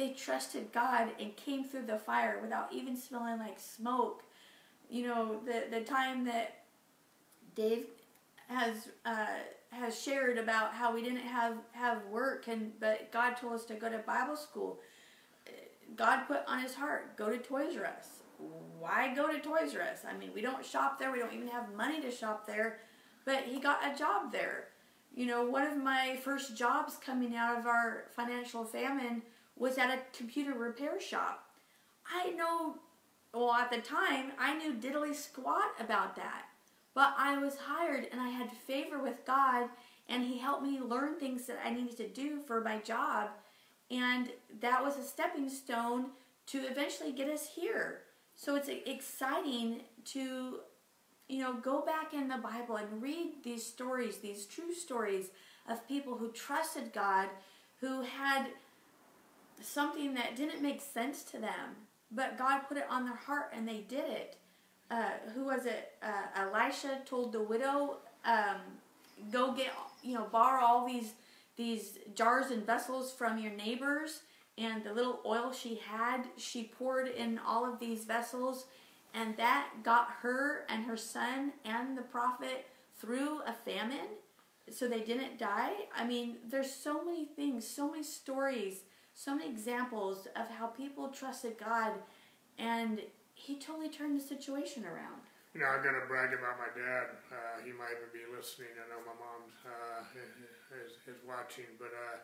They 0.00 0.14
trusted 0.14 0.72
God 0.72 1.10
and 1.20 1.36
came 1.36 1.62
through 1.62 1.84
the 1.84 1.98
fire 1.98 2.38
without 2.40 2.72
even 2.72 2.96
smelling 2.96 3.38
like 3.38 3.60
smoke. 3.60 4.22
You 4.88 5.06
know, 5.06 5.40
the, 5.44 5.64
the 5.70 5.84
time 5.84 6.24
that 6.24 6.62
Dave 7.54 7.84
has 8.48 8.88
uh, 9.04 9.26
has 9.70 10.02
shared 10.02 10.38
about 10.38 10.72
how 10.72 10.94
we 10.94 11.02
didn't 11.02 11.18
have, 11.18 11.58
have 11.72 12.06
work 12.06 12.48
and 12.48 12.72
but 12.80 13.12
God 13.12 13.34
told 13.34 13.52
us 13.52 13.66
to 13.66 13.74
go 13.74 13.90
to 13.90 13.98
Bible 13.98 14.36
school. 14.36 14.80
God 15.94 16.22
put 16.26 16.44
on 16.48 16.60
his 16.60 16.72
heart, 16.72 17.18
go 17.18 17.28
to 17.28 17.36
Toys 17.36 17.76
R 17.76 17.84
Us. 17.84 18.22
Why 18.78 19.14
go 19.14 19.30
to 19.30 19.38
Toys 19.38 19.74
R 19.74 19.82
Us? 19.82 20.06
I 20.08 20.16
mean, 20.16 20.30
we 20.34 20.40
don't 20.40 20.64
shop 20.64 20.98
there. 20.98 21.12
We 21.12 21.18
don't 21.18 21.34
even 21.34 21.48
have 21.48 21.74
money 21.76 22.00
to 22.00 22.10
shop 22.10 22.46
there. 22.46 22.78
But 23.26 23.42
he 23.44 23.60
got 23.60 23.80
a 23.84 23.98
job 23.98 24.32
there. 24.32 24.68
You 25.14 25.26
know, 25.26 25.44
one 25.44 25.66
of 25.66 25.76
my 25.76 26.18
first 26.24 26.56
jobs 26.56 26.96
coming 26.96 27.36
out 27.36 27.58
of 27.58 27.66
our 27.66 28.04
financial 28.16 28.64
famine 28.64 29.20
was 29.60 29.78
at 29.78 29.90
a 29.90 30.00
computer 30.16 30.54
repair 30.54 31.00
shop. 31.00 31.44
I 32.12 32.30
know, 32.30 32.76
well, 33.34 33.52
at 33.54 33.70
the 33.70 33.78
time, 33.80 34.32
I 34.38 34.56
knew 34.58 34.74
diddly 34.74 35.14
squat 35.14 35.72
about 35.78 36.16
that. 36.16 36.46
but 36.94 37.14
I 37.16 37.38
was 37.38 37.56
hired 37.56 38.08
and 38.12 38.20
I 38.20 38.30
had 38.30 38.50
favor 38.66 38.98
with 39.00 39.24
God 39.26 39.68
and 40.08 40.24
he 40.24 40.38
helped 40.38 40.64
me 40.64 40.80
learn 40.80 41.14
things 41.20 41.46
that 41.46 41.60
I 41.64 41.70
needed 41.72 41.96
to 41.98 42.08
do 42.08 42.40
for 42.46 42.60
my 42.60 42.78
job 42.78 43.30
and 43.90 44.30
that 44.60 44.82
was 44.82 44.96
a 44.98 45.04
stepping 45.04 45.48
stone 45.48 46.06
to 46.46 46.58
eventually 46.58 47.12
get 47.12 47.28
us 47.28 47.48
here. 47.54 48.02
So 48.34 48.56
it's 48.56 48.68
exciting 48.68 49.82
to 50.06 50.60
you 51.28 51.38
know 51.38 51.54
go 51.54 51.82
back 51.82 52.12
in 52.14 52.28
the 52.28 52.38
Bible 52.38 52.76
and 52.76 53.02
read 53.02 53.44
these 53.44 53.64
stories, 53.64 54.18
these 54.18 54.46
true 54.46 54.74
stories 54.74 55.30
of 55.68 55.86
people 55.88 56.16
who 56.18 56.32
trusted 56.32 56.92
God, 56.92 57.28
who 57.80 58.02
had 58.02 58.46
something 59.62 60.14
that 60.14 60.36
didn't 60.36 60.62
make 60.62 60.80
sense 60.80 61.22
to 61.24 61.38
them, 61.38 61.76
but 62.10 62.38
God 62.38 62.60
put 62.68 62.76
it 62.76 62.86
on 62.90 63.04
their 63.04 63.14
heart 63.14 63.52
and 63.54 63.66
they 63.66 63.84
did 63.88 64.08
it. 64.08 64.36
Uh, 64.90 65.10
who 65.34 65.44
was 65.44 65.66
it? 65.66 65.92
Uh, 66.02 66.26
Elisha 66.34 67.00
told 67.06 67.32
the 67.32 67.42
widow, 67.42 67.98
um, 68.24 68.56
"Go 69.30 69.52
get, 69.52 69.72
you 70.02 70.14
know, 70.14 70.26
borrow 70.32 70.64
all 70.64 70.86
these 70.86 71.12
these 71.56 71.98
jars 72.14 72.50
and 72.50 72.66
vessels 72.66 73.12
from 73.12 73.38
your 73.38 73.52
neighbors." 73.52 74.22
And 74.58 74.82
the 74.82 74.92
little 74.92 75.20
oil 75.24 75.52
she 75.52 75.76
had, 75.76 76.28
she 76.36 76.64
poured 76.64 77.08
in 77.08 77.38
all 77.38 77.64
of 77.64 77.78
these 77.78 78.04
vessels, 78.04 78.66
and 79.14 79.36
that 79.36 79.68
got 79.82 80.08
her 80.22 80.66
and 80.68 80.84
her 80.84 80.96
son 80.96 81.52
and 81.64 81.96
the 81.96 82.02
prophet 82.02 82.66
through 82.98 83.40
a 83.46 83.52
famine, 83.52 84.18
so 84.70 84.86
they 84.86 85.00
didn't 85.00 85.38
die. 85.38 85.72
I 85.96 86.04
mean, 86.04 86.36
there's 86.46 86.70
so 86.70 87.02
many 87.02 87.24
things, 87.24 87.66
so 87.66 87.90
many 87.90 88.02
stories 88.02 88.80
so 89.20 89.36
many 89.36 89.52
examples 89.52 90.24
of 90.32 90.48
how 90.48 90.72
people 90.72 91.12
trusted 91.12 91.60
God 91.60 91.92
and 92.56 93.04
he 93.36 93.60
totally 93.60 93.92
turned 93.92 94.16
the 94.16 94.24
situation 94.24 94.88
around. 94.88 95.20
You 95.52 95.60
know, 95.60 95.68
I'm 95.68 95.84
going 95.84 96.00
to 96.00 96.08
brag 96.08 96.32
about 96.32 96.56
my 96.56 96.72
dad. 96.72 97.20
Uh, 97.28 97.60
he 97.60 97.76
might 97.76 98.00
even 98.00 98.08
be 98.16 98.24
listening. 98.32 98.72
I 98.80 98.88
know 98.88 99.04
my 99.04 99.12
mom 99.20 99.44
uh, 99.68 100.08
is, 100.72 100.96
is 101.04 101.20
watching, 101.28 101.68
but 101.76 101.92
uh, 101.92 102.16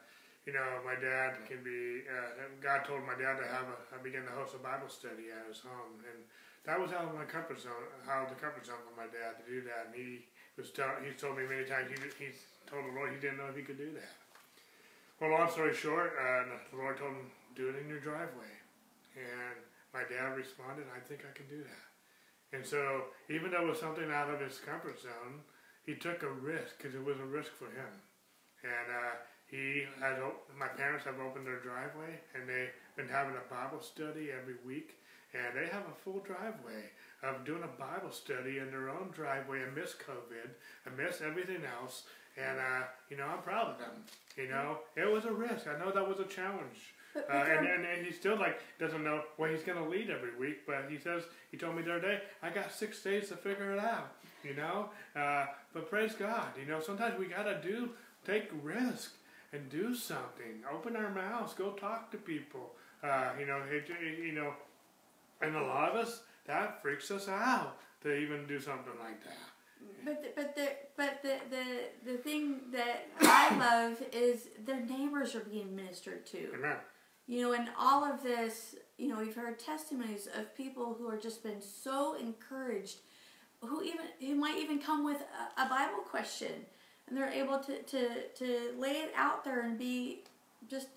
you 0.49 0.57
know, 0.57 0.65
my 0.89 0.97
dad 0.97 1.37
can 1.45 1.61
be. 1.61 2.07
Uh, 2.09 2.49
God 2.65 2.89
told 2.89 3.05
my 3.05 3.19
dad 3.19 3.45
to 3.45 3.47
have 3.51 3.67
a. 3.67 3.77
I 3.93 3.99
began 4.01 4.25
to 4.25 4.33
host 4.33 4.55
a 4.55 4.63
Bible 4.63 4.87
study 4.89 5.35
at 5.35 5.43
his 5.51 5.59
home, 5.59 6.01
and 6.07 6.23
that 6.65 6.79
was 6.79 6.95
out 6.95 7.11
of 7.11 7.19
my 7.19 7.27
comfort 7.27 7.59
zone. 7.59 7.91
How 8.07 8.31
the 8.31 8.39
comfort 8.39 8.63
zone 8.63 8.79
for 8.87 8.95
my 8.95 9.11
dad 9.11 9.43
to 9.43 9.45
do 9.45 9.59
that, 9.67 9.91
and 9.91 9.95
he 9.99 10.23
was. 10.55 10.71
Tell, 10.71 10.95
he's 11.03 11.19
told 11.19 11.35
me 11.35 11.51
many 11.51 11.67
times. 11.67 11.91
He 11.91 11.99
he's 12.15 12.47
told 12.71 12.87
the 12.87 12.95
Lord 12.95 13.11
he 13.11 13.19
didn't 13.19 13.43
know 13.43 13.51
if 13.51 13.59
he 13.59 13.67
could 13.67 13.81
do 13.81 13.91
that. 13.99 14.15
Well, 15.21 15.31
long 15.31 15.51
story 15.51 15.75
short, 15.75 16.12
uh, 16.21 16.45
the 16.71 16.77
Lord 16.77 16.99
told 16.99 17.12
him, 17.12 17.31
do 17.55 17.71
it 17.71 17.81
in 17.81 17.89
your 17.89 18.01
driveway. 18.01 18.53
And 19.17 19.57
my 19.95 20.05
dad 20.05 20.37
responded, 20.37 20.85
I 20.95 21.01
think 21.01 21.25
I 21.25 21.33
can 21.33 21.49
do 21.49 21.64
that. 21.64 21.87
And 22.53 22.64
so, 22.64 23.05
even 23.31 23.51
though 23.51 23.62
it 23.64 23.69
was 23.69 23.81
something 23.81 24.11
out 24.12 24.29
of 24.29 24.41
his 24.41 24.59
comfort 24.59 25.01
zone, 25.01 25.41
he 25.87 25.95
took 25.95 26.23
a 26.23 26.31
risk 26.31 26.77
because 26.77 26.95
it 26.95 27.03
was 27.05 27.19
a 27.19 27.25
risk 27.25 27.53
for 27.57 27.64
him. 27.64 27.93
And 28.62 28.93
uh, 28.93 29.14
he 29.47 29.87
has, 30.01 30.19
my 30.59 30.69
parents 30.69 31.07
have 31.07 31.19
opened 31.19 31.47
their 31.47 31.61
driveway 31.61 32.21
and 32.35 32.49
they've 32.49 32.75
been 32.97 33.09
having 33.09 33.37
a 33.37 33.53
Bible 33.53 33.81
study 33.81 34.29
every 34.31 34.57
week. 34.67 35.01
And 35.33 35.57
they 35.57 35.69
have 35.73 35.85
a 35.89 36.01
full 36.05 36.21
driveway 36.21 36.93
of 37.23 37.45
doing 37.45 37.62
a 37.62 37.81
Bible 37.81 38.12
study 38.12 38.59
in 38.59 38.71
their 38.71 38.91
own 38.91 39.11
driveway 39.12 39.62
amidst 39.64 39.99
COVID, 40.01 40.51
amidst 40.87 41.23
everything 41.23 41.62
else. 41.81 42.05
And, 42.37 42.59
uh, 42.59 42.84
you 43.11 43.16
know, 43.16 43.24
I'm 43.24 43.43
proud 43.43 43.68
of 43.70 43.78
them. 43.78 43.93
You 44.37 44.49
know, 44.49 44.78
it 44.97 45.11
was 45.11 45.24
a 45.24 45.32
risk. 45.32 45.66
I 45.66 45.78
know 45.78 45.91
that 45.91 46.07
was 46.07 46.20
a 46.20 46.24
challenge. 46.24 46.95
Uh, 47.16 47.32
and, 47.32 47.66
and, 47.66 47.87
and 47.87 48.05
he 48.07 48.12
still 48.12 48.39
like 48.39 48.61
doesn't 48.78 49.03
know 49.03 49.22
where 49.39 49.51
he's 49.51 49.62
going 49.62 49.82
to 49.82 49.89
lead 49.89 50.11
every 50.11 50.37
week, 50.37 50.66
but 50.66 50.84
he 50.91 50.99
says 50.99 51.22
he 51.51 51.57
told 51.57 51.74
me 51.74 51.82
the 51.82 51.93
other 51.93 52.01
day, 52.01 52.20
I 52.43 52.51
got 52.51 52.70
six 52.70 53.03
days 53.03 53.28
to 53.30 53.37
figure 53.37 53.72
it 53.72 53.78
out. 53.78 54.12
You 54.45 54.55
know, 54.55 54.91
uh, 55.16 55.47
but 55.72 55.89
praise 55.89 56.12
God. 56.12 56.49
You 56.61 56.66
know, 56.66 56.78
sometimes 56.80 57.18
we 57.18 57.26
got 57.26 57.45
to 57.45 57.59
do 57.62 57.91
take 58.26 58.51
risk 58.62 59.14
and 59.53 59.68
do 59.70 59.95
something. 59.95 60.62
Open 60.72 60.95
our 60.95 61.11
mouths. 61.11 61.55
Go 61.55 61.70
talk 61.70 62.11
to 62.11 62.18
people. 62.18 62.72
Uh, 63.03 63.30
you 63.41 63.47
know, 63.47 63.62
it, 63.70 63.89
you 64.22 64.32
know, 64.32 64.53
and 65.41 65.57
a 65.57 65.62
lot 65.62 65.91
of 65.91 65.97
us 65.97 66.20
that 66.47 66.82
freaks 66.82 67.11
us 67.11 67.28
out 67.28 67.78
to 68.03 68.14
even 68.14 68.47
do 68.47 68.61
something 68.61 68.93
like 69.03 69.22
that. 69.24 69.39
But 70.05 70.22
the, 70.22 70.29
but 70.37 70.55
the 70.55 70.68
but 70.97 71.22
the, 71.22 71.35
the 71.51 72.12
the 72.12 72.18
thing 72.18 72.61
that 72.72 73.09
I 73.20 73.57
love 73.59 74.03
is 74.12 74.49
their 74.64 74.81
neighbors 74.81 75.35
are 75.35 75.41
being 75.41 75.74
ministered 75.74 76.27
to. 76.27 76.53
Amen. 76.55 76.77
You 77.27 77.43
know, 77.43 77.53
and 77.55 77.68
all 77.77 78.05
of 78.05 78.22
this, 78.22 78.77
you 78.99 79.09
know, 79.09 79.18
we've 79.18 79.35
heard 79.35 79.59
testimonies 79.59 80.29
of 80.39 80.55
people 80.57 80.95
who 80.99 81.09
are 81.09 81.16
just 81.16 81.43
been 81.43 81.61
so 81.61 82.14
encouraged, 82.14 82.99
who 83.61 83.83
even 83.83 84.07
who 84.20 84.37
might 84.37 84.59
even 84.59 84.79
come 84.79 85.05
with 85.05 85.20
a, 85.59 85.62
a 85.62 85.68
Bible 85.68 86.03
question, 86.09 86.53
and 87.09 87.16
they're 87.16 87.31
able 87.31 87.59
to 87.59 87.83
to 87.83 88.29
to 88.37 88.74
lay 88.79 88.93
it 88.93 89.12
out 89.16 89.45
there 89.45 89.62
and 89.62 89.77
be 89.79 90.22
just 90.68 90.89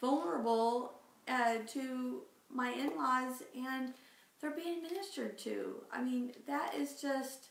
vulnerable 0.00 0.92
uh, 1.28 1.56
to 1.66 2.22
my 2.50 2.70
in-laws 2.70 3.42
and 3.56 3.94
they're 4.40 4.50
being 4.50 4.82
ministered 4.82 5.38
to. 5.38 5.76
I 5.92 6.02
mean, 6.02 6.32
that 6.46 6.74
is 6.74 7.00
just 7.00 7.48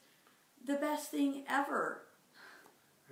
the 0.66 0.76
best 0.76 1.12
thing 1.12 1.44
ever. 1.50 2.02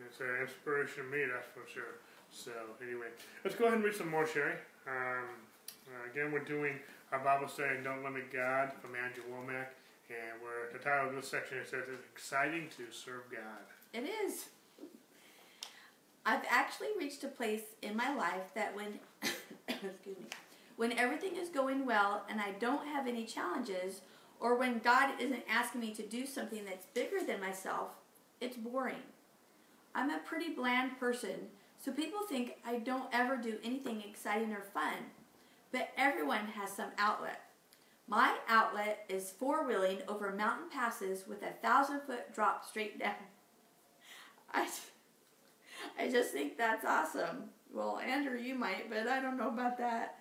It's 0.06 0.20
an 0.20 0.41
inspiration 0.41 1.04
to 1.04 1.10
me, 1.10 1.24
that's 1.32 1.47
for 1.54 1.68
sure. 1.72 1.99
So, 2.32 2.52
anyway, 2.82 3.08
let's 3.43 3.56
go 3.56 3.66
ahead 3.66 3.76
and 3.76 3.84
read 3.84 3.95
some 3.95 4.10
more, 4.10 4.26
Sherry. 4.26 4.56
Um, 4.88 5.26
uh, 5.88 6.10
again, 6.12 6.32
we're 6.32 6.39
doing 6.39 6.80
our 7.12 7.20
Bible 7.20 7.47
study, 7.47 7.76
Don't 7.84 8.04
Limit 8.04 8.32
God, 8.32 8.72
from 8.82 8.95
Andrew 8.95 9.24
Wommack. 9.30 9.68
And 10.10 10.41
we're, 10.41 10.72
the 10.78 10.84
title 10.84 11.10
of 11.10 11.16
this 11.16 11.30
section 11.30 11.58
it 11.58 11.68
says, 11.70 11.84
It's 11.91 12.06
exciting 12.14 12.68
to 12.78 12.91
serve 12.91 13.24
God. 13.32 13.64
It 13.93 14.10
is. 14.26 14.45
I've 16.26 16.43
actually 16.49 16.89
reached 16.97 17.24
a 17.24 17.28
place 17.28 17.62
in 17.82 17.95
my 17.95 18.14
life 18.16 18.54
that 18.56 18.76
when, 18.76 18.99
excuse 19.68 20.18
me, 20.18 20.26
when 20.78 20.97
everything 20.97 21.36
is 21.36 21.49
going 21.49 21.86
well 21.86 22.26
and 22.30 22.39
I 22.39 22.52
don't 22.60 22.86
have 22.88 23.08
any 23.08 23.26
challenges, 23.26 24.02
or 24.42 24.56
when 24.56 24.80
God 24.80 25.12
isn't 25.20 25.44
asking 25.48 25.82
me 25.82 25.94
to 25.94 26.02
do 26.02 26.26
something 26.26 26.66
that's 26.66 26.88
bigger 26.88 27.24
than 27.26 27.39
myself, 27.39 27.92
it's 28.42 28.58
boring. 28.58 29.04
I'm 29.94 30.10
a 30.10 30.18
pretty 30.18 30.50
bland 30.50 31.00
person, 31.00 31.48
so 31.78 31.92
people 31.92 32.22
think 32.28 32.58
I 32.66 32.80
don't 32.80 33.10
ever 33.14 33.38
do 33.38 33.58
anything 33.64 34.02
exciting 34.02 34.52
or 34.52 34.64
fun. 34.74 34.96
But 35.72 35.89
everyone 35.96 36.48
has 36.48 36.72
some 36.72 36.89
outlet. 36.98 37.42
My 38.08 38.36
outlet 38.50 39.06
is 39.08 39.32
four 39.32 39.66
wheeling 39.66 40.00
over 40.08 40.32
mountain 40.32 40.70
passes 40.70 41.28
with 41.28 41.44
a 41.44 41.54
thousand 41.62 42.02
foot 42.02 42.34
drop 42.34 42.66
straight 42.66 43.00
down. 43.00 43.14
I, 44.54 44.68
I 45.98 46.10
just 46.10 46.32
think 46.32 46.58
that's 46.58 46.84
awesome. 46.84 47.44
Well, 47.72 48.00
Andrew, 48.00 48.38
you 48.38 48.56
might, 48.56 48.89
but 48.89 49.08
I 49.08 49.22
don't 49.22 49.38
know 49.38 49.48
about 49.48 49.78
that. 49.78 50.21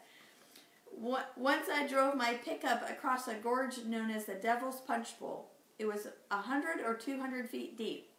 Once 0.97 1.67
I 1.73 1.87
drove 1.87 2.15
my 2.15 2.35
pickup 2.35 2.89
across 2.89 3.29
a 3.29 3.35
gorge 3.35 3.85
known 3.85 4.11
as 4.11 4.27
the 4.27 4.35
Devil's 4.35 4.81
Punch 4.81 5.19
Bowl. 5.19 5.51
It 5.79 5.87
was 5.87 6.07
a 6.31 6.37
100 6.37 6.81
or 6.85 6.95
200 6.95 7.49
feet 7.49 7.79
deep. 7.79 8.11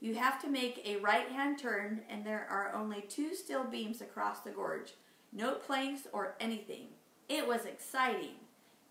You 0.00 0.16
have 0.16 0.40
to 0.42 0.48
make 0.48 0.82
a 0.84 0.96
right 0.96 1.28
hand 1.28 1.58
turn, 1.58 2.02
and 2.10 2.24
there 2.24 2.46
are 2.50 2.74
only 2.74 3.02
two 3.02 3.34
steel 3.34 3.64
beams 3.64 4.00
across 4.00 4.40
the 4.40 4.50
gorge. 4.50 4.94
No 5.32 5.54
planks 5.54 6.02
or 6.12 6.34
anything. 6.40 6.88
It 7.28 7.46
was 7.46 7.64
exciting. 7.64 8.34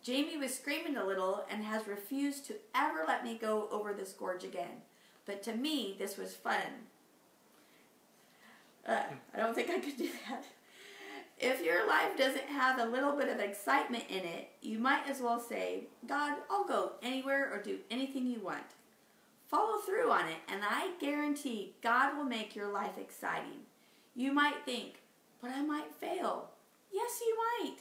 Jamie 0.01 0.37
was 0.37 0.53
screaming 0.53 0.97
a 0.97 1.05
little 1.05 1.45
and 1.49 1.63
has 1.63 1.87
refused 1.87 2.45
to 2.47 2.55
ever 2.75 3.03
let 3.07 3.23
me 3.23 3.37
go 3.37 3.69
over 3.71 3.93
this 3.93 4.11
gorge 4.11 4.43
again. 4.43 4.81
But 5.25 5.43
to 5.43 5.55
me, 5.55 5.95
this 5.97 6.17
was 6.17 6.35
fun. 6.35 6.87
Uh, 8.87 9.03
I 9.33 9.37
don't 9.37 9.55
think 9.55 9.69
I 9.69 9.79
could 9.79 9.97
do 9.97 10.09
that. 10.29 10.45
If 11.39 11.63
your 11.63 11.87
life 11.87 12.15
doesn't 12.17 12.47
have 12.47 12.79
a 12.79 12.85
little 12.85 13.17
bit 13.17 13.27
of 13.27 13.39
excitement 13.39 14.05
in 14.09 14.19
it, 14.19 14.49
you 14.61 14.79
might 14.79 15.09
as 15.09 15.19
well 15.19 15.39
say, 15.39 15.85
God, 16.07 16.37
I'll 16.49 16.63
go 16.63 16.93
anywhere 17.01 17.51
or 17.51 17.61
do 17.61 17.79
anything 17.91 18.27
you 18.27 18.39
want. 18.39 18.63
Follow 19.47 19.79
through 19.79 20.09
on 20.09 20.27
it, 20.27 20.37
and 20.47 20.61
I 20.63 20.91
guarantee 20.99 21.75
God 21.81 22.15
will 22.15 22.23
make 22.23 22.55
your 22.55 22.71
life 22.71 22.97
exciting. 22.97 23.65
You 24.15 24.31
might 24.31 24.65
think, 24.65 25.01
but 25.41 25.51
I 25.51 25.61
might 25.61 25.93
fail. 25.93 26.49
Yes, 26.91 27.19
you 27.19 27.35
might. 27.61 27.77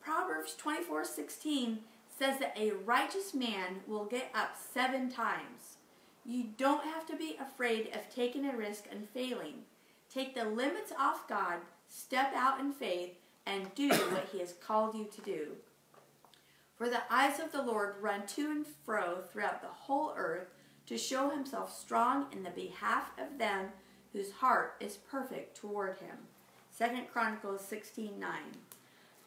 Proverbs 0.00 0.54
24:16 0.56 1.78
says 2.18 2.38
that 2.38 2.58
a 2.58 2.72
righteous 2.72 3.34
man 3.34 3.82
will 3.86 4.04
get 4.04 4.30
up 4.34 4.56
7 4.56 5.10
times. 5.10 5.76
You 6.24 6.44
don't 6.56 6.84
have 6.84 7.06
to 7.06 7.16
be 7.16 7.36
afraid 7.38 7.94
of 7.94 8.08
taking 8.08 8.46
a 8.46 8.56
risk 8.56 8.86
and 8.90 9.08
failing. 9.10 9.64
Take 10.12 10.34
the 10.34 10.44
limits 10.44 10.92
off 10.98 11.28
God 11.28 11.60
Step 11.88 12.32
out 12.34 12.60
in 12.60 12.72
faith 12.72 13.14
and 13.46 13.74
do 13.74 13.88
what 14.12 14.28
he 14.32 14.40
has 14.40 14.52
called 14.52 14.94
you 14.94 15.06
to 15.14 15.20
do. 15.22 15.48
For 16.76 16.88
the 16.88 17.02
eyes 17.10 17.40
of 17.40 17.52
the 17.52 17.62
Lord 17.62 17.94
run 18.00 18.26
to 18.28 18.50
and 18.50 18.66
fro 18.66 19.22
throughout 19.22 19.62
the 19.62 19.68
whole 19.68 20.12
earth 20.16 20.48
to 20.86 20.98
show 20.98 21.30
himself 21.30 21.76
strong 21.76 22.26
in 22.32 22.42
the 22.42 22.50
behalf 22.50 23.10
of 23.18 23.38
them 23.38 23.68
whose 24.12 24.32
heart 24.32 24.74
is 24.80 24.96
perfect 24.96 25.56
toward 25.56 25.98
him. 25.98 26.16
2 26.78 27.06
Chronicles 27.10 27.62
16:9. 27.62 28.20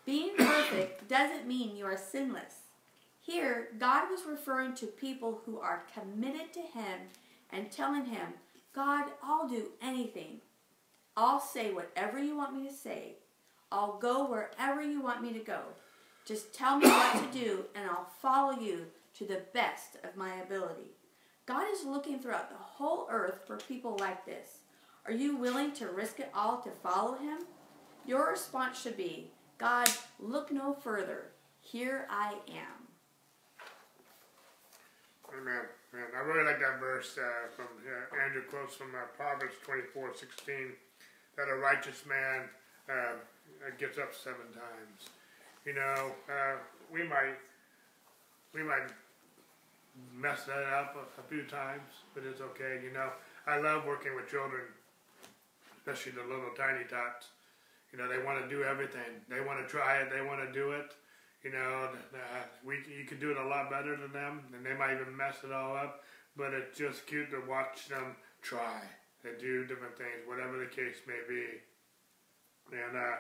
Being 0.06 0.36
perfect 0.38 1.08
doesn't 1.08 1.48
mean 1.48 1.76
you 1.76 1.86
are 1.86 1.98
sinless. 1.98 2.70
Here, 3.22 3.70
God 3.78 4.10
was 4.10 4.26
referring 4.26 4.74
to 4.76 4.88
people 4.88 5.42
who 5.46 5.60
are 5.60 5.86
committed 5.94 6.54
to 6.54 6.62
Him 6.62 7.10
and 7.52 7.72
telling 7.72 8.06
Him, 8.06 8.34
God, 8.74 9.12
I'll 9.22 9.48
do 9.48 9.70
anything. 9.82 10.42
I'll 11.20 11.42
say 11.42 11.74
whatever 11.74 12.18
you 12.18 12.38
want 12.38 12.56
me 12.56 12.66
to 12.66 12.74
say. 12.74 13.16
I'll 13.74 14.00
go 14.00 14.26
wherever 14.32 14.82
you 14.82 15.02
want 15.02 15.22
me 15.22 15.34
to 15.34 15.40
go. 15.40 15.60
Just 16.26 16.54
tell 16.54 16.78
me 16.78 16.88
what 16.88 17.34
to 17.34 17.38
do, 17.38 17.66
and 17.76 17.90
I'll 17.90 18.10
follow 18.22 18.58
you 18.58 18.86
to 19.16 19.26
the 19.26 19.42
best 19.54 19.98
of 20.06 20.16
my 20.16 20.36
ability. 20.36 20.96
God 21.46 21.66
is 21.74 21.84
looking 21.84 22.20
throughout 22.20 22.50
the 22.50 22.56
whole 22.56 23.06
earth 23.12 23.42
for 23.46 23.58
people 23.58 23.98
like 24.00 24.26
this. 24.26 24.60
Are 25.06 25.12
you 25.12 25.36
willing 25.36 25.74
to 25.74 25.88
risk 25.88 26.22
it 26.22 26.32
all 26.34 26.62
to 26.62 26.70
follow 26.82 27.18
Him? 27.18 27.40
Your 28.06 28.32
response 28.32 28.82
should 28.82 28.96
be, 28.96 29.30
God, 29.58 29.90
look 30.22 30.54
no 30.54 30.74
further. 30.74 31.32
Here 31.60 32.08
I 32.10 32.36
am. 32.48 32.88
Amen. 35.38 35.64
Man, 35.92 36.06
I 36.16 36.20
really 36.20 36.46
like 36.46 36.62
that 36.62 36.80
verse 36.80 37.18
uh, 37.18 37.50
from 37.54 37.66
uh, 37.66 38.24
Andrew 38.26 38.44
quotes 38.50 38.76
from 38.76 38.96
uh, 38.96 39.06
Proverbs 39.18 39.56
twenty 39.66 39.82
four 39.94 40.14
sixteen 40.16 40.74
that 41.40 41.48
a 41.48 41.56
righteous 41.56 42.04
man 42.06 42.44
uh, 42.92 43.16
gets 43.80 43.98
up 43.98 44.14
seven 44.14 44.52
times. 44.52 45.08
You 45.66 45.74
know, 45.74 46.12
uh, 46.28 46.60
we 46.92 47.04
might 47.04 47.40
we 48.54 48.62
might 48.62 48.92
mess 50.14 50.44
that 50.46 50.64
up 50.68 50.96
a, 51.00 51.22
a, 51.22 51.24
few 51.30 51.44
times, 51.44 52.04
but 52.14 52.24
it's 52.26 52.42
okay. 52.42 52.82
You 52.84 52.92
know, 52.92 53.10
I 53.48 53.60
love 53.60 53.86
working 53.86 54.16
with 54.16 54.30
children, 54.30 54.62
especially 55.78 56.12
the 56.12 56.24
little 56.24 56.52
tiny 56.58 56.84
tots. 56.90 57.28
You 57.94 58.00
know, 58.00 58.10
they 58.10 58.20
want 58.24 58.44
to 58.44 58.50
do 58.50 58.64
everything. 58.64 59.24
They 59.30 59.40
want 59.40 59.66
to 59.66 59.72
try 59.72 59.98
it. 59.98 60.10
They 60.12 60.22
want 60.22 60.42
to 60.46 60.52
do 60.52 60.72
it. 60.72 60.92
You 61.44 61.52
know, 61.52 61.90
uh, 62.14 62.44
we 62.66 62.84
you 62.92 63.06
can 63.06 63.20
do 63.20 63.32
it 63.32 63.38
a 63.38 63.48
lot 63.48 63.70
better 63.70 63.96
than 63.96 64.12
them, 64.12 64.42
and 64.54 64.66
they 64.66 64.74
might 64.74 65.00
even 65.00 65.16
mess 65.16 65.38
it 65.46 65.54
all 65.54 65.78
up. 65.78 66.04
But 66.36 66.54
it's 66.54 66.78
just 66.78 67.08
cute 67.08 67.32
to 67.32 67.42
watch 67.48 67.88
them 67.88 68.16
try 68.42 68.82
and 69.24 69.38
do 69.40 69.66
different 69.66 69.98
things, 69.98 70.26
whatever 70.26 70.58
the 70.58 70.70
case 70.70 71.02
may 71.08 71.20
be. 71.28 71.60
And 72.72 72.96
uh, 72.96 73.18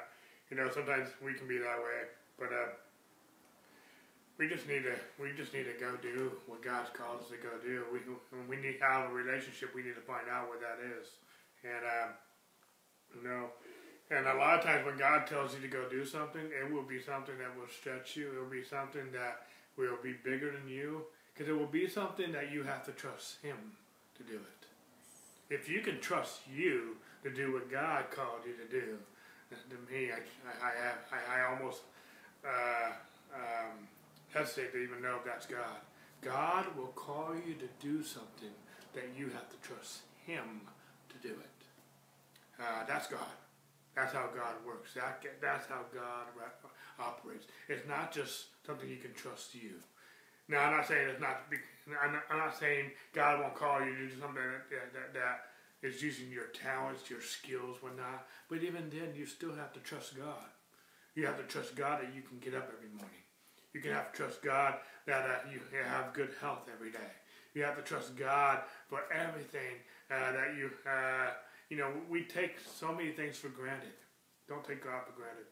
you 0.49 0.57
know, 0.57 0.69
sometimes 0.71 1.09
we 1.23 1.33
can 1.33 1.47
be 1.47 1.57
that 1.57 1.79
way, 1.79 2.09
but 2.37 2.49
uh, 2.53 2.71
we 4.37 4.47
just 4.47 4.67
need 4.67 4.83
to 4.83 4.95
we 5.19 5.33
just 5.35 5.53
need 5.53 5.65
to 5.65 5.77
go 5.79 5.95
do 6.01 6.31
what 6.47 6.61
God's 6.61 6.89
called 6.93 7.21
us 7.21 7.29
to 7.29 7.37
go 7.37 7.57
do. 7.61 7.83
We 7.91 7.99
we 8.47 8.61
need 8.61 8.79
to 8.79 8.85
have 8.85 9.09
a 9.09 9.13
relationship, 9.13 9.75
we 9.75 9.83
need 9.83 9.95
to 9.95 10.05
find 10.05 10.29
out 10.31 10.47
what 10.47 10.61
that 10.61 10.79
is. 10.79 11.07
And 11.63 11.83
uh, 11.83 12.07
you 13.15 13.27
know 13.27 13.49
and 14.11 14.25
a 14.25 14.33
lot 14.33 14.57
of 14.57 14.65
times 14.65 14.85
when 14.85 14.97
God 14.97 15.27
tells 15.27 15.53
you 15.53 15.61
to 15.61 15.67
go 15.67 15.87
do 15.87 16.03
something, 16.03 16.41
it 16.41 16.71
will 16.71 16.83
be 16.83 16.99
something 16.99 17.37
that 17.37 17.55
will 17.55 17.67
stretch 17.67 18.15
you. 18.15 18.31
It 18.33 18.39
will 18.39 18.49
be 18.49 18.63
something 18.63 19.11
that 19.13 19.45
will 19.77 19.97
be 20.01 20.13
bigger 20.13 20.51
than 20.51 20.67
you. 20.67 21.03
Because 21.33 21.49
it 21.49 21.57
will 21.57 21.67
be 21.67 21.87
something 21.87 22.31
that 22.31 22.51
you 22.51 22.63
have 22.63 22.83
to 22.85 22.91
trust 22.91 23.37
Him 23.43 23.57
to 24.17 24.23
do 24.23 24.35
it. 24.35 24.58
If 25.49 25.67
you 25.67 25.81
can 25.81 25.99
trust 25.99 26.41
you 26.53 26.97
to 27.23 27.29
do 27.29 27.53
what 27.53 27.71
God 27.71 28.11
called 28.11 28.41
you 28.45 28.53
to 28.53 28.71
do, 28.71 28.97
to 29.49 29.91
me, 29.91 30.11
I, 30.11 30.19
I, 30.63 30.71
I, 31.11 31.41
I 31.41 31.51
almost 31.51 31.81
uh, 32.45 32.91
um, 33.33 33.87
hesitate 34.33 34.71
to 34.73 34.77
even 34.77 35.01
know 35.01 35.15
if 35.17 35.25
that's 35.25 35.45
God. 35.45 35.81
God 36.21 36.65
will 36.77 36.93
call 36.95 37.33
you 37.33 37.55
to 37.55 37.67
do 37.79 38.03
something 38.03 38.51
that 38.93 39.05
you 39.17 39.25
have 39.29 39.49
to 39.49 39.57
trust 39.67 40.01
Him 40.25 40.61
to 41.09 41.27
do 41.27 41.33
it. 41.33 41.59
Uh, 42.59 42.85
that's 42.87 43.07
God. 43.07 43.19
That's 43.95 44.13
how 44.13 44.27
God 44.35 44.53
works. 44.65 44.93
That, 44.93 45.23
that's 45.41 45.67
how 45.67 45.81
God 45.93 46.27
operates. 46.99 47.45
It's 47.67 47.87
not 47.87 48.11
just 48.11 48.45
something 48.65 48.87
you 48.87 48.97
can 48.97 49.13
trust 49.13 49.55
you. 49.55 49.81
Now, 50.49 50.65
I'm 50.65 50.77
not 50.77 50.87
saying 50.87 51.07
it's 51.09 51.21
not. 51.21 51.43
I'm 52.03 52.13
not, 52.13 52.23
I'm 52.29 52.37
not 52.37 52.57
saying 52.59 52.91
God 53.13 53.39
won't 53.39 53.55
call 53.55 53.79
you 53.85 53.95
to 53.95 54.07
do 54.07 54.19
something 54.19 54.41
that, 54.69 54.93
that, 54.93 55.13
that 55.13 55.39
is 55.81 56.03
using 56.03 56.31
your 56.31 56.47
talents, 56.47 57.09
your 57.09 57.21
skills, 57.21 57.77
whatnot. 57.81 58.27
But 58.49 58.63
even 58.63 58.89
then, 58.89 59.13
you 59.15 59.25
still 59.25 59.55
have 59.55 59.71
to 59.73 59.79
trust 59.79 60.17
God. 60.17 60.49
You 61.15 61.25
have 61.25 61.37
to 61.37 61.43
trust 61.43 61.75
God 61.75 62.01
that 62.01 62.13
you 62.15 62.21
can 62.21 62.39
get 62.39 62.55
up 62.55 62.69
every 62.75 62.89
morning. 62.89 63.21
You 63.73 63.81
can 63.81 63.91
have 63.93 64.11
to 64.11 64.17
trust 64.17 64.41
God 64.41 64.75
that 65.05 65.25
uh, 65.25 65.51
you 65.51 65.59
have 65.85 66.13
good 66.13 66.31
health 66.41 66.67
every 66.73 66.91
day. 66.91 67.11
You 67.53 67.63
have 67.63 67.75
to 67.77 67.83
trust 67.83 68.15
God 68.15 68.59
for 68.87 69.01
everything 69.13 69.77
uh, 70.09 70.31
that 70.31 70.55
you. 70.57 70.71
Uh, 70.85 71.31
you 71.69 71.77
know, 71.77 71.91
we 72.09 72.23
take 72.23 72.57
so 72.59 72.91
many 72.91 73.11
things 73.11 73.37
for 73.37 73.49
granted. 73.49 73.93
Don't 74.47 74.63
take 74.63 74.83
God 74.83 75.03
for 75.05 75.13
granted. 75.13 75.45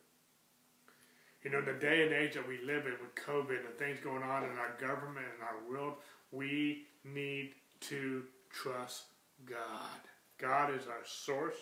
You 1.47 1.53
know, 1.53 1.61
the 1.61 1.79
day 1.79 2.03
and 2.03 2.11
age 2.11 2.33
that 2.33 2.45
we 2.45 2.57
live 2.65 2.87
in 2.87 2.91
with 2.91 3.15
COVID 3.25 3.65
and 3.65 3.73
things 3.79 4.01
going 4.03 4.21
on 4.21 4.43
in 4.43 4.49
our 4.57 4.75
government 4.81 5.27
and 5.33 5.41
our 5.41 5.71
world, 5.71 5.93
we 6.33 6.87
need 7.05 7.53
to 7.79 8.23
trust 8.49 9.03
God. 9.45 10.01
God 10.37 10.75
is 10.75 10.87
our 10.87 11.05
source. 11.05 11.55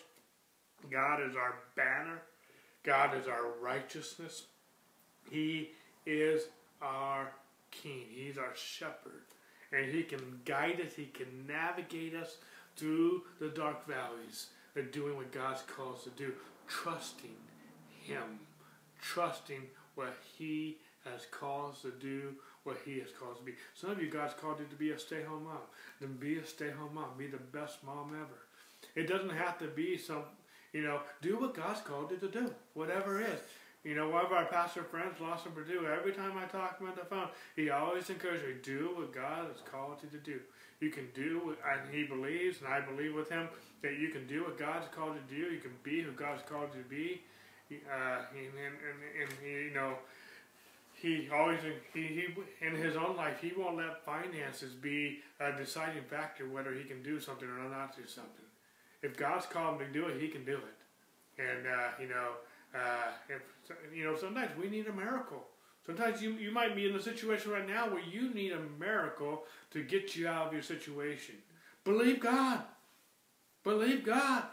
God 0.90 1.20
is 1.22 1.36
our 1.36 1.54
banner. 1.76 2.20
God 2.82 3.16
is 3.16 3.28
our 3.28 3.52
righteousness. 3.62 4.46
He 5.30 5.70
is 6.04 6.48
our 6.82 7.30
king. 7.70 8.06
He's 8.10 8.38
our 8.38 8.56
shepherd. 8.56 9.22
And 9.70 9.86
he 9.92 10.02
can 10.02 10.40
guide 10.44 10.80
us. 10.84 10.94
He 10.96 11.06
can 11.06 11.46
navigate 11.46 12.16
us 12.16 12.38
through 12.74 13.22
the 13.38 13.50
dark 13.50 13.86
valleys 13.86 14.46
and 14.74 14.90
doing 14.90 15.16
what 15.16 15.30
God's 15.30 15.62
called 15.62 15.98
us 15.98 16.04
to 16.04 16.10
do, 16.10 16.32
trusting 16.66 17.36
Him, 18.02 18.40
trusting 19.00 19.62
what 19.96 20.16
He 20.38 20.78
has 21.04 21.26
caused 21.30 21.82
to 21.82 21.92
do, 22.00 22.34
what 22.62 22.76
He 22.84 23.00
has 23.00 23.10
caused 23.18 23.40
to 23.40 23.44
be. 23.44 23.54
Some 23.74 23.90
of 23.90 24.00
you, 24.00 24.08
God's 24.08 24.34
called 24.34 24.60
you 24.60 24.66
to 24.66 24.76
be 24.76 24.90
a 24.90 24.98
stay 24.98 25.22
home 25.24 25.44
mom. 25.44 25.58
Then 26.00 26.12
be 26.14 26.38
a 26.38 26.46
stay 26.46 26.70
home 26.70 26.94
mom. 26.94 27.10
Be 27.18 27.26
the 27.26 27.38
best 27.38 27.82
mom 27.84 28.12
ever. 28.14 28.38
It 28.94 29.08
doesn't 29.08 29.30
have 29.30 29.58
to 29.58 29.66
be 29.66 29.98
some, 29.98 30.22
you 30.72 30.82
know, 30.82 31.00
do 31.20 31.38
what 31.38 31.54
God's 31.54 31.80
called 31.80 32.10
you 32.12 32.18
to 32.18 32.28
do, 32.28 32.54
whatever 32.74 33.20
it 33.20 33.30
is. 33.30 33.40
You 33.84 33.94
know, 33.94 34.08
one 34.08 34.24
of 34.24 34.32
our 34.32 34.46
pastor 34.46 34.82
friends, 34.82 35.20
Lawson 35.20 35.52
Purdue, 35.52 35.86
every 35.86 36.10
time 36.10 36.32
I 36.36 36.46
talk 36.46 36.78
to 36.78 36.84
him 36.84 36.90
on 36.90 36.96
the 36.96 37.04
phone, 37.04 37.28
he 37.54 37.70
always 37.70 38.10
encourages 38.10 38.44
me, 38.44 38.54
do 38.60 38.90
what 38.96 39.14
God 39.14 39.46
has 39.46 39.60
called 39.64 39.98
you 40.02 40.08
to 40.08 40.24
do. 40.24 40.40
You 40.80 40.90
can 40.90 41.06
do, 41.14 41.56
and 41.64 41.94
he 41.94 42.02
believes, 42.02 42.58
and 42.58 42.68
I 42.68 42.80
believe 42.80 43.14
with 43.14 43.30
him, 43.30 43.48
that 43.82 43.96
you 43.96 44.08
can 44.08 44.26
do 44.26 44.42
what 44.42 44.58
God's 44.58 44.88
called 44.88 45.14
you 45.14 45.20
to 45.20 45.46
do. 45.46 45.54
You 45.54 45.60
can 45.60 45.70
be 45.84 46.02
who 46.02 46.10
God's 46.10 46.42
called 46.42 46.70
you 46.74 46.82
to 46.82 46.88
be. 46.88 47.22
Uh, 47.70 48.22
and, 48.30 48.46
and, 48.46 48.74
and, 48.86 49.22
and 49.22 49.32
he, 49.42 49.50
you 49.68 49.74
know, 49.74 49.94
he 50.94 51.28
always, 51.32 51.58
he, 51.92 52.02
he, 52.02 52.26
in 52.66 52.74
his 52.74 52.96
own 52.96 53.16
life, 53.16 53.40
he 53.40 53.52
won't 53.56 53.76
let 53.76 54.04
finances 54.04 54.72
be 54.72 55.20
a 55.40 55.52
deciding 55.52 56.04
factor 56.04 56.48
whether 56.48 56.72
he 56.72 56.84
can 56.84 57.02
do 57.02 57.20
something 57.20 57.48
or 57.48 57.68
not 57.68 57.96
do 57.96 58.06
something. 58.06 58.44
If 59.02 59.16
God's 59.16 59.46
called 59.46 59.80
him 59.80 59.86
to 59.88 59.92
do 59.92 60.06
it, 60.06 60.20
he 60.20 60.28
can 60.28 60.44
do 60.44 60.56
it. 60.56 61.42
And, 61.42 61.66
uh, 61.66 61.88
you 62.00 62.08
know, 62.08 62.30
uh, 62.74 63.10
if, 63.28 63.42
you 63.94 64.04
know, 64.04 64.16
sometimes 64.16 64.50
we 64.60 64.68
need 64.68 64.86
a 64.86 64.92
miracle. 64.92 65.44
Sometimes 65.84 66.22
you, 66.22 66.32
you 66.32 66.50
might 66.50 66.74
be 66.74 66.88
in 66.88 66.96
a 66.96 67.02
situation 67.02 67.52
right 67.52 67.68
now 67.68 67.88
where 67.88 68.02
you 68.02 68.32
need 68.32 68.52
a 68.52 68.60
miracle 68.78 69.44
to 69.70 69.82
get 69.82 70.16
you 70.16 70.26
out 70.26 70.48
of 70.48 70.52
your 70.52 70.62
situation. 70.62 71.36
Believe 71.84 72.20
God. 72.20 72.62
Believe 73.62 74.04
God. 74.04 74.44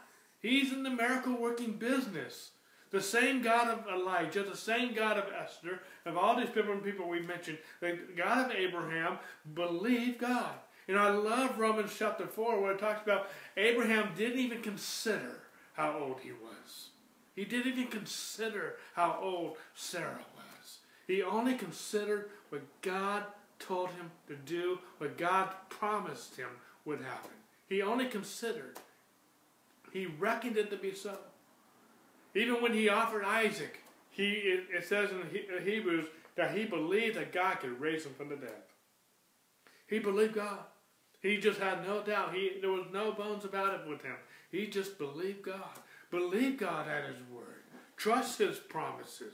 He's 0.41 0.71
in 0.73 0.83
the 0.83 0.89
miracle 0.89 1.37
working 1.37 1.73
business. 1.73 2.51
The 2.93 3.01
same 3.01 3.41
God 3.41 3.69
of 3.69 3.87
Elijah, 3.91 4.43
the 4.43 4.55
same 4.55 4.93
God 4.93 5.17
of 5.17 5.25
Esther, 5.33 5.79
of 6.05 6.15
all 6.15 6.35
these 6.37 6.49
different 6.49 6.83
people 6.83 7.09
we 7.09 7.23
mentioned, 7.23 7.57
the 7.79 7.97
God 8.15 8.51
of 8.51 8.55
Abraham, 8.55 9.17
believe 9.55 10.19
God. 10.19 10.53
You 10.87 10.93
know, 10.93 11.01
I 11.01 11.09
love 11.09 11.57
Romans 11.57 11.95
chapter 11.97 12.27
4 12.27 12.61
where 12.61 12.73
it 12.73 12.79
talks 12.79 13.01
about 13.01 13.29
Abraham 13.57 14.09
didn't 14.15 14.37
even 14.37 14.61
consider 14.61 15.39
how 15.73 15.97
old 15.97 16.19
he 16.19 16.33
was. 16.33 16.89
He 17.35 17.45
didn't 17.45 17.73
even 17.73 17.87
consider 17.87 18.75
how 18.93 19.17
old 19.19 19.57
Sarah 19.73 20.25
was. 20.35 20.77
He 21.07 21.23
only 21.23 21.55
considered 21.55 22.29
what 22.49 22.61
God 22.83 23.23
told 23.57 23.89
him 23.89 24.11
to 24.27 24.35
do, 24.35 24.77
what 24.99 25.17
God 25.17 25.49
promised 25.69 26.35
him 26.35 26.49
would 26.85 27.01
happen. 27.01 27.31
He 27.67 27.81
only 27.81 28.05
considered. 28.05 28.77
He 29.91 30.05
reckoned 30.05 30.57
it 30.57 30.69
to 30.69 30.77
be 30.77 30.93
so. 30.93 31.17
Even 32.35 32.61
when 32.61 32.73
he 32.73 32.89
offered 32.89 33.23
Isaac, 33.23 33.81
he 34.09 34.31
it, 34.31 34.65
it 34.71 34.87
says 34.87 35.11
in 35.11 35.19
uh, 35.21 35.61
Hebrews 35.63 36.07
that 36.35 36.55
he 36.55 36.65
believed 36.65 37.17
that 37.17 37.31
God 37.31 37.59
could 37.59 37.79
raise 37.79 38.05
him 38.05 38.13
from 38.13 38.29
the 38.29 38.35
dead. 38.35 38.63
He 39.87 39.99
believed 39.99 40.35
God. 40.35 40.59
He 41.21 41.37
just 41.37 41.59
had 41.59 41.85
no 41.85 42.01
doubt. 42.01 42.33
He 42.33 42.57
there 42.59 42.71
was 42.71 42.87
no 42.91 43.11
bones 43.11 43.45
about 43.45 43.73
it 43.73 43.87
with 43.87 44.01
him. 44.01 44.15
He 44.51 44.67
just 44.67 44.97
believed 44.97 45.43
God. 45.43 45.79
Believe 46.11 46.57
God 46.57 46.87
at 46.87 47.05
His 47.05 47.17
word. 47.33 47.63
Trust 47.97 48.37
His 48.37 48.59
promises. 48.59 49.33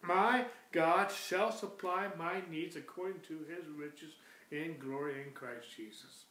My 0.00 0.44
God 0.70 1.10
shall 1.10 1.50
supply 1.50 2.06
my 2.16 2.42
needs 2.48 2.76
according 2.76 3.20
to 3.22 3.38
His 3.50 3.66
riches 3.76 4.12
in 4.52 4.76
glory 4.78 5.14
in 5.26 5.32
Christ 5.32 5.66
Jesus. 5.76 6.26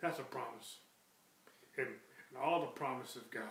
That's 0.00 0.20
a 0.20 0.22
promise. 0.22 0.76
And, 1.76 1.88
and 1.88 2.38
all 2.40 2.60
the 2.60 2.66
promises 2.68 3.16
of 3.16 3.30
God 3.32 3.42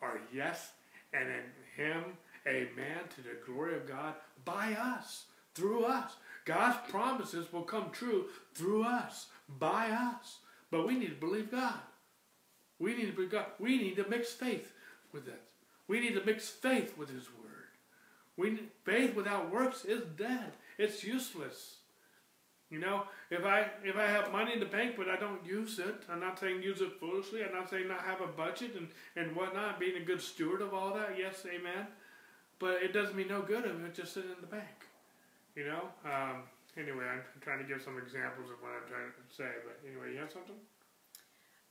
are 0.00 0.18
yes, 0.34 0.72
and 1.12 1.28
in 1.28 1.84
Him, 1.84 2.04
amen, 2.46 3.04
to 3.16 3.22
the 3.22 3.38
glory 3.46 3.76
of 3.76 3.88
God 3.88 4.14
by 4.44 4.74
us, 4.74 5.26
through 5.54 5.84
us. 5.84 6.12
God's 6.44 6.90
promises 6.90 7.52
will 7.52 7.62
come 7.62 7.90
true 7.90 8.26
through 8.54 8.84
us, 8.84 9.26
by 9.58 9.90
us. 9.90 10.38
But 10.70 10.86
we 10.86 10.94
need 10.96 11.10
to 11.10 11.26
believe 11.26 11.50
God. 11.50 11.78
We 12.78 12.96
need 12.96 13.06
to 13.06 13.12
believe 13.12 13.30
God. 13.30 13.46
We 13.60 13.78
need 13.78 13.96
to 13.96 14.08
mix 14.08 14.32
faith 14.32 14.72
with 15.12 15.28
it. 15.28 15.42
We 15.86 16.00
need 16.00 16.14
to 16.14 16.24
mix 16.24 16.48
faith 16.48 16.96
with 16.96 17.10
His 17.10 17.28
Word. 17.28 17.42
We 18.36 18.58
faith 18.84 19.14
without 19.14 19.52
works 19.52 19.84
is 19.84 20.02
dead. 20.16 20.52
It's 20.78 21.04
useless. 21.04 21.76
You 22.72 22.78
know, 22.78 23.02
if 23.30 23.44
I 23.44 23.66
if 23.84 23.96
I 23.96 24.06
have 24.06 24.32
money 24.32 24.54
in 24.54 24.58
the 24.58 24.64
bank 24.64 24.94
but 24.96 25.06
I 25.06 25.16
don't 25.16 25.44
use 25.44 25.78
it, 25.78 26.04
I'm 26.08 26.20
not 26.20 26.40
saying 26.40 26.62
use 26.62 26.80
it 26.80 26.98
foolishly. 26.98 27.44
I'm 27.44 27.52
not 27.52 27.68
saying 27.68 27.86
not 27.86 28.00
have 28.00 28.22
a 28.22 28.26
budget 28.26 28.74
and 28.76 28.88
and 29.14 29.36
whatnot, 29.36 29.78
being 29.78 30.00
a 30.00 30.04
good 30.04 30.22
steward 30.22 30.62
of 30.62 30.72
all 30.72 30.94
that. 30.94 31.18
Yes, 31.18 31.44
amen. 31.46 31.86
But 32.58 32.82
it 32.82 32.94
does 32.94 33.12
me 33.12 33.24
no 33.28 33.42
good 33.42 33.66
if 33.66 33.72
it 33.72 33.94
just 33.94 34.14
sitting 34.14 34.30
in 34.30 34.40
the 34.40 34.46
bank. 34.46 34.88
You 35.54 35.66
know. 35.66 35.82
Um, 36.06 36.44
anyway, 36.78 37.04
I'm 37.12 37.20
trying 37.42 37.58
to 37.58 37.68
give 37.68 37.82
some 37.82 37.98
examples 37.98 38.48
of 38.48 38.56
what 38.62 38.72
I'm 38.72 38.88
trying 38.88 39.12
to 39.12 39.36
say. 39.36 39.52
But 39.66 39.76
anyway, 39.86 40.14
you 40.14 40.20
have 40.20 40.32
something. 40.32 40.56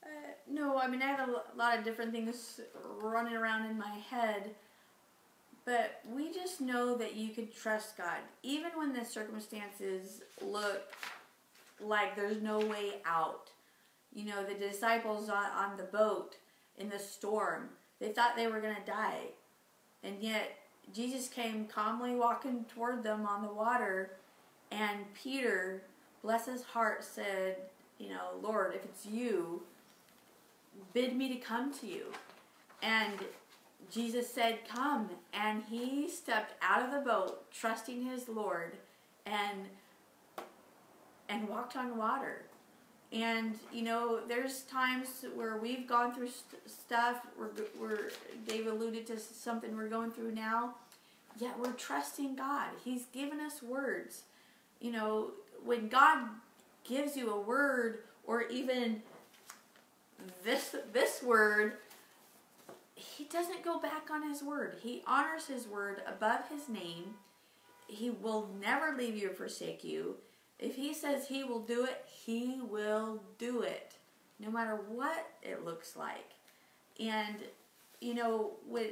Uh, 0.05 0.33
no, 0.47 0.77
I 0.77 0.87
mean 0.87 1.01
I 1.01 1.07
have 1.07 1.29
a 1.29 1.57
lot 1.57 1.79
of 1.79 1.83
different 1.83 2.11
things 2.11 2.59
running 3.01 3.33
around 3.33 3.65
in 3.65 3.75
my 3.75 3.97
head. 4.07 4.53
But 5.65 6.01
we 6.09 6.33
just 6.33 6.59
know 6.59 6.95
that 6.97 7.15
you 7.15 7.29
can 7.29 7.47
trust 7.51 7.97
God. 7.97 8.17
Even 8.41 8.71
when 8.75 8.93
the 8.93 9.05
circumstances 9.05 10.21
look 10.41 10.91
like 11.79 12.15
there's 12.15 12.41
no 12.41 12.59
way 12.59 12.95
out. 13.05 13.49
You 14.13 14.25
know, 14.25 14.43
the 14.43 14.55
disciples 14.55 15.29
on, 15.29 15.45
on 15.45 15.77
the 15.77 15.83
boat 15.83 16.35
in 16.77 16.89
the 16.89 16.99
storm, 16.99 17.69
they 17.99 18.09
thought 18.09 18.35
they 18.35 18.47
were 18.47 18.59
going 18.59 18.75
to 18.75 18.91
die. 18.91 19.21
And 20.03 20.15
yet, 20.19 20.57
Jesus 20.93 21.27
came 21.27 21.65
calmly 21.65 22.15
walking 22.15 22.65
toward 22.65 23.03
them 23.03 23.25
on 23.25 23.43
the 23.43 23.53
water. 23.53 24.11
And 24.71 25.05
Peter, 25.13 25.83
bless 26.23 26.47
his 26.47 26.63
heart, 26.63 27.03
said, 27.03 27.57
You 27.99 28.09
know, 28.09 28.39
Lord, 28.41 28.73
if 28.75 28.83
it's 28.83 29.05
you, 29.05 29.61
bid 30.93 31.15
me 31.15 31.29
to 31.29 31.35
come 31.35 31.73
to 31.75 31.87
you. 31.87 32.05
And 32.81 33.13
Jesus 33.89 34.29
said, 34.29 34.59
Come. 34.67 35.09
And 35.33 35.63
he 35.69 36.09
stepped 36.09 36.53
out 36.61 36.83
of 36.83 36.91
the 36.91 36.99
boat, 36.99 37.51
trusting 37.51 38.03
his 38.03 38.27
Lord, 38.27 38.77
and 39.25 39.67
and 41.29 41.47
walked 41.47 41.77
on 41.77 41.97
water. 41.97 42.43
And 43.11 43.57
you 43.73 43.83
know, 43.83 44.19
there's 44.27 44.61
times 44.63 45.25
where 45.35 45.57
we've 45.57 45.87
gone 45.87 46.13
through 46.13 46.29
st- 46.29 46.61
stuff. 46.67 47.25
Where 47.77 48.09
Dave 48.47 48.67
alluded 48.67 49.07
to 49.07 49.19
something 49.19 49.75
we're 49.75 49.89
going 49.89 50.11
through 50.11 50.33
now. 50.33 50.75
Yet 51.39 51.57
we're 51.59 51.71
trusting 51.73 52.35
God. 52.35 52.69
He's 52.83 53.05
given 53.05 53.39
us 53.39 53.63
words. 53.63 54.23
You 54.79 54.91
know, 54.91 55.31
when 55.63 55.87
God 55.87 56.27
gives 56.83 57.15
you 57.15 57.31
a 57.31 57.39
word, 57.39 57.99
or 58.25 58.43
even 58.43 59.01
this 60.43 60.75
this 60.93 61.23
word 61.23 61.73
he 63.01 63.23
doesn't 63.25 63.63
go 63.63 63.79
back 63.79 64.09
on 64.11 64.27
his 64.27 64.43
word. 64.43 64.75
He 64.81 65.03
honors 65.07 65.47
his 65.47 65.67
word 65.67 66.01
above 66.07 66.47
his 66.49 66.69
name. 66.69 67.15
He 67.87 68.09
will 68.09 68.49
never 68.61 68.95
leave 68.95 69.15
you 69.15 69.31
or 69.31 69.33
forsake 69.33 69.83
you. 69.83 70.15
If 70.59 70.75
he 70.75 70.93
says 70.93 71.27
he 71.27 71.43
will 71.43 71.61
do 71.61 71.85
it, 71.85 72.05
he 72.07 72.59
will 72.61 73.23
do 73.39 73.61
it, 73.61 73.95
no 74.39 74.51
matter 74.51 74.75
what 74.75 75.27
it 75.41 75.65
looks 75.65 75.95
like. 75.95 76.33
And, 76.99 77.37
you 77.99 78.13
know, 78.13 78.51
with 78.67 78.91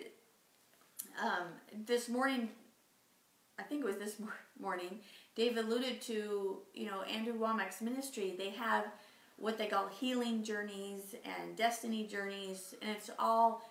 um, 1.23 1.47
this 1.85 2.09
morning, 2.09 2.49
I 3.59 3.63
think 3.63 3.83
it 3.83 3.87
was 3.87 3.97
this 3.97 4.15
morning, 4.59 4.99
Dave 5.35 5.57
alluded 5.57 6.01
to, 6.03 6.59
you 6.73 6.85
know, 6.85 7.03
Andrew 7.03 7.37
Wommack's 7.37 7.81
ministry. 7.81 8.33
They 8.37 8.49
have 8.49 8.85
what 9.37 9.57
they 9.57 9.67
call 9.67 9.87
healing 9.87 10.43
journeys 10.43 11.15
and 11.23 11.55
destiny 11.55 12.05
journeys, 12.05 12.73
and 12.81 12.91
it's 12.91 13.09
all 13.19 13.63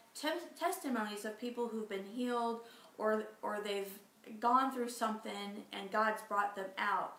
testimonies 0.59 1.25
of 1.25 1.41
people 1.41 1.69
who've 1.69 1.89
been 1.89 2.05
healed 2.05 2.63
or 2.97 3.25
or 3.43 3.59
they've 3.63 3.93
gone 4.41 4.73
through 4.73 4.89
something 4.89 5.65
and 5.73 5.91
God's 5.91 6.23
brought 6.29 6.55
them 6.55 6.71
out. 6.77 7.17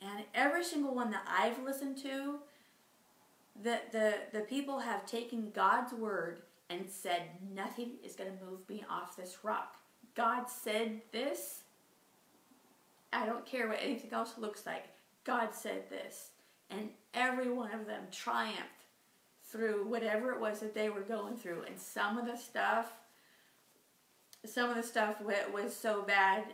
And 0.00 0.24
every 0.34 0.64
single 0.64 0.94
one 0.94 1.10
that 1.10 1.26
I've 1.26 1.62
listened 1.64 1.98
to, 1.98 2.38
the 3.62 3.80
the 3.92 4.14
the 4.32 4.40
people 4.40 4.80
have 4.80 5.06
taken 5.06 5.50
God's 5.54 5.92
word 5.92 6.42
and 6.68 6.84
said 6.88 7.22
nothing 7.54 7.92
is 8.04 8.16
going 8.16 8.30
to 8.30 8.44
move 8.44 8.68
me 8.68 8.84
off 8.90 9.16
this 9.16 9.38
rock. 9.42 9.76
God 10.14 10.48
said 10.48 11.00
this. 11.12 11.62
I 13.12 13.24
don't 13.24 13.46
care 13.46 13.68
what 13.68 13.78
anything 13.80 14.12
else 14.12 14.34
looks 14.36 14.66
like. 14.66 14.86
God 15.24 15.54
said 15.54 15.88
this. 15.88 16.30
And 16.70 16.90
every 17.14 17.50
one 17.50 17.72
of 17.72 17.86
them 17.86 18.02
triumphed 18.10 18.75
through 19.50 19.86
whatever 19.86 20.32
it 20.32 20.40
was 20.40 20.60
that 20.60 20.74
they 20.74 20.88
were 20.88 21.02
going 21.02 21.36
through. 21.36 21.62
And 21.66 21.78
some 21.78 22.18
of 22.18 22.26
the 22.26 22.36
stuff, 22.36 22.92
some 24.44 24.70
of 24.70 24.76
the 24.76 24.82
stuff 24.82 25.16
was 25.52 25.74
so 25.74 26.02
bad. 26.02 26.44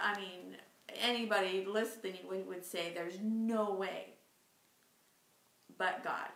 I 0.00 0.18
mean, 0.18 0.56
anybody 1.00 1.66
listening 1.68 2.18
would, 2.28 2.64
say 2.64 2.92
there's 2.94 3.18
no 3.20 3.72
way 3.72 4.14
but 5.78 6.02
God. 6.04 6.28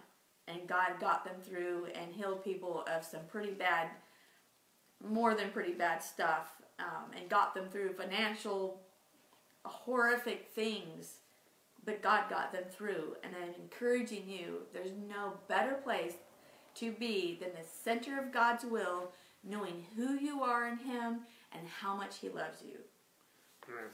And 0.47 0.67
God 0.67 1.01
got 1.01 1.25
them 1.25 1.37
through 1.43 1.87
and 1.95 2.13
healed 2.13 2.45
people 2.45 2.85
of 2.95 3.05
some 3.05 3.21
pretty 3.29 3.53
bad, 3.53 3.89
more 5.07 5.35
than 5.35 5.51
pretty 5.51 5.73
bad 5.73 6.03
stuff, 6.03 6.49
um, 6.79 7.13
and 7.19 7.31
got 7.31 7.55
them 7.55 7.69
through 7.71 7.95
financial, 7.95 8.83
horrific 9.65 10.51
things 10.55 11.21
but 11.85 12.03
God 12.03 12.31
got 12.31 12.53
them 12.53 12.65
through. 12.71 13.17
And 13.23 13.35
I'm 13.43 13.55
encouraging 13.61 14.29
you, 14.29 14.63
there's 14.73 14.93
no 15.09 15.35
better 15.49 15.75
place 15.75 16.15
to 16.77 16.93
be 16.93 17.39
than 17.41 17.51
the 17.51 17.67
center 17.67 18.19
of 18.19 18.33
God's 18.33 18.65
will, 18.65 19.13
knowing 19.43 19.85
who 19.97 20.15
you 20.15 20.43
are 20.43 20.69
in 20.69 20.79
Him 20.79 21.21
and 21.53 21.69
how 21.69 21.95
much 21.95 22.19
He 22.19 22.29
loves 22.29 22.63
you. 22.63 22.79
Amen. 23.69 23.91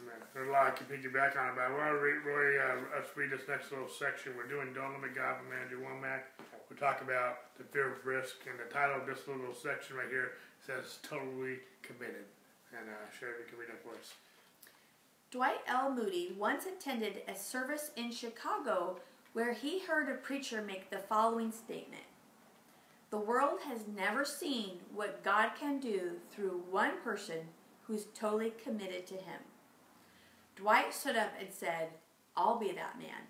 Amen. 0.00 0.20
There's 0.32 0.48
a 0.48 0.52
lot 0.52 0.66
I 0.66 0.70
can 0.70 0.86
piggyback 0.86 1.36
on 1.36 1.52
about. 1.52 1.76
Well, 1.76 1.92
Roy, 1.92 2.56
uh, 2.56 2.80
let's 2.96 3.14
read 3.16 3.30
this 3.30 3.44
next 3.48 3.70
little 3.70 3.88
section. 3.88 4.32
We're 4.36 4.48
doing 4.48 4.72
Don't 4.72 5.00
Me 5.02 5.12
God 5.14 5.36
from 5.36 5.52
Andrew 5.52 5.84
Wommack. 5.84 6.32
We 6.70 6.76
talk 6.76 7.02
about 7.02 7.52
the 7.58 7.64
fear 7.64 7.92
of 7.92 8.00
risk, 8.06 8.48
and 8.48 8.56
the 8.56 8.72
title 8.72 8.96
of 8.96 9.04
this 9.04 9.28
little 9.28 9.52
section 9.52 9.96
right 9.96 10.08
here 10.08 10.40
says 10.64 10.96
"Totally 11.04 11.60
Committed." 11.84 12.24
And 12.72 12.88
uh, 12.88 13.04
Sherry, 13.12 13.44
can 13.44 13.60
read 13.60 13.68
that 13.68 13.84
for 13.84 13.92
us. 13.92 14.16
Dwight 15.32 15.62
L. 15.66 15.90
Moody 15.90 16.34
once 16.38 16.66
attended 16.66 17.22
a 17.26 17.34
service 17.34 17.90
in 17.96 18.12
Chicago 18.12 18.98
where 19.32 19.54
he 19.54 19.80
heard 19.80 20.10
a 20.10 20.14
preacher 20.16 20.60
make 20.60 20.90
the 20.90 20.98
following 20.98 21.50
statement 21.50 22.02
The 23.08 23.16
world 23.16 23.60
has 23.66 23.86
never 23.96 24.26
seen 24.26 24.80
what 24.94 25.24
God 25.24 25.52
can 25.58 25.80
do 25.80 26.16
through 26.30 26.64
one 26.70 27.00
person 27.02 27.48
who's 27.84 28.08
totally 28.14 28.52
committed 28.62 29.06
to 29.06 29.14
Him. 29.14 29.40
Dwight 30.54 30.92
stood 30.92 31.16
up 31.16 31.32
and 31.40 31.48
said, 31.50 31.88
I'll 32.36 32.58
be 32.58 32.72
that 32.72 32.98
man, 32.98 33.22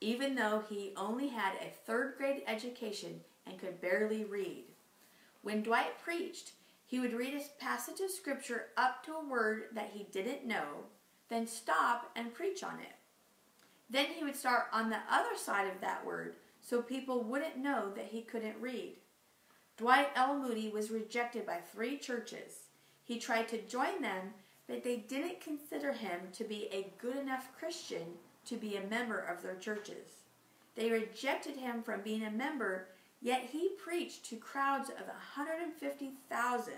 even 0.00 0.34
though 0.36 0.62
he 0.66 0.94
only 0.96 1.28
had 1.28 1.56
a 1.56 1.74
third 1.86 2.14
grade 2.16 2.42
education 2.46 3.20
and 3.46 3.58
could 3.58 3.82
barely 3.82 4.24
read. 4.24 4.64
When 5.42 5.62
Dwight 5.62 6.00
preached, 6.02 6.52
he 6.86 7.00
would 7.00 7.12
read 7.12 7.34
a 7.34 7.62
passage 7.62 8.00
of 8.00 8.10
scripture 8.10 8.68
up 8.78 9.04
to 9.04 9.12
a 9.12 9.28
word 9.28 9.64
that 9.74 9.90
he 9.92 10.06
didn't 10.10 10.46
know 10.46 10.86
then 11.28 11.46
stop 11.46 12.10
and 12.16 12.34
preach 12.34 12.62
on 12.62 12.78
it. 12.80 12.94
Then 13.90 14.06
he 14.06 14.24
would 14.24 14.36
start 14.36 14.66
on 14.72 14.90
the 14.90 15.00
other 15.10 15.36
side 15.36 15.66
of 15.68 15.80
that 15.80 16.04
word 16.04 16.34
so 16.60 16.80
people 16.80 17.22
wouldn't 17.22 17.58
know 17.58 17.92
that 17.94 18.08
he 18.10 18.22
couldn't 18.22 18.60
read. 18.60 18.96
Dwight 19.76 20.08
L. 20.14 20.38
Moody 20.38 20.68
was 20.68 20.90
rejected 20.90 21.44
by 21.44 21.58
three 21.58 21.98
churches. 21.98 22.68
He 23.02 23.18
tried 23.18 23.48
to 23.48 23.60
join 23.62 24.00
them, 24.00 24.32
but 24.66 24.82
they 24.82 24.96
didn't 24.96 25.40
consider 25.40 25.92
him 25.92 26.20
to 26.32 26.44
be 26.44 26.68
a 26.72 26.92
good 26.98 27.16
enough 27.16 27.50
Christian 27.58 28.14
to 28.46 28.56
be 28.56 28.76
a 28.76 28.86
member 28.86 29.18
of 29.18 29.42
their 29.42 29.56
churches. 29.56 30.22
They 30.74 30.90
rejected 30.90 31.56
him 31.56 31.82
from 31.82 32.00
being 32.00 32.24
a 32.24 32.30
member, 32.30 32.88
yet 33.20 33.48
he 33.52 33.70
preached 33.82 34.24
to 34.26 34.36
crowds 34.36 34.90
of 34.90 35.06
150,000 35.06 36.74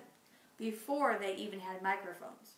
before 0.58 1.18
they 1.18 1.34
even 1.36 1.60
had 1.60 1.82
microphones. 1.82 2.56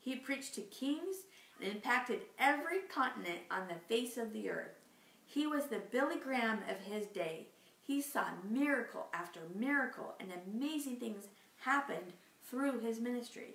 He 0.00 0.16
preached 0.16 0.54
to 0.54 0.60
kings 0.62 1.16
and 1.60 1.72
impacted 1.72 2.20
every 2.38 2.80
continent 2.92 3.40
on 3.50 3.68
the 3.68 3.94
face 3.94 4.16
of 4.16 4.32
the 4.32 4.50
earth. 4.50 4.78
He 5.26 5.46
was 5.46 5.66
the 5.66 5.82
Billy 5.90 6.16
Graham 6.16 6.60
of 6.70 6.92
his 6.92 7.06
day. 7.06 7.48
He 7.86 8.00
saw 8.00 8.26
miracle 8.48 9.06
after 9.12 9.40
miracle, 9.54 10.14
and 10.20 10.30
amazing 10.32 10.96
things 10.96 11.24
happened 11.58 12.12
through 12.48 12.80
his 12.80 13.00
ministry. 13.00 13.54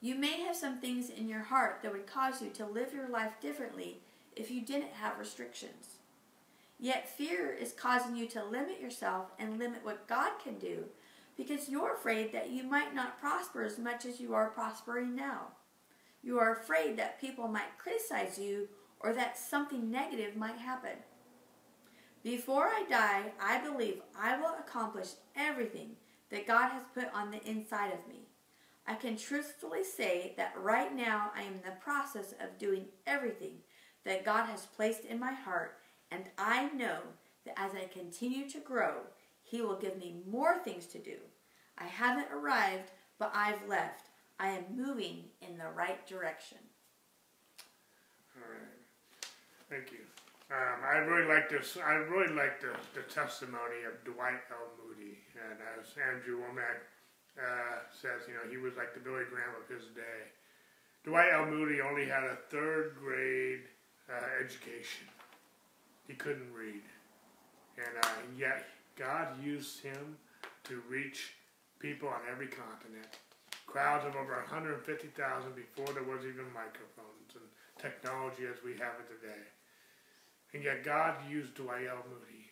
You 0.00 0.14
may 0.14 0.42
have 0.42 0.56
some 0.56 0.80
things 0.80 1.08
in 1.08 1.28
your 1.28 1.42
heart 1.42 1.80
that 1.82 1.92
would 1.92 2.06
cause 2.06 2.42
you 2.42 2.50
to 2.50 2.66
live 2.66 2.92
your 2.92 3.08
life 3.08 3.32
differently 3.40 4.00
if 4.36 4.50
you 4.50 4.60
didn't 4.60 4.92
have 4.92 5.18
restrictions. 5.18 5.98
Yet 6.78 7.08
fear 7.08 7.52
is 7.52 7.72
causing 7.72 8.16
you 8.16 8.26
to 8.28 8.44
limit 8.44 8.80
yourself 8.80 9.28
and 9.38 9.58
limit 9.58 9.84
what 9.84 10.06
God 10.06 10.32
can 10.42 10.58
do 10.58 10.84
because 11.36 11.68
you're 11.68 11.94
afraid 11.94 12.32
that 12.32 12.50
you 12.50 12.62
might 12.62 12.94
not 12.94 13.20
prosper 13.20 13.62
as 13.62 13.78
much 13.78 14.04
as 14.04 14.20
you 14.20 14.34
are 14.34 14.50
prospering 14.50 15.14
now. 15.14 15.48
You 16.22 16.38
are 16.38 16.54
afraid 16.54 16.96
that 16.96 17.20
people 17.20 17.48
might 17.48 17.78
criticize 17.78 18.38
you 18.38 18.68
or 19.00 19.12
that 19.12 19.36
something 19.36 19.90
negative 19.90 20.36
might 20.36 20.58
happen. 20.58 20.96
Before 22.22 22.68
I 22.68 22.84
die, 22.88 23.32
I 23.40 23.58
believe 23.58 24.00
I 24.18 24.38
will 24.38 24.54
accomplish 24.58 25.08
everything 25.36 25.90
that 26.30 26.46
God 26.46 26.70
has 26.70 26.82
put 26.94 27.12
on 27.12 27.30
the 27.30 27.42
inside 27.48 27.92
of 27.92 28.08
me. 28.08 28.28
I 28.86 28.94
can 28.94 29.16
truthfully 29.16 29.84
say 29.84 30.34
that 30.36 30.54
right 30.58 30.94
now 30.94 31.30
I 31.34 31.42
am 31.42 31.54
in 31.54 31.60
the 31.64 31.80
process 31.82 32.32
of 32.40 32.58
doing 32.58 32.86
everything 33.06 33.58
that 34.04 34.24
God 34.24 34.46
has 34.46 34.66
placed 34.66 35.04
in 35.04 35.18
my 35.18 35.32
heart, 35.32 35.78
and 36.10 36.24
I 36.38 36.70
know 36.70 36.98
that 37.44 37.58
as 37.58 37.72
I 37.74 37.86
continue 37.92 38.48
to 38.50 38.60
grow, 38.60 38.94
He 39.44 39.60
will 39.62 39.76
give 39.76 39.98
me 39.98 40.16
more 40.28 40.58
things 40.58 40.86
to 40.86 40.98
do. 40.98 41.16
I 41.78 41.84
haven't 41.84 42.28
arrived, 42.32 42.90
but 43.18 43.30
I've 43.34 43.68
left. 43.68 44.08
I 44.40 44.48
am 44.48 44.64
moving 44.74 45.24
in 45.40 45.56
the 45.56 45.68
right 45.76 46.04
direction. 46.06 46.58
All 48.36 48.50
right. 48.50 49.28
Thank 49.70 49.92
you. 49.92 50.00
Um, 50.50 50.80
I 50.84 50.98
really 50.98 51.28
like 51.28 51.48
this. 51.48 51.76
I 51.76 51.94
really 51.94 52.32
like 52.34 52.60
the, 52.60 52.72
the 52.94 53.02
testimony 53.02 53.84
of 53.86 54.04
Dwight 54.04 54.42
L. 54.50 54.68
Moody, 54.78 55.18
and 55.34 55.58
as 55.78 55.88
Andrew 55.96 56.40
Wommack 56.40 56.84
uh, 57.38 57.78
says, 57.90 58.28
you 58.28 58.34
know, 58.34 58.50
he 58.50 58.58
was 58.58 58.76
like 58.76 58.94
the 58.94 59.00
Billy 59.00 59.24
Graham 59.30 59.54
of 59.60 59.68
his 59.68 59.88
day. 59.94 60.30
Dwight 61.04 61.32
L. 61.32 61.46
Moody 61.46 61.80
only 61.80 62.06
had 62.06 62.24
a 62.24 62.36
third 62.50 62.96
grade 63.00 63.62
uh, 64.10 64.44
education. 64.44 65.06
He 66.06 66.14
couldn't 66.14 66.52
read, 66.52 66.82
and 67.78 68.04
uh, 68.04 68.08
yet 68.38 68.66
God 68.96 69.42
used 69.42 69.82
him 69.82 70.16
to 70.64 70.82
reach 70.88 71.34
people 71.78 72.08
on 72.08 72.20
every 72.30 72.46
continent. 72.46 73.18
Crowds 73.66 74.06
of 74.06 74.14
over 74.14 74.34
150,000 74.46 74.86
before 75.56 75.92
there 75.92 76.06
was 76.06 76.22
even 76.22 76.46
microphones 76.54 77.34
and 77.34 77.44
technology 77.78 78.46
as 78.46 78.62
we 78.62 78.72
have 78.78 78.94
it 79.02 79.08
today. 79.10 79.44
And 80.52 80.62
yet 80.62 80.84
God 80.84 81.18
used 81.28 81.54
Dwight 81.54 81.90
L. 81.90 82.06
Moody, 82.06 82.46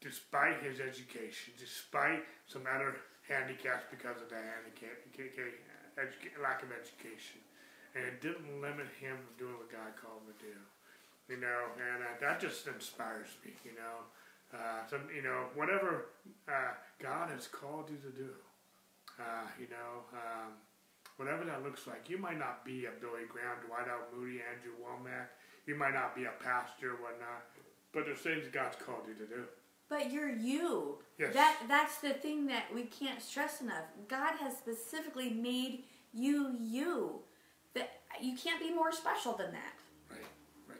despite 0.00 0.64
his 0.64 0.80
education, 0.80 1.52
despite 1.58 2.24
some 2.46 2.64
other 2.64 2.96
handicaps 3.28 3.84
because 3.92 4.16
of 4.24 4.32
the 4.32 4.40
handicap, 4.40 4.96
lack 6.40 6.62
of 6.64 6.72
education. 6.72 7.44
And 7.94 8.04
it 8.08 8.24
didn't 8.24 8.48
limit 8.60 8.88
him 8.96 9.20
from 9.20 9.36
doing 9.36 9.56
what 9.60 9.68
God 9.68 9.92
called 10.00 10.24
him 10.24 10.32
to 10.32 10.38
do. 10.40 10.56
You 11.28 11.36
know, 11.44 11.76
and 11.76 12.00
uh, 12.00 12.16
that 12.24 12.40
just 12.40 12.64
inspires 12.66 13.28
me, 13.44 13.52
you 13.64 13.76
know. 13.76 14.08
Uh, 14.52 14.86
some, 14.88 15.02
you 15.14 15.22
know, 15.22 15.46
whatever 15.54 16.06
uh, 16.48 16.72
God 17.02 17.30
has 17.30 17.46
called 17.46 17.90
you 17.90 17.96
to 17.98 18.16
do, 18.16 18.30
uh, 19.20 19.44
you 19.60 19.66
know, 19.68 20.08
um, 20.14 20.52
whatever 21.18 21.44
that 21.44 21.62
looks 21.62 21.86
like. 21.86 22.08
You 22.08 22.16
might 22.16 22.38
not 22.38 22.64
be 22.64 22.86
a 22.86 22.90
Billy 23.00 23.28
Graham, 23.28 23.58
Dwight 23.66 23.88
L. 23.88 24.08
Moody, 24.16 24.40
Andrew 24.40 24.72
Wommack, 24.80 25.28
you 25.68 25.74
might 25.74 25.92
not 25.92 26.16
be 26.16 26.24
a 26.24 26.32
pastor 26.42 26.92
or 26.92 26.96
whatnot, 26.96 27.44
but 27.92 28.06
there's 28.06 28.20
things 28.20 28.46
God's 28.50 28.76
called 28.76 29.02
you 29.06 29.14
to 29.14 29.26
do. 29.26 29.44
But 29.90 30.10
you're 30.10 30.30
you. 30.30 30.96
Yes. 31.18 31.34
That 31.34 31.56
that's 31.68 31.98
the 31.98 32.14
thing 32.14 32.46
that 32.46 32.64
we 32.74 32.84
can't 32.84 33.20
stress 33.20 33.60
enough. 33.60 33.84
God 34.08 34.34
has 34.40 34.56
specifically 34.56 35.30
made 35.30 35.84
you 36.14 36.56
you. 36.58 37.20
That 37.74 38.00
you 38.20 38.34
can't 38.36 38.60
be 38.60 38.72
more 38.72 38.92
special 38.92 39.34
than 39.34 39.52
that. 39.52 39.74
Right, 40.10 40.24
right. 40.68 40.78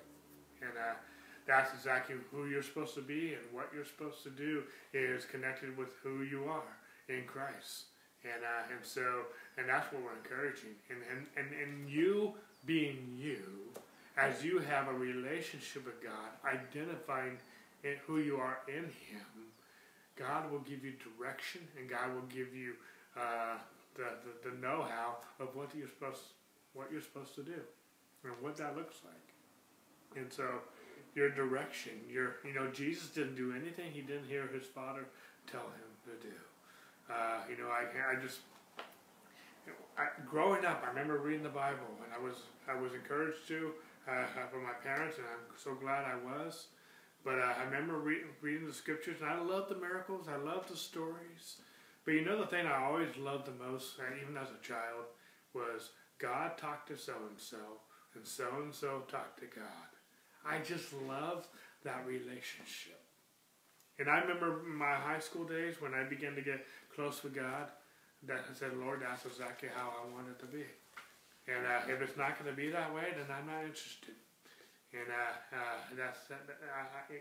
And 0.63 0.71
uh, 0.71 0.95
that's 1.49 1.73
exactly 1.73 2.15
who 2.31 2.47
you're 2.47 2.63
supposed 2.63 2.95
to 2.95 3.01
be 3.01 3.33
and 3.33 3.43
what 3.51 3.71
you're 3.75 3.87
supposed 3.87 4.23
to 4.23 4.31
do 4.31 4.63
is 4.93 5.25
connected 5.25 5.77
with 5.77 5.95
who 6.03 6.23
you 6.23 6.45
are 6.45 6.77
in 7.09 7.25
Christ. 7.25 7.87
And 8.23 8.45
uh, 8.45 8.75
and 8.75 8.85
so 8.85 9.25
and 9.57 9.69
that's 9.69 9.91
what 9.93 10.03
we're 10.03 10.19
encouraging. 10.23 10.77
And 10.91 11.01
and, 11.11 11.27
and, 11.37 11.61
and 11.61 11.91
you 11.91 12.35
being 12.67 13.17
you 13.17 13.41
as 14.17 14.45
you 14.45 14.59
have 14.59 14.89
a 14.89 14.93
relationship 14.93 15.87
with 15.87 16.03
God, 16.03 16.31
identifying 16.45 17.39
who 18.07 18.19
you 18.19 18.37
are 18.37 18.59
in 18.69 18.85
Him, 18.85 19.27
God 20.17 20.51
will 20.51 20.61
give 20.61 20.85
you 20.85 20.93
direction 21.17 21.63
and 21.79 21.89
God 21.89 22.13
will 22.15 22.29
give 22.29 22.55
you 22.55 22.75
uh, 23.17 23.57
the, 23.95 24.05
the, 24.45 24.51
the 24.51 24.57
know-how 24.59 25.17
of 25.41 25.55
what 25.55 25.71
you're 25.75 25.89
supposed 25.89 26.21
what 26.75 26.93
you're 26.93 27.01
supposed 27.01 27.35
to 27.35 27.43
do 27.43 27.61
and 28.25 28.33
what 28.41 28.57
that 28.57 28.77
looks 28.77 28.97
like. 29.05 30.21
And 30.23 30.33
so 30.33 30.45
your 31.15 31.31
direction, 31.31 31.93
your 32.11 32.37
you 32.45 32.55
know 32.55 32.69
Jesus 32.69 33.09
didn't 33.09 33.37
do 33.37 33.53
anything 33.53 33.93
he 33.93 34.03
didn't 34.03 34.29
hear 34.29 34.47
his 34.47 34.67
Father 34.67 35.05
tell 35.51 35.63
him 35.63 35.91
to 36.05 36.27
do. 36.27 36.35
Uh, 37.11 37.41
you 37.51 37.57
know 37.57 37.71
I 37.71 38.17
I 38.17 38.21
just 38.21 38.41
I, 39.97 40.07
growing 40.27 40.65
up, 40.65 40.83
I 40.85 40.89
remember 40.89 41.19
reading 41.19 41.43
the 41.43 41.49
Bible, 41.49 41.91
and 42.05 42.13
I 42.15 42.23
was 42.23 42.37
I 42.69 42.81
was 42.81 42.95
encouraged 42.95 43.49
to 43.49 43.73
uh, 44.09 44.25
from 44.51 44.63
my 44.63 44.73
parents, 44.83 45.19
and 45.19 45.27
I'm 45.27 45.57
so 45.57 45.75
glad 45.75 46.05
I 46.05 46.17
was. 46.17 46.67
But 47.25 47.39
uh, 47.39 47.55
I 47.61 47.65
remember 47.65 47.99
re- 47.99 48.31
reading 48.41 48.67
the 48.67 48.73
scriptures, 48.73 49.21
and 49.21 49.29
I 49.29 49.39
love 49.41 49.69
the 49.69 49.75
miracles. 49.75 50.29
I 50.29 50.37
love 50.37 50.69
the 50.69 50.77
stories. 50.77 51.57
But 52.05 52.15
you 52.15 52.25
know 52.25 52.39
the 52.39 52.47
thing 52.47 52.67
I 52.67 52.85
always 52.85 53.17
loved 53.19 53.47
the 53.47 53.65
most, 53.65 53.95
even 54.23 54.37
as 54.37 54.49
a 54.49 54.67
child, 54.67 55.05
was 55.53 55.91
God 56.19 56.57
talked 56.57 56.89
to 56.89 56.97
so 56.97 57.15
and 57.29 57.39
so, 57.39 57.59
and 58.15 58.27
so 58.27 58.49
and 58.63 58.75
so 58.75 59.03
talked 59.11 59.41
to 59.41 59.47
God. 59.47 59.88
I 60.49 60.59
just 60.65 60.93
love 61.07 61.47
that 61.85 62.07
relationship. 62.07 62.99
And 63.99 64.09
I 64.09 64.21
remember 64.21 64.63
my 64.65 64.95
high 64.95 65.19
school 65.19 65.45
days 65.45 65.81
when 65.81 65.93
I 65.93 66.05
began 66.05 66.35
to 66.37 66.43
get 66.43 66.65
close 66.95 67.23
with 67.23 67.35
God, 67.35 67.69
that 68.27 68.43
I 68.51 68.55
said, 68.55 68.77
Lord, 68.79 69.03
that's 69.03 69.27
exactly 69.27 69.69
how 69.75 69.93
I 69.95 70.03
want 70.15 70.27
it 70.29 70.39
to 70.41 70.47
be. 70.47 70.65
And 71.47 71.63
uh, 71.67 71.93
if 71.93 72.03
it's 72.03 72.17
not 72.17 72.39
going 72.39 72.51
to 72.51 72.57
be 72.57 72.71
that 72.71 72.93
way, 72.95 73.15
then 73.15 73.27
I'm 73.31 73.47
not 73.47 73.63
interested. 73.63 74.17
And 74.93 75.07
uh, 75.07 75.55
uh, 75.55 75.77
that's, 75.97 76.31
uh, 76.31 76.37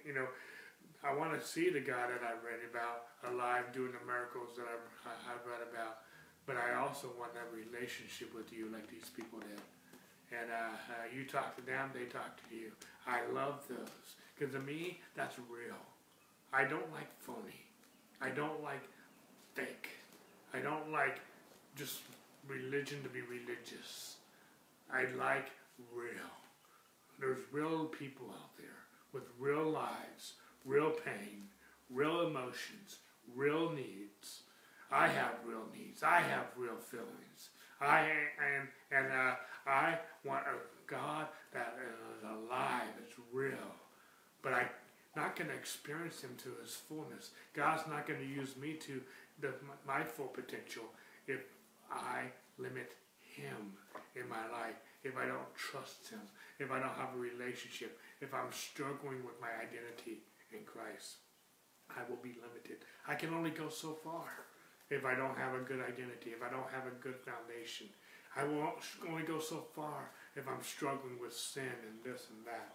you 0.06 0.14
know, 0.14 0.26
I 1.04 1.14
want 1.14 1.38
to 1.38 1.42
see 1.46 1.70
the 1.70 1.82
God 1.82 2.10
that 2.10 2.24
I've 2.24 2.42
read 2.42 2.64
about 2.66 3.14
alive 3.28 3.70
doing 3.74 3.92
the 3.94 4.04
miracles 4.08 4.56
that 4.58 4.66
I've, 4.66 4.88
I've 5.06 5.46
read 5.46 5.62
about. 5.70 6.08
But 6.46 6.58
I 6.58 6.80
also 6.80 7.12
want 7.20 7.36
that 7.36 7.52
relationship 7.52 8.34
with 8.34 8.52
you 8.54 8.72
like 8.72 8.90
these 8.90 9.12
people 9.14 9.40
did. 9.40 9.62
And 10.32 10.52
uh, 10.52 10.56
uh, 10.56 11.16
you 11.16 11.26
talk 11.26 11.56
to 11.56 11.66
them, 11.66 11.92
they 11.94 12.06
talk 12.06 12.38
to 12.50 12.56
you. 12.56 12.72
I 13.06 13.22
love 13.34 13.64
those. 13.70 14.16
Because 14.38 14.54
to 14.54 14.60
me, 14.60 15.00
that's 15.16 15.38
real. 15.50 15.80
I 16.54 16.64
don't 16.64 16.92
like 16.94 17.10
phony. 17.20 17.66
I 18.22 18.30
don't 18.30 18.62
like 18.64 18.84
fake. 19.54 19.90
I 20.54 20.60
don't 20.60 20.92
like 20.92 21.20
just 21.76 22.00
religion 22.48 23.02
to 23.04 23.10
be 23.10 23.22
religious. 23.22 24.18
I 24.92 25.06
like 25.18 25.50
real. 25.94 26.32
There's 27.20 27.40
real 27.52 27.86
people 27.86 28.28
out 28.30 28.56
there 28.58 28.68
with 29.14 29.24
real 29.40 29.70
lives, 29.70 30.34
real 30.66 30.92
pain, 30.92 31.44
real 31.90 32.28
emotions, 32.28 32.98
real 33.36 33.72
needs. 33.72 34.42
I 34.92 35.08
have 35.08 35.36
real 35.46 35.66
needs. 35.76 36.04
I 36.04 36.22
have 36.22 36.46
real 36.56 36.78
feelings. 36.78 37.50
I 37.82 38.00
am, 38.02 38.70
and 38.92 39.12
uh, 39.12 39.36
I 39.68 40.00
want 40.24 40.44
a 40.48 40.92
God 40.92 41.28
that 41.54 41.78
is 41.82 42.24
alive, 42.24 42.88
it's 43.04 43.16
real. 43.34 43.76
But 44.42 44.54
I'm 44.54 44.70
not 45.16 45.36
going 45.36 45.50
to 45.50 45.56
experience 45.56 46.22
Him 46.22 46.36
to 46.44 46.50
His 46.62 46.76
fullness. 46.76 47.32
God's 47.54 47.88
not 47.90 48.08
going 48.08 48.20
to 48.20 48.26
use 48.26 48.56
me 48.56 48.74
to 48.74 49.02
the, 49.42 49.54
my 49.86 50.04
full 50.04 50.28
potential 50.28 50.84
if 51.28 51.42
I 51.92 52.24
limit 52.58 52.94
him 53.38 53.78
in 54.16 54.28
my 54.28 54.50
life, 54.50 54.76
if 55.04 55.16
I 55.16 55.26
don't 55.26 55.54
trust 55.56 56.10
Him, 56.10 56.22
if 56.60 56.72
I 56.72 56.80
don't 56.80 56.98
have 56.98 57.14
a 57.14 57.22
relationship, 57.22 58.00
if 58.20 58.34
I'm 58.34 58.52
struggling 58.52 59.22
with 59.24 59.38
my 59.40 59.54
identity 59.54 60.26
in 60.52 60.66
Christ, 60.66 61.22
I 61.90 62.02
will 62.10 62.18
be 62.18 62.36
limited. 62.42 62.82
I 63.08 63.14
can 63.14 63.34
only 63.34 63.52
go 63.52 63.70
so 63.70 63.94
far 64.04 64.50
if 64.90 65.06
I 65.06 65.14
don't 65.14 65.38
have 65.38 65.54
a 65.54 65.64
good 65.64 65.80
identity, 65.80 66.34
if 66.34 66.42
I 66.42 66.50
don't 66.50 66.70
have 66.74 66.88
a 66.90 66.98
good 67.04 67.22
foundation. 67.22 67.88
I 68.36 68.44
won't 68.44 68.78
only 69.10 69.24
go 69.24 69.40
so 69.40 69.66
far 69.76 70.12
if 70.36 70.48
I'm 70.48 70.62
struggling 70.62 71.20
with 71.20 71.36
sin 71.36 71.64
and 71.64 72.04
this 72.04 72.28
and 72.30 72.46
that. 72.46 72.74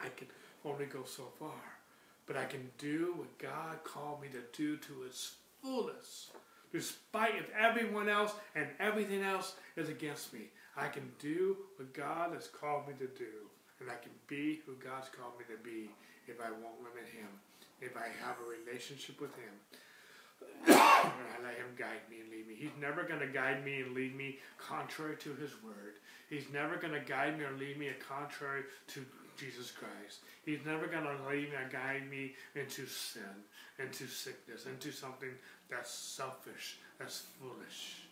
I 0.00 0.08
can 0.08 0.28
only 0.64 0.86
go 0.86 1.04
so 1.04 1.24
far. 1.38 1.78
But 2.26 2.36
I 2.36 2.44
can 2.44 2.70
do 2.78 3.14
what 3.16 3.38
God 3.38 3.82
called 3.84 4.22
me 4.22 4.28
to 4.28 4.42
do 4.56 4.76
to 4.76 5.02
its 5.04 5.34
fullest 5.60 6.30
despite 6.72 7.36
if 7.36 7.50
everyone 7.54 8.08
else 8.08 8.32
and 8.54 8.66
everything 8.80 9.22
else 9.22 9.54
is 9.76 9.88
against 9.88 10.32
me. 10.32 10.48
I 10.76 10.88
can 10.88 11.12
do 11.18 11.56
what 11.76 11.92
God 11.92 12.32
has 12.32 12.48
called 12.48 12.88
me 12.88 12.94
to 12.98 13.06
do, 13.06 13.50
and 13.78 13.90
I 13.90 13.96
can 13.96 14.12
be 14.26 14.60
who 14.64 14.74
God's 14.76 15.08
called 15.10 15.34
me 15.38 15.44
to 15.54 15.62
be 15.62 15.90
if 16.26 16.40
I 16.40 16.50
won't 16.50 16.80
limit 16.80 17.08
Him, 17.12 17.28
if 17.80 17.96
I 17.96 18.08
have 18.24 18.36
a 18.40 18.70
relationship 18.70 19.20
with 19.20 19.34
Him. 19.36 19.52
I 20.66 21.10
let 21.42 21.56
Him 21.56 21.74
guide 21.76 22.02
me 22.10 22.20
and 22.20 22.30
lead 22.30 22.46
me. 22.46 22.54
He's 22.54 22.76
never 22.80 23.02
going 23.04 23.20
to 23.20 23.26
guide 23.26 23.64
me 23.64 23.80
and 23.80 23.94
lead 23.94 24.16
me 24.16 24.38
contrary 24.58 25.16
to 25.18 25.34
His 25.34 25.50
Word. 25.62 25.94
He's 26.28 26.46
never 26.52 26.76
going 26.76 26.94
to 26.94 27.00
guide 27.00 27.38
me 27.38 27.44
or 27.44 27.52
lead 27.52 27.78
me 27.78 27.90
contrary 28.08 28.62
to 28.88 29.04
Jesus 29.36 29.70
Christ. 29.70 30.20
He's 30.44 30.64
never 30.64 30.86
going 30.86 31.04
to 31.04 31.28
lead 31.28 31.50
me 31.50 31.56
or 31.56 31.68
guide 31.70 32.08
me 32.10 32.34
into 32.54 32.86
sin, 32.86 33.22
into 33.78 34.06
sickness, 34.06 34.66
into 34.66 34.92
something 34.92 35.30
that's 35.70 35.90
selfish, 35.90 36.78
that's 36.98 37.24
foolish. 37.40 38.02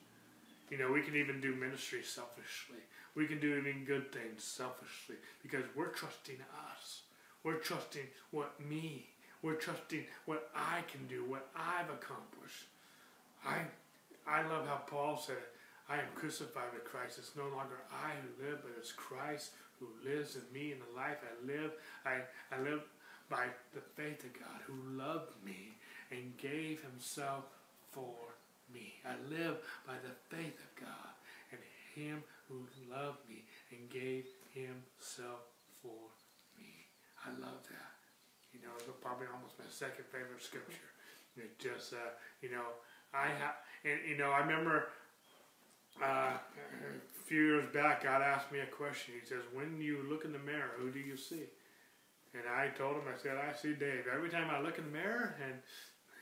You 0.70 0.78
know, 0.78 0.92
we 0.92 1.02
can 1.02 1.16
even 1.16 1.40
do 1.40 1.54
ministry 1.54 2.02
selfishly. 2.02 2.78
We 3.14 3.26
can 3.26 3.40
do 3.40 3.56
even 3.56 3.84
good 3.84 4.12
things 4.12 4.44
selfishly 4.44 5.16
because 5.42 5.64
we're 5.74 5.88
trusting 5.88 6.38
us. 6.72 7.02
We're 7.42 7.54
trusting 7.54 8.06
what 8.30 8.54
me. 8.60 9.06
We're 9.42 9.54
trusting 9.54 10.04
what 10.26 10.50
I 10.54 10.82
can 10.90 11.06
do, 11.06 11.24
what 11.24 11.48
I've 11.56 11.88
accomplished. 11.88 12.66
I, 13.44 13.60
I 14.26 14.46
love 14.48 14.66
how 14.66 14.82
Paul 14.86 15.16
said 15.16 15.36
it. 15.36 15.52
I 15.88 15.96
am 15.96 16.14
crucified 16.14 16.72
with 16.72 16.84
Christ. 16.84 17.18
It's 17.18 17.36
no 17.36 17.44
longer 17.44 17.80
I 17.90 18.12
who 18.20 18.46
live, 18.46 18.58
but 18.62 18.72
it's 18.78 18.92
Christ 18.92 19.52
who 19.80 19.88
lives 20.08 20.36
in 20.36 20.42
me. 20.52 20.72
In 20.72 20.78
the 20.78 20.96
life 20.96 21.16
I 21.24 21.46
live, 21.46 21.72
I, 22.04 22.20
I 22.54 22.60
live 22.60 22.82
by 23.28 23.46
the 23.74 23.80
faith 23.80 24.22
of 24.24 24.32
God 24.34 24.60
who 24.66 24.74
loved 24.96 25.32
me 25.44 25.72
and 26.10 26.36
gave 26.36 26.82
himself 26.82 27.44
for 27.90 28.14
me. 28.72 28.94
I 29.04 29.14
live 29.30 29.56
by 29.86 29.94
the 29.94 30.36
faith 30.36 30.58
of 30.60 30.80
God 30.80 31.10
and 31.50 31.60
him 31.94 32.22
who 32.48 32.66
loved 32.92 33.28
me 33.28 33.44
and 33.70 33.90
gave 33.90 34.26
himself 34.52 35.40
for 35.82 36.10
me. 36.58 36.86
I 37.24 37.30
love 37.30 37.62
that. 37.70 37.89
You 38.52 38.60
know, 38.62 38.74
it's 38.78 38.88
probably 39.00 39.26
almost 39.32 39.58
my 39.58 39.64
second 39.68 40.04
favorite 40.10 40.42
scripture. 40.42 40.90
It 41.36 41.58
just, 41.58 41.92
uh, 41.92 42.18
you 42.42 42.50
know, 42.50 42.74
I 43.14 43.28
have, 43.28 43.54
and 43.84 43.98
you 44.08 44.16
know, 44.16 44.30
I 44.30 44.40
remember 44.40 44.88
uh, 46.02 46.34
a 46.36 47.24
few 47.24 47.42
years 47.42 47.66
back, 47.72 48.04
God 48.04 48.22
asked 48.22 48.50
me 48.52 48.60
a 48.60 48.66
question. 48.66 49.14
He 49.20 49.26
says, 49.26 49.42
When 49.52 49.80
you 49.80 50.04
look 50.08 50.24
in 50.24 50.32
the 50.32 50.38
mirror, 50.38 50.72
who 50.78 50.90
do 50.90 50.98
you 50.98 51.16
see? 51.16 51.44
And 52.34 52.44
I 52.48 52.68
told 52.68 52.96
him, 52.96 53.02
I 53.12 53.20
said, 53.20 53.36
I 53.36 53.52
see 53.52 53.74
Dave. 53.74 54.04
Every 54.12 54.30
time 54.30 54.50
I 54.50 54.60
look 54.60 54.78
in 54.78 54.84
the 54.84 54.90
mirror, 54.90 55.34
and 55.44 55.54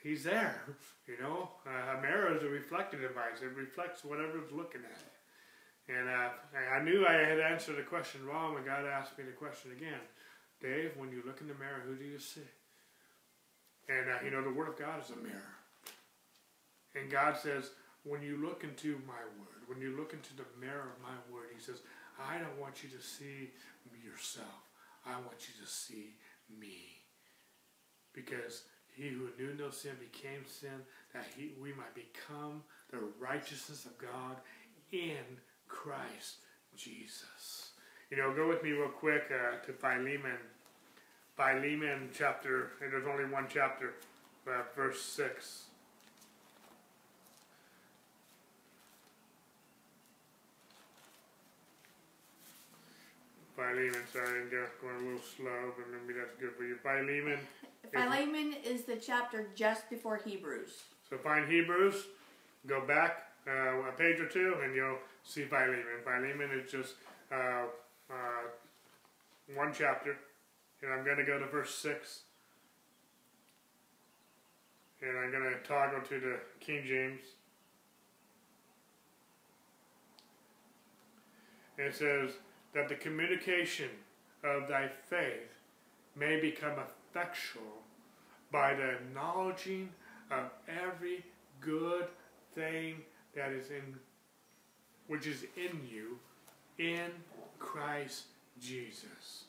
he's 0.02 0.24
there. 0.24 0.62
You 1.08 1.16
know, 1.22 1.48
uh, 1.66 1.96
a 1.96 2.02
mirror 2.02 2.36
is 2.36 2.42
a 2.42 2.52
reflective 2.52 3.00
device, 3.00 3.40
it 3.40 3.56
reflects 3.56 4.04
whatever's 4.04 4.52
looking 4.52 4.82
at 4.84 5.00
it. 5.00 5.16
And 5.88 6.06
uh, 6.06 6.28
I 6.70 6.84
knew 6.84 7.06
I 7.06 7.14
had 7.14 7.40
answered 7.40 7.78
the 7.78 7.82
question 7.82 8.26
wrong 8.26 8.52
when 8.52 8.62
God 8.62 8.84
asked 8.84 9.16
me 9.16 9.24
the 9.24 9.32
question 9.32 9.72
again. 9.72 10.04
Dave, 10.60 10.92
when 10.96 11.10
you 11.10 11.22
look 11.26 11.40
in 11.40 11.48
the 11.48 11.54
mirror, 11.54 11.82
who 11.86 11.94
do 11.94 12.04
you 12.04 12.18
see? 12.18 12.40
And, 13.88 14.10
uh, 14.10 14.18
you 14.24 14.30
know, 14.30 14.42
the 14.42 14.52
Word 14.52 14.68
of 14.68 14.78
God 14.78 15.02
is 15.02 15.10
a 15.10 15.16
mirror. 15.16 15.54
And 16.94 17.10
God 17.10 17.36
says, 17.36 17.70
when 18.04 18.22
you 18.22 18.36
look 18.36 18.64
into 18.64 19.00
my 19.06 19.22
Word, 19.38 19.66
when 19.66 19.80
you 19.80 19.96
look 19.96 20.12
into 20.12 20.34
the 20.36 20.44
mirror 20.60 20.92
of 20.96 21.02
my 21.02 21.16
Word, 21.32 21.48
He 21.54 21.62
says, 21.62 21.80
I 22.18 22.38
don't 22.38 22.60
want 22.60 22.82
you 22.82 22.88
to 22.90 23.02
see 23.02 23.50
yourself. 24.04 24.46
I 25.06 25.12
want 25.12 25.48
you 25.48 25.64
to 25.64 25.70
see 25.70 26.16
me. 26.58 27.02
Because 28.12 28.62
he 28.94 29.08
who 29.08 29.28
knew 29.38 29.54
no 29.54 29.70
sin 29.70 29.92
became 30.00 30.44
sin, 30.46 30.82
that 31.14 31.26
he, 31.36 31.52
we 31.60 31.72
might 31.72 31.94
become 31.94 32.62
the 32.90 32.98
righteousness 33.20 33.84
of 33.84 33.96
God 33.96 34.36
in 34.90 35.38
Christ 35.68 36.38
Jesus. 36.76 37.67
You 38.10 38.16
know, 38.16 38.32
go 38.34 38.48
with 38.48 38.62
me 38.62 38.70
real 38.70 38.88
quick 38.88 39.30
uh, 39.30 39.64
to 39.66 39.72
Philemon. 39.72 40.38
Philemon 41.36 42.08
chapter, 42.16 42.72
and 42.82 42.90
there's 42.90 43.06
only 43.06 43.26
one 43.26 43.46
chapter, 43.52 43.94
uh, 44.46 44.62
verse 44.74 45.00
6. 45.02 45.64
Philemon, 53.54 53.94
sorry, 54.12 54.40
I'm 54.40 54.50
going 54.50 54.96
a 54.96 54.98
little 55.04 55.20
slow, 55.36 55.72
but 55.76 55.86
maybe 55.90 56.18
that's 56.18 56.34
good 56.40 56.54
for 56.56 56.64
you. 56.64 56.76
Philemon. 56.76 57.38
Philemon 57.92 58.54
is 58.64 58.84
the 58.84 58.96
chapter 58.96 59.48
just 59.54 59.90
before 59.90 60.16
Hebrews. 60.16 60.82
So 61.10 61.18
find 61.18 61.50
Hebrews, 61.50 62.04
go 62.66 62.86
back 62.86 63.32
uh, 63.46 63.88
a 63.88 63.92
page 63.92 64.20
or 64.20 64.28
two, 64.28 64.56
and 64.62 64.74
you'll 64.74 64.98
see 65.24 65.44
Philemon. 65.44 65.84
Philemon 66.04 66.50
is 66.58 66.70
just 66.70 66.94
uh, 67.32 67.64
uh, 68.10 69.54
one 69.54 69.72
chapter, 69.72 70.16
and 70.82 70.92
I'm 70.92 71.04
going 71.04 71.16
to 71.18 71.24
go 71.24 71.38
to 71.38 71.46
verse 71.46 71.74
6. 71.74 72.22
And 75.00 75.16
I'm 75.16 75.30
going 75.30 75.44
to 75.44 75.68
toggle 75.68 76.00
to 76.08 76.20
the 76.20 76.36
King 76.58 76.84
James. 76.86 77.20
And 81.76 81.86
it 81.86 81.94
says, 81.94 82.32
that 82.74 82.88
the 82.88 82.94
communication 82.94 83.88
of 84.44 84.68
thy 84.68 84.88
faith 85.08 85.62
may 86.16 86.40
become 86.40 86.74
effectual 86.78 87.82
by 88.52 88.74
the 88.74 88.90
acknowledging 88.90 89.88
of 90.30 90.50
every 90.68 91.24
good 91.60 92.06
thing 92.54 92.96
that 93.34 93.50
is 93.50 93.70
in 93.70 93.94
which 95.06 95.26
is 95.26 95.44
in 95.56 95.80
you 95.90 96.18
in 96.78 97.10
Christ 97.58 98.24
Jesus. 98.60 99.44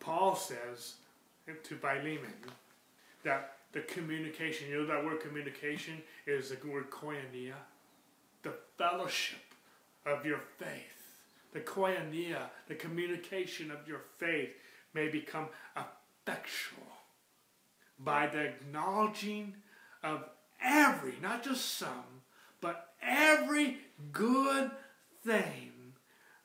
Paul 0.00 0.34
says 0.34 0.94
to 1.46 1.76
Philemon 1.76 2.34
that 3.24 3.56
the 3.72 3.80
communication, 3.80 4.68
you 4.68 4.78
know 4.78 4.86
that 4.86 5.04
word 5.04 5.20
communication 5.20 6.02
is 6.26 6.50
the 6.50 6.68
word 6.68 6.90
koinonia, 6.90 7.54
the 8.42 8.54
fellowship 8.76 9.38
of 10.06 10.24
your 10.24 10.40
faith 10.58 10.98
the 11.52 11.60
koinonia, 11.60 12.50
the 12.66 12.74
communication 12.74 13.70
of 13.70 13.86
your 13.86 14.02
faith, 14.18 14.50
may 14.94 15.08
become 15.08 15.48
effectual 15.76 16.82
by 17.98 18.26
the 18.26 18.40
acknowledging 18.40 19.54
of 20.02 20.24
every, 20.62 21.14
not 21.22 21.42
just 21.42 21.76
some, 21.76 22.22
but 22.60 22.92
every 23.02 23.78
good 24.12 24.70
thing 25.24 25.72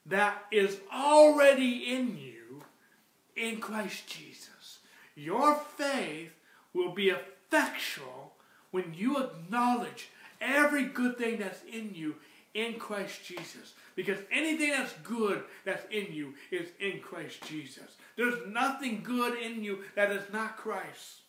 that 0.06 0.46
is 0.52 0.78
already 0.94 1.94
in 1.94 2.18
you 2.18 2.64
in 3.36 3.60
Christ 3.60 4.08
Jesus. 4.08 4.80
Your 5.16 5.56
faith 5.56 6.32
will 6.74 6.92
be 6.92 7.10
effectual 7.10 8.34
when 8.72 8.94
you 8.96 9.18
acknowledge 9.24 10.10
every 10.42 10.86
good 10.86 11.18
thing 11.18 11.38
that's 11.38 11.62
in 11.64 11.92
you 11.94 12.16
in 12.54 12.76
Christ 12.76 13.24
Jesus. 13.26 13.74
Because 13.96 14.18
anything 14.32 14.72
that's 14.72 14.94
good 15.04 15.44
that's 15.66 15.86
in 15.92 16.14
you 16.14 16.34
is 16.52 16.70
in 16.80 17.00
Christ 17.00 17.42
Jesus. 17.44 17.98
There's 18.18 18.48
nothing 18.48 19.02
good 19.04 19.38
in 19.40 19.64
you 19.64 19.80
that 19.96 20.12
is 20.12 20.24
not 20.32 20.58
Christ. 20.58 21.22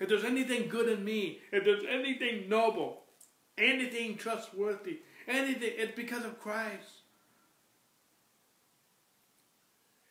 If 0.00 0.08
there's 0.08 0.24
anything 0.24 0.68
good 0.68 0.88
in 0.88 1.04
me, 1.04 1.40
if 1.52 1.64
there's 1.64 1.84
anything 1.88 2.48
noble, 2.48 3.04
anything 3.56 4.16
trustworthy, 4.16 4.98
anything, 5.28 5.72
it's 5.76 5.94
because 5.94 6.24
of 6.24 6.40
Christ. 6.40 7.03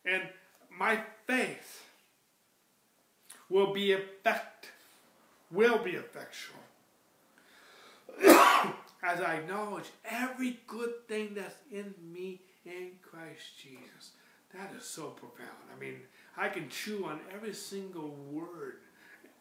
And 0.05 0.23
my 0.77 0.99
faith 1.27 1.83
will 3.49 3.73
be 3.73 3.91
effective, 3.91 4.71
will 5.51 5.77
be 5.77 5.91
effectual 5.91 6.59
as 9.03 9.21
I 9.21 9.35
acknowledge 9.35 9.85
every 10.09 10.59
good 10.67 11.07
thing 11.07 11.33
that's 11.35 11.55
in 11.71 11.93
me 12.11 12.41
in 12.65 12.91
Christ 13.01 13.57
Jesus. 13.61 14.11
That 14.53 14.71
is 14.77 14.85
so 14.85 15.07
profound. 15.07 15.49
I 15.75 15.79
mean, 15.79 15.95
I 16.37 16.49
can 16.49 16.69
chew 16.69 17.05
on 17.05 17.19
every 17.33 17.53
single 17.53 18.15
word 18.31 18.77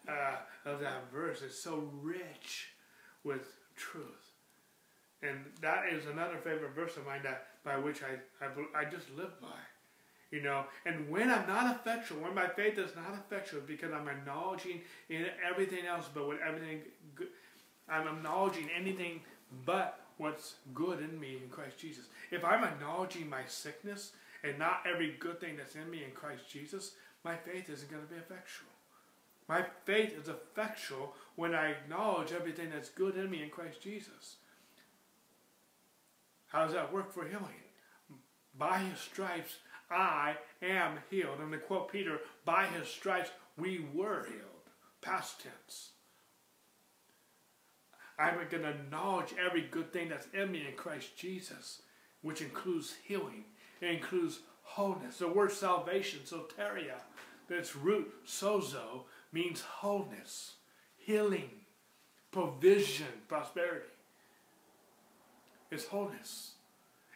uh, 0.08 0.36
of 0.64 0.80
that 0.80 1.10
verse. 1.12 1.42
It's 1.44 1.58
so 1.58 1.88
rich 2.00 2.72
with 3.24 3.56
truth. 3.76 4.32
And 5.22 5.38
that 5.60 5.84
is 5.92 6.06
another 6.06 6.38
favorite 6.38 6.74
verse 6.74 6.96
of 6.96 7.06
mine 7.06 7.20
that 7.22 7.46
by 7.62 7.76
which 7.76 8.00
I, 8.02 8.44
I, 8.44 8.80
I 8.80 8.84
just 8.84 9.10
live 9.16 9.40
by. 9.40 9.48
You 10.33 10.41
know, 10.43 10.64
and 10.87 11.09
when 11.11 11.30
I'm 11.30 11.47
not 11.47 11.76
effectual, 11.76 12.22
when 12.22 12.35
my 12.35 12.49
faith 12.49 12.78
is 12.78 12.97
not 12.97 13.14
effectual, 13.14 13.61
because 13.66 13.93
I'm 13.93 14.09
acknowledging 14.09 14.80
in 15.11 15.26
everything 15.49 15.87
else, 15.87 16.09
but 16.12 16.26
with 16.26 16.39
everything 16.41 16.80
I'm 17.89 18.09
acknowledging 18.09 18.68
anything 18.74 19.20
but 19.66 20.01
what's 20.16 20.55
good 20.72 21.01
in 21.01 21.20
me 21.20 21.37
in 21.43 21.51
Christ 21.51 21.78
Jesus. 21.78 22.07
If 22.30 22.45
I'm 22.45 22.64
acknowledging 22.64 23.28
my 23.28 23.43
sickness 23.47 24.12
and 24.43 24.59
not 24.59 24.85
every 24.91 25.16
good 25.18 25.39
thing 25.39 25.59
that's 25.59 25.74
in 25.74 25.91
me 25.91 26.03
in 26.03 26.12
Christ 26.12 26.49
Jesus, 26.49 26.93
my 27.24 27.37
faith 27.37 27.68
isn't 27.68 27.91
going 27.91 28.03
to 28.03 28.09
be 28.09 28.16
effectual. 28.16 28.68
My 29.49 29.66
faith 29.85 30.16
is 30.18 30.28
effectual 30.28 31.14
when 31.37 31.55
I 31.55 31.72
acknowledge 31.72 32.33
everything 32.33 32.70
that's 32.70 32.89
good 32.89 33.16
in 33.16 33.30
me 33.30 33.43
in 33.43 33.51
Christ 33.51 33.83
Jesus. 33.83 34.37
How 36.47 36.64
does 36.64 36.74
that 36.74 36.93
work 36.93 37.12
for 37.12 37.26
healing? 37.26 37.49
By 38.57 38.78
his 38.78 38.99
stripes, 38.99 39.57
I 39.93 40.36
am 40.62 40.99
healed. 41.11 41.38
And 41.40 41.53
to 41.53 41.59
quote 41.59 41.93
Peter, 41.93 42.20
by 42.45 42.66
his 42.66 42.88
stripes, 42.88 43.30
we 43.57 43.86
were 43.95 44.24
healed. 44.24 44.40
Past 45.01 45.43
tense. 45.43 45.90
I'm 48.18 48.34
going 48.34 48.62
to 48.62 48.70
acknowledge 48.70 49.34
every 49.45 49.62
good 49.62 49.93
thing 49.93 50.09
that's 50.09 50.28
in 50.32 50.53
me 50.53 50.66
in 50.68 50.76
Christ 50.76 51.16
Jesus, 51.16 51.82
which 52.20 52.40
includes 52.40 52.95
healing. 53.05 53.45
It 53.80 53.90
includes 53.90 54.40
wholeness. 54.62 55.18
The 55.18 55.28
word 55.28 55.51
salvation, 55.51 56.20
soteria, 56.24 57.01
that's 57.49 57.74
root, 57.74 58.12
sozo, 58.26 59.05
means 59.32 59.62
wholeness, 59.62 60.55
healing, 60.97 61.51
provision, 62.30 63.07
prosperity. 63.28 63.86
is 65.70 65.86
wholeness. 65.86 66.53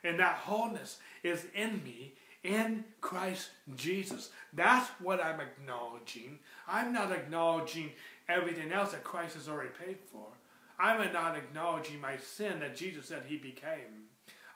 And 0.02 0.18
that 0.18 0.36
wholeness 0.36 0.98
is 1.22 1.46
in 1.54 1.82
me 1.84 2.14
in 2.46 2.84
Christ 3.00 3.50
Jesus. 3.76 4.30
That's 4.52 4.88
what 5.00 5.22
I'm 5.22 5.40
acknowledging. 5.40 6.38
I'm 6.68 6.92
not 6.92 7.10
acknowledging 7.10 7.90
everything 8.28 8.72
else 8.72 8.92
that 8.92 9.04
Christ 9.04 9.34
has 9.34 9.48
already 9.48 9.70
paid 9.84 9.98
for. 10.12 10.26
I'm 10.78 11.12
not 11.12 11.36
acknowledging 11.36 12.00
my 12.00 12.16
sin 12.18 12.60
that 12.60 12.76
Jesus 12.76 13.06
said 13.06 13.24
he 13.26 13.36
became. 13.36 14.06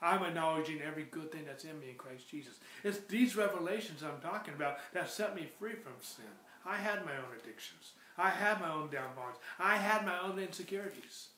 I'm 0.02 0.22
acknowledging 0.22 0.80
every 0.80 1.04
good 1.04 1.30
thing 1.32 1.44
that's 1.46 1.64
in 1.64 1.78
me 1.78 1.90
in 1.90 1.96
Christ 1.96 2.30
Jesus. 2.30 2.54
It's 2.84 2.98
these 3.00 3.36
revelations 3.36 4.02
I'm 4.02 4.20
talking 4.22 4.54
about 4.54 4.78
that 4.94 5.10
set 5.10 5.34
me 5.34 5.48
free 5.58 5.74
from 5.74 5.92
sin. 6.00 6.24
I 6.64 6.76
had 6.76 7.04
my 7.04 7.12
own 7.12 7.36
addictions. 7.38 7.92
I 8.16 8.30
had 8.30 8.60
my 8.60 8.70
own 8.70 8.90
downfalls. 8.90 9.36
I 9.58 9.76
had 9.76 10.06
my 10.06 10.18
own 10.20 10.38
insecurities. 10.38 11.28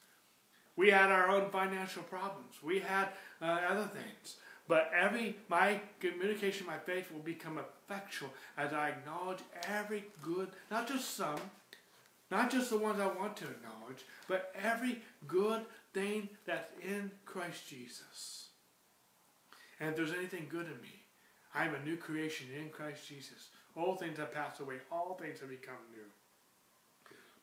We 0.76 0.90
had 0.90 1.10
our 1.10 1.28
own 1.28 1.50
financial 1.50 2.02
problems. 2.02 2.54
We 2.62 2.80
had 2.80 3.08
uh, 3.40 3.60
other 3.68 3.88
things. 3.88 4.36
But 4.68 4.90
every 4.96 5.36
my 5.48 5.80
communication, 6.00 6.66
my 6.66 6.78
faith 6.78 7.10
will 7.12 7.20
become 7.20 7.58
effectual 7.58 8.30
as 8.56 8.72
I 8.72 8.90
acknowledge 8.90 9.40
every 9.68 10.04
good, 10.22 10.48
not 10.70 10.88
just 10.88 11.16
some, 11.16 11.40
not 12.30 12.50
just 12.50 12.70
the 12.70 12.78
ones 12.78 13.00
I 13.00 13.06
want 13.06 13.36
to 13.38 13.44
acknowledge, 13.44 14.04
but 14.28 14.54
every 14.62 15.02
good 15.26 15.62
thing 15.92 16.28
that's 16.46 16.70
in 16.82 17.10
Christ 17.24 17.68
Jesus. 17.68 18.48
And 19.80 19.90
if 19.90 19.96
there's 19.96 20.12
anything 20.12 20.46
good 20.48 20.66
in 20.66 20.80
me, 20.80 21.02
I 21.54 21.66
am 21.66 21.74
a 21.74 21.84
new 21.84 21.96
creation 21.96 22.46
in 22.56 22.70
Christ 22.70 23.06
Jesus. 23.08 23.48
All 23.76 23.96
things 23.96 24.18
have 24.18 24.32
passed 24.32 24.60
away, 24.60 24.76
all 24.90 25.18
things 25.20 25.40
have 25.40 25.50
become 25.50 25.74
new. 25.92 26.04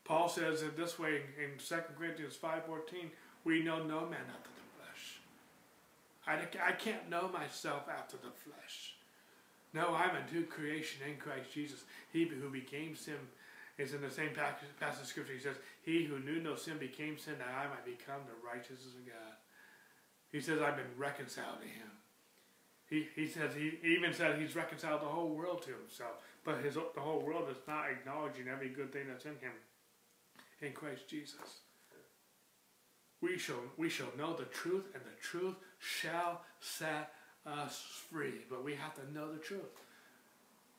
Paul 0.04 0.28
says 0.28 0.62
it 0.62 0.76
this 0.76 0.98
way 0.98 1.22
in 1.38 1.58
2 1.58 1.74
Corinthians 1.96 2.36
5.14, 2.42 3.10
we 3.44 3.62
know 3.62 3.84
no 3.84 4.00
man 4.00 4.26
after 4.28 4.50
the. 4.54 4.59
I, 6.26 6.38
I 6.64 6.72
can't 6.72 7.08
know 7.08 7.28
myself 7.32 7.82
after 7.88 8.16
the 8.16 8.30
flesh. 8.30 8.94
No, 9.72 9.94
I'm 9.94 10.16
a 10.16 10.32
new 10.34 10.44
creation 10.44 11.00
in 11.08 11.16
Christ 11.16 11.52
Jesus. 11.52 11.84
He 12.12 12.24
who 12.24 12.50
became 12.50 12.96
sin 12.96 13.14
is 13.78 13.94
in 13.94 14.02
the 14.02 14.10
same 14.10 14.30
passage 14.34 15.00
of 15.00 15.06
scripture. 15.06 15.32
He 15.32 15.40
says, 15.40 15.56
He 15.82 16.04
who 16.04 16.18
knew 16.18 16.40
no 16.40 16.56
sin 16.56 16.78
became 16.78 17.18
sin 17.18 17.34
that 17.38 17.48
I 17.48 17.68
might 17.68 17.84
become 17.84 18.22
the 18.26 18.46
righteousness 18.46 18.94
of 18.98 19.06
God. 19.06 19.36
He 20.32 20.40
says, 20.40 20.60
I've 20.60 20.76
been 20.76 20.98
reconciled 20.98 21.60
to 21.62 21.68
him. 21.68 21.90
He, 22.90 23.06
he 23.14 23.28
says 23.28 23.54
he 23.54 23.78
even 23.84 24.12
said 24.12 24.38
he's 24.38 24.56
reconciled 24.56 25.00
the 25.00 25.06
whole 25.06 25.28
world 25.28 25.62
to 25.62 25.70
himself, 25.70 26.16
but 26.44 26.58
his 26.58 26.74
the 26.74 27.00
whole 27.00 27.20
world 27.20 27.48
is 27.48 27.56
not 27.68 27.88
acknowledging 27.88 28.48
every 28.48 28.68
good 28.68 28.92
thing 28.92 29.04
that's 29.08 29.26
in 29.26 29.36
him 29.36 29.52
in 30.60 30.72
Christ 30.72 31.08
Jesus. 31.08 31.60
We 33.20 33.38
shall 33.38 33.62
we 33.76 33.88
shall 33.88 34.08
know 34.18 34.34
the 34.34 34.46
truth, 34.46 34.86
and 34.92 35.04
the 35.04 35.22
truth 35.22 35.54
shall 35.80 36.42
set 36.60 37.12
us 37.44 37.84
free. 38.10 38.42
But 38.48 38.64
we 38.64 38.74
have 38.74 38.94
to 38.94 39.12
know 39.12 39.32
the 39.32 39.38
truth. 39.38 39.62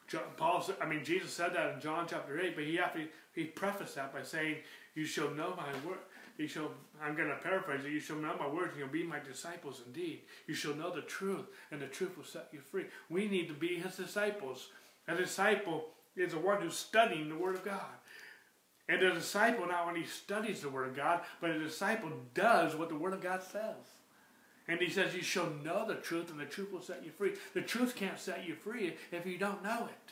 John, 0.08 0.22
Paul, 0.38 0.66
I 0.82 0.86
mean, 0.86 1.04
Jesus 1.04 1.34
said 1.34 1.54
that 1.56 1.74
in 1.74 1.82
John 1.82 2.06
chapter 2.10 2.39
eight, 2.39 2.56
but 2.56 2.66
he 2.66 2.80
after 2.80 3.04
he 3.34 3.45
prefaced 3.45 3.95
that 3.95 4.14
by 4.14 4.24
saying, 4.24 4.58
"You 4.95 5.06
shall 5.06 5.32
know 5.32 5.54
my 5.56 5.89
word." 5.89 5.99
You 6.38 6.47
shall, 6.47 6.72
I'm 7.04 7.16
going 7.16 7.30
to 7.30 7.36
paraphrase 7.36 7.86
it, 7.86 7.91
you 7.91 7.99
shall 7.99 8.16
know 8.16 8.36
my 8.39 8.47
words 8.47 8.72
and 8.72 8.80
you'll 8.80 8.88
be 8.88 9.04
my 9.04 9.20
disciples 9.20 9.82
indeed. 9.86 10.22
You 10.47 10.56
shall 10.56 10.74
know 10.74 10.89
the 10.89 11.02
truth 11.02 11.45
and 11.72 11.80
the 11.80 11.86
truth 11.86 12.18
will 12.18 12.24
set 12.24 12.47
you 12.52 12.62
free. 12.62 12.86
We 13.10 13.28
need 13.28 13.47
to 13.49 13.54
be 13.54 13.76
his 13.76 13.97
disciples. 13.97 14.70
A 15.08 15.16
disciple 15.16 15.89
is 16.16 16.32
the 16.32 16.39
one 16.39 16.62
who's 16.62 16.76
studying 16.76 17.30
the 17.30 17.38
Word 17.38 17.56
of 17.56 17.66
God. 17.66 17.93
And 18.89 19.02
a 19.04 19.14
disciple 19.14 19.68
not 19.68 19.88
only 19.88 20.06
studies 20.06 20.62
the 20.62 20.70
Word 20.70 20.88
of 20.88 20.95
God, 20.95 21.22
but 21.39 21.52
a 21.52 21.60
disciple 21.60 22.12
does 22.34 22.76
what 22.76 22.89
the 22.89 22.95
Word 22.95 23.14
of 23.14 23.22
God 23.22 23.43
says. 23.43 23.76
And 24.68 24.80
he 24.80 24.89
says, 24.89 25.14
You 25.14 25.22
shall 25.22 25.49
know 25.64 25.86
the 25.88 25.95
truth, 25.95 26.30
and 26.30 26.39
the 26.39 26.45
truth 26.45 26.72
will 26.72 26.82
set 26.82 27.03
you 27.03 27.12
free. 27.12 27.34
The 27.53 27.62
truth 27.62 27.95
can't 27.95 28.20
set 28.20 28.47
you 28.47 28.55
free 28.55 28.95
if 29.12 29.26
you 29.26 29.38
don't 29.38 29.64
know 29.64 29.88
it. 29.88 30.12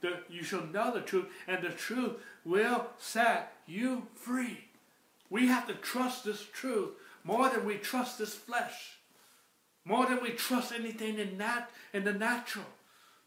The, 0.00 0.34
you 0.34 0.42
shall 0.42 0.64
know 0.66 0.92
the 0.94 1.02
truth, 1.02 1.26
and 1.46 1.62
the 1.62 1.70
truth 1.70 2.12
will 2.44 2.86
set 2.98 3.52
you 3.66 4.06
free. 4.14 4.64
We 5.28 5.48
have 5.48 5.66
to 5.66 5.74
trust 5.74 6.24
this 6.24 6.44
truth 6.52 6.90
more 7.22 7.48
than 7.50 7.64
we 7.64 7.76
trust 7.76 8.18
this 8.18 8.34
flesh, 8.34 8.98
more 9.84 10.06
than 10.06 10.22
we 10.22 10.30
trust 10.30 10.72
anything 10.72 11.18
in 11.18 11.38
that 11.38 11.70
in 11.92 12.04
the 12.04 12.12
natural. 12.12 12.66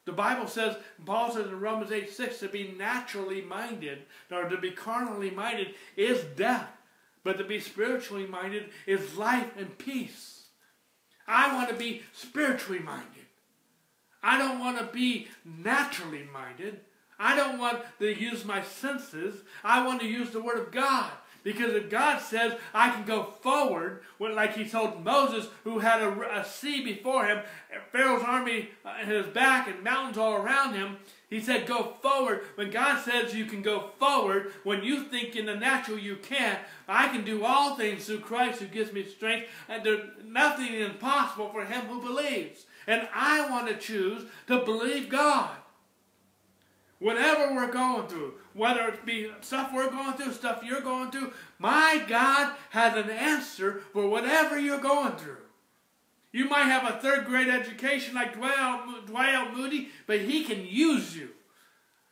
The 0.05 0.11
Bible 0.11 0.47
says, 0.47 0.75
Paul 1.05 1.31
says 1.31 1.47
in 1.47 1.59
Romans 1.59 1.91
8 1.91 2.09
6, 2.09 2.39
to 2.39 2.49
be 2.49 2.75
naturally 2.77 3.41
minded, 3.41 3.99
or 4.31 4.49
to 4.49 4.57
be 4.57 4.71
carnally 4.71 5.31
minded, 5.31 5.75
is 5.95 6.23
death. 6.35 6.67
But 7.23 7.37
to 7.37 7.43
be 7.43 7.59
spiritually 7.59 8.27
minded 8.27 8.69
is 8.85 9.17
life 9.17 9.51
and 9.57 9.77
peace. 9.77 10.45
I 11.27 11.55
want 11.55 11.69
to 11.69 11.75
be 11.75 12.03
spiritually 12.11 12.79
minded. 12.79 13.07
I 14.21 14.37
don't 14.37 14.59
want 14.59 14.77
to 14.79 14.85
be 14.85 15.27
naturally 15.45 16.27
minded. 16.31 16.81
I 17.19 17.35
don't 17.35 17.59
want 17.59 17.81
to 17.99 18.13
use 18.13 18.43
my 18.43 18.63
senses. 18.63 19.41
I 19.63 19.85
want 19.85 20.01
to 20.01 20.07
use 20.07 20.31
the 20.31 20.41
Word 20.41 20.59
of 20.59 20.71
God. 20.71 21.11
Because 21.43 21.73
if 21.73 21.89
God 21.89 22.19
says 22.19 22.53
I 22.73 22.89
can 22.91 23.05
go 23.05 23.23
forward, 23.23 24.01
like 24.19 24.55
he 24.55 24.67
told 24.67 25.03
Moses, 25.03 25.47
who 25.63 25.79
had 25.79 26.01
a, 26.01 26.39
a 26.39 26.45
sea 26.45 26.83
before 26.83 27.25
him, 27.25 27.41
Pharaoh's 27.91 28.23
army 28.23 28.69
uh, 28.85 28.95
at 29.01 29.07
his 29.07 29.27
back 29.27 29.67
and 29.67 29.83
mountains 29.83 30.17
all 30.17 30.35
around 30.35 30.73
him, 30.73 30.97
he 31.29 31.41
said, 31.41 31.65
go 31.65 31.95
forward. 32.01 32.41
When 32.55 32.69
God 32.69 33.03
says 33.03 33.33
you 33.33 33.45
can 33.45 33.61
go 33.61 33.89
forward, 33.99 34.53
when 34.63 34.83
you 34.83 35.03
think 35.05 35.35
in 35.35 35.47
the 35.47 35.55
natural 35.55 35.97
you 35.97 36.15
can't, 36.15 36.59
I 36.87 37.07
can 37.07 37.25
do 37.25 37.43
all 37.43 37.75
things 37.75 38.05
through 38.05 38.19
Christ 38.19 38.59
who 38.59 38.67
gives 38.67 38.93
me 38.93 39.03
strength, 39.03 39.47
and 39.67 39.83
there's 39.83 40.07
nothing 40.23 40.73
impossible 40.73 41.49
for 41.49 41.65
him 41.65 41.85
who 41.85 42.01
believes. 42.01 42.65
And 42.85 43.07
I 43.13 43.49
want 43.49 43.67
to 43.67 43.75
choose 43.75 44.25
to 44.47 44.63
believe 44.63 45.09
God. 45.09 45.55
Whatever 47.03 47.53
we're 47.53 47.71
going 47.71 48.07
through, 48.07 48.35
whether 48.53 48.87
it 48.87 49.05
be 49.05 49.29
stuff 49.41 49.71
we're 49.73 49.89
going 49.89 50.13
through, 50.13 50.31
stuff 50.31 50.63
you're 50.63 50.79
going 50.79 51.11
through, 51.11 51.33
my 51.59 52.01
God 52.07 52.55
has 52.69 52.95
an 52.95 53.09
answer 53.09 53.81
for 53.91 54.07
whatever 54.07 54.57
you're 54.57 54.79
going 54.79 55.17
through. 55.17 55.37
You 56.31 56.47
might 56.47 56.63
have 56.63 56.89
a 56.89 56.99
third 56.99 57.25
grade 57.25 57.49
education 57.49 58.15
like 58.15 58.35
Dwight 58.35 59.53
Moody, 59.53 59.89
but 60.07 60.21
he 60.21 60.45
can 60.45 60.65
use 60.65 61.13
you. 61.13 61.31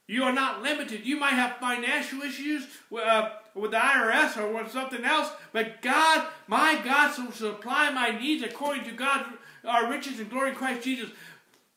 You 0.08 0.26
are 0.26 0.34
not 0.34 0.62
limited. 0.62 1.06
You 1.06 1.18
might 1.18 1.36
have 1.36 1.56
financial 1.56 2.22
issues 2.22 2.68
uh, 2.94 3.30
with 3.56 3.72
the 3.72 3.78
IRS 3.78 4.36
or 4.36 4.52
with 4.54 4.74
something 4.74 5.06
else, 5.06 5.32
but 5.54 5.82
God, 5.82 6.28
my 6.48 6.78
God, 6.84 7.18
will 7.18 7.32
supply 7.32 7.92
my 7.92 8.12
needs 8.20 8.44
according 8.44 8.84
to 8.84 8.92
God's 8.92 9.30
our 9.64 9.90
riches 9.90 10.20
and 10.20 10.30
glory 10.30 10.50
in 10.50 10.56
Christ 10.56 10.84
Jesus. 10.84 11.12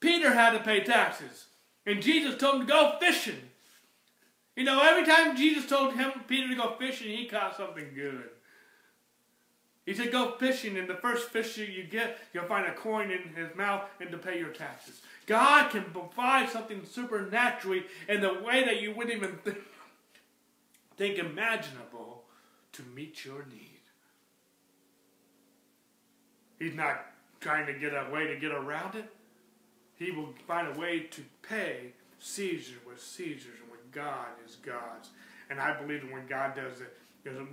Peter 0.00 0.32
had 0.32 0.50
to 0.50 0.58
pay 0.58 0.82
taxes, 0.82 1.46
and 1.86 2.02
Jesus 2.02 2.36
told 2.38 2.60
him 2.60 2.66
to 2.66 2.72
go 2.72 2.96
fishing. 3.00 3.40
You 4.56 4.64
know, 4.64 4.80
every 4.82 5.04
time 5.04 5.36
Jesus 5.36 5.66
told 5.66 5.94
him 5.94 6.12
Peter 6.28 6.48
to 6.48 6.54
go 6.54 6.76
fishing, 6.78 7.08
he 7.08 7.26
caught 7.26 7.56
something 7.56 7.90
good. 7.94 8.30
He 9.84 9.92
said, 9.92 10.12
go 10.12 10.36
fishing, 10.38 10.78
and 10.78 10.88
the 10.88 10.94
first 10.94 11.28
fish 11.28 11.58
you 11.58 11.84
get, 11.84 12.18
you'll 12.32 12.46
find 12.46 12.66
a 12.66 12.72
coin 12.72 13.10
in 13.10 13.34
his 13.34 13.54
mouth 13.54 13.82
and 14.00 14.10
to 14.10 14.16
pay 14.16 14.38
your 14.38 14.48
taxes. 14.48 15.02
God 15.26 15.70
can 15.70 15.84
provide 15.84 16.48
something 16.48 16.86
supernaturally 16.86 17.84
in 18.08 18.22
the 18.22 18.32
way 18.32 18.64
that 18.64 18.80
you 18.80 18.94
wouldn't 18.94 19.14
even 19.14 19.36
think, 19.44 19.58
think 20.96 21.18
imaginable 21.18 22.24
to 22.72 22.82
meet 22.94 23.24
your 23.26 23.44
need. 23.50 23.80
He's 26.58 26.74
not 26.74 27.04
trying 27.40 27.66
to 27.66 27.74
get 27.74 27.92
a 27.92 28.08
way 28.10 28.26
to 28.28 28.36
get 28.36 28.52
around 28.52 28.94
it. 28.94 29.12
He 29.96 30.10
will 30.10 30.34
find 30.46 30.74
a 30.74 30.78
way 30.78 31.00
to 31.00 31.22
pay 31.42 31.92
Caesar 32.18 32.74
what 32.84 33.00
Caesar's 33.00 33.60
and 33.60 33.70
when 33.70 33.80
God 33.92 34.28
is 34.46 34.56
God's. 34.56 35.10
And 35.50 35.60
I 35.60 35.78
believe 35.78 36.02
that 36.02 36.12
when 36.12 36.26
God 36.26 36.54
does 36.54 36.80
it, 36.80 36.96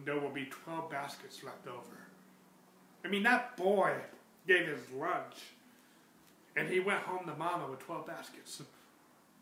there 0.05 0.19
will 0.19 0.29
be 0.29 0.45
12 0.45 0.89
baskets 0.89 1.43
left 1.43 1.67
over. 1.67 1.97
I 3.03 3.07
mean, 3.07 3.23
that 3.23 3.57
boy 3.57 3.93
gave 4.47 4.67
his 4.67 4.89
lunch, 4.91 5.35
and 6.55 6.67
he 6.67 6.79
went 6.79 6.99
home 6.99 7.25
to 7.25 7.35
mama 7.35 7.69
with 7.69 7.79
12 7.79 8.07
baskets. 8.07 8.61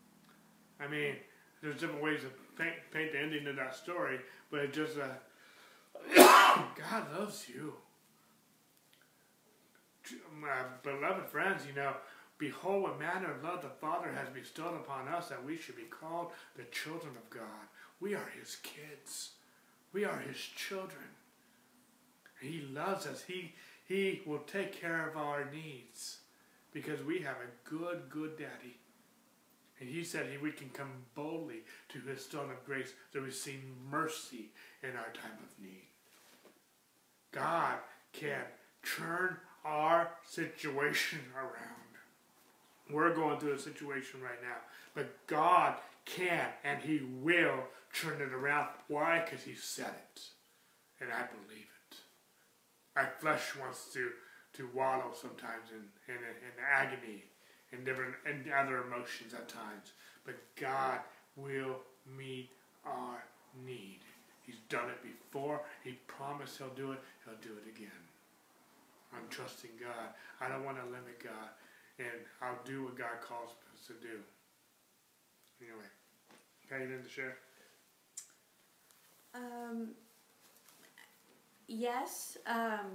I 0.80 0.86
mean, 0.86 1.16
there's 1.62 1.78
different 1.80 2.02
ways 2.02 2.20
to 2.20 2.62
paint, 2.62 2.76
paint 2.92 3.12
the 3.12 3.20
ending 3.20 3.46
of 3.46 3.56
that 3.56 3.74
story, 3.76 4.20
but 4.50 4.60
it 4.60 4.72
just, 4.72 4.96
uh, 4.98 6.14
God 6.16 7.18
loves 7.18 7.46
you. 7.48 7.74
My 10.40 10.62
beloved 10.82 11.26
friends, 11.26 11.62
you 11.68 11.74
know, 11.74 11.92
Behold, 12.40 12.82
what 12.82 12.98
manner 12.98 13.32
of 13.32 13.44
love 13.44 13.60
the 13.60 13.68
Father 13.68 14.10
has 14.10 14.30
bestowed 14.30 14.74
upon 14.74 15.06
us 15.08 15.28
that 15.28 15.44
we 15.44 15.58
should 15.58 15.76
be 15.76 15.82
called 15.82 16.32
the 16.56 16.64
children 16.72 17.12
of 17.14 17.28
God. 17.28 17.68
We 18.00 18.14
are 18.14 18.32
His 18.40 18.56
kids. 18.56 19.32
We 19.92 20.06
are 20.06 20.18
His 20.18 20.38
children. 20.38 21.04
He 22.40 22.62
loves 22.72 23.06
us. 23.06 23.22
He, 23.22 23.52
he 23.86 24.22
will 24.24 24.38
take 24.38 24.80
care 24.80 25.06
of 25.06 25.18
our 25.18 25.50
needs 25.52 26.20
because 26.72 27.04
we 27.04 27.18
have 27.18 27.36
a 27.36 27.68
good, 27.68 28.04
good 28.08 28.38
daddy. 28.38 28.78
And 29.78 29.88
he 29.88 30.02
said 30.02 30.26
we 30.42 30.52
can 30.52 30.70
come 30.70 30.90
boldly 31.14 31.62
to 31.90 32.00
his 32.00 32.24
throne 32.24 32.50
of 32.50 32.64
grace 32.64 32.92
to 33.12 33.20
receive 33.20 33.60
mercy 33.90 34.50
in 34.82 34.90
our 34.90 35.12
time 35.12 35.38
of 35.42 35.62
need. 35.62 35.88
God 37.32 37.76
can 38.12 38.44
turn 38.82 39.36
our 39.64 40.10
situation 40.24 41.20
around. 41.36 41.79
We're 42.92 43.14
going 43.14 43.38
through 43.38 43.54
a 43.54 43.58
situation 43.58 44.20
right 44.20 44.40
now, 44.42 44.56
but 44.94 45.26
God 45.26 45.74
can 46.04 46.46
and 46.64 46.80
He 46.80 47.00
will 47.20 47.64
turn 47.92 48.20
it 48.20 48.32
around. 48.32 48.68
Why? 48.88 49.22
Because 49.24 49.44
He 49.44 49.54
said 49.54 49.92
it, 50.14 50.22
and 51.00 51.10
I 51.12 51.26
believe 51.26 51.66
it. 51.90 51.96
My 52.96 53.04
flesh 53.20 53.56
wants 53.60 53.92
to 53.94 54.10
to 54.54 54.68
wallow 54.74 55.12
sometimes 55.14 55.70
in 55.70 56.12
in, 56.12 56.20
in 56.20 56.52
agony 56.68 57.24
and 57.72 57.84
different 57.84 58.14
and 58.26 58.44
other 58.52 58.82
emotions 58.82 59.34
at 59.34 59.48
times, 59.48 59.92
but 60.24 60.34
God 60.60 61.00
will 61.36 61.76
meet 62.16 62.50
our 62.84 63.24
need. 63.64 64.00
He's 64.42 64.58
done 64.68 64.88
it 64.90 65.02
before. 65.02 65.60
He 65.84 65.92
promised 66.06 66.58
He'll 66.58 66.68
do 66.70 66.92
it. 66.92 66.98
He'll 67.24 67.38
do 67.40 67.56
it 67.64 67.68
again. 67.76 67.90
I'm 69.12 69.28
trusting 69.28 69.70
God. 69.80 70.14
I 70.40 70.48
don't 70.48 70.64
want 70.64 70.78
to 70.78 70.84
limit 70.84 71.22
God 71.22 71.50
and 72.00 72.24
I'll 72.40 72.58
do 72.64 72.84
what 72.84 72.96
God 72.96 73.20
calls 73.22 73.50
us 73.74 73.86
to 73.86 73.92
do. 73.94 74.18
Anyway, 75.60 75.84
got 76.68 76.80
anything 76.80 77.02
to 77.02 77.08
share? 77.08 77.36
Um, 79.34 79.88
yes. 81.68 82.38
Um, 82.46 82.86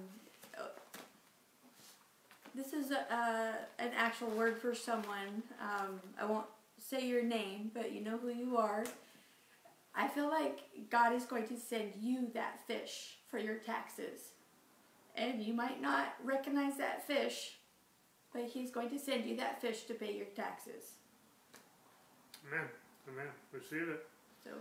this 2.56 2.74
is 2.74 2.92
a, 2.92 3.56
an 3.80 3.92
actual 3.96 4.30
word 4.30 4.58
for 4.58 4.74
someone. 4.74 5.44
Um, 5.62 6.00
I 6.20 6.26
won't 6.26 6.48
say 6.80 7.08
your 7.08 7.24
name, 7.24 7.72
but 7.74 7.92
you 7.92 8.02
know 8.02 8.18
who 8.18 8.30
you 8.30 8.58
are. 8.58 8.86
I 9.94 10.08
feel 10.08 10.30
like 10.30 10.60
God 10.90 11.14
is 11.14 11.26
going 11.26 11.48
to 11.48 11.58
send 11.58 11.94
you 12.02 12.30
that 12.34 12.66
fish 12.68 13.18
for 13.30 13.38
your 13.38 13.56
taxes. 13.56 14.32
And 15.16 15.42
you 15.42 15.54
might 15.54 15.82
not 15.82 16.16
recognize 16.24 16.76
that 16.78 17.08
fish, 17.08 17.56
but 18.36 18.44
he's 18.44 18.70
going 18.70 18.90
to 18.90 19.00
send 19.00 19.26
you 19.26 19.38
that 19.38 19.62
fish 19.62 19.84
to 19.84 19.94
pay 19.94 20.16
your 20.16 20.26
taxes. 20.36 20.96
Amen. 22.48 22.66
Amen. 23.10 23.28
Receive 23.54 23.88
it. 23.88 24.06
So 24.44 24.52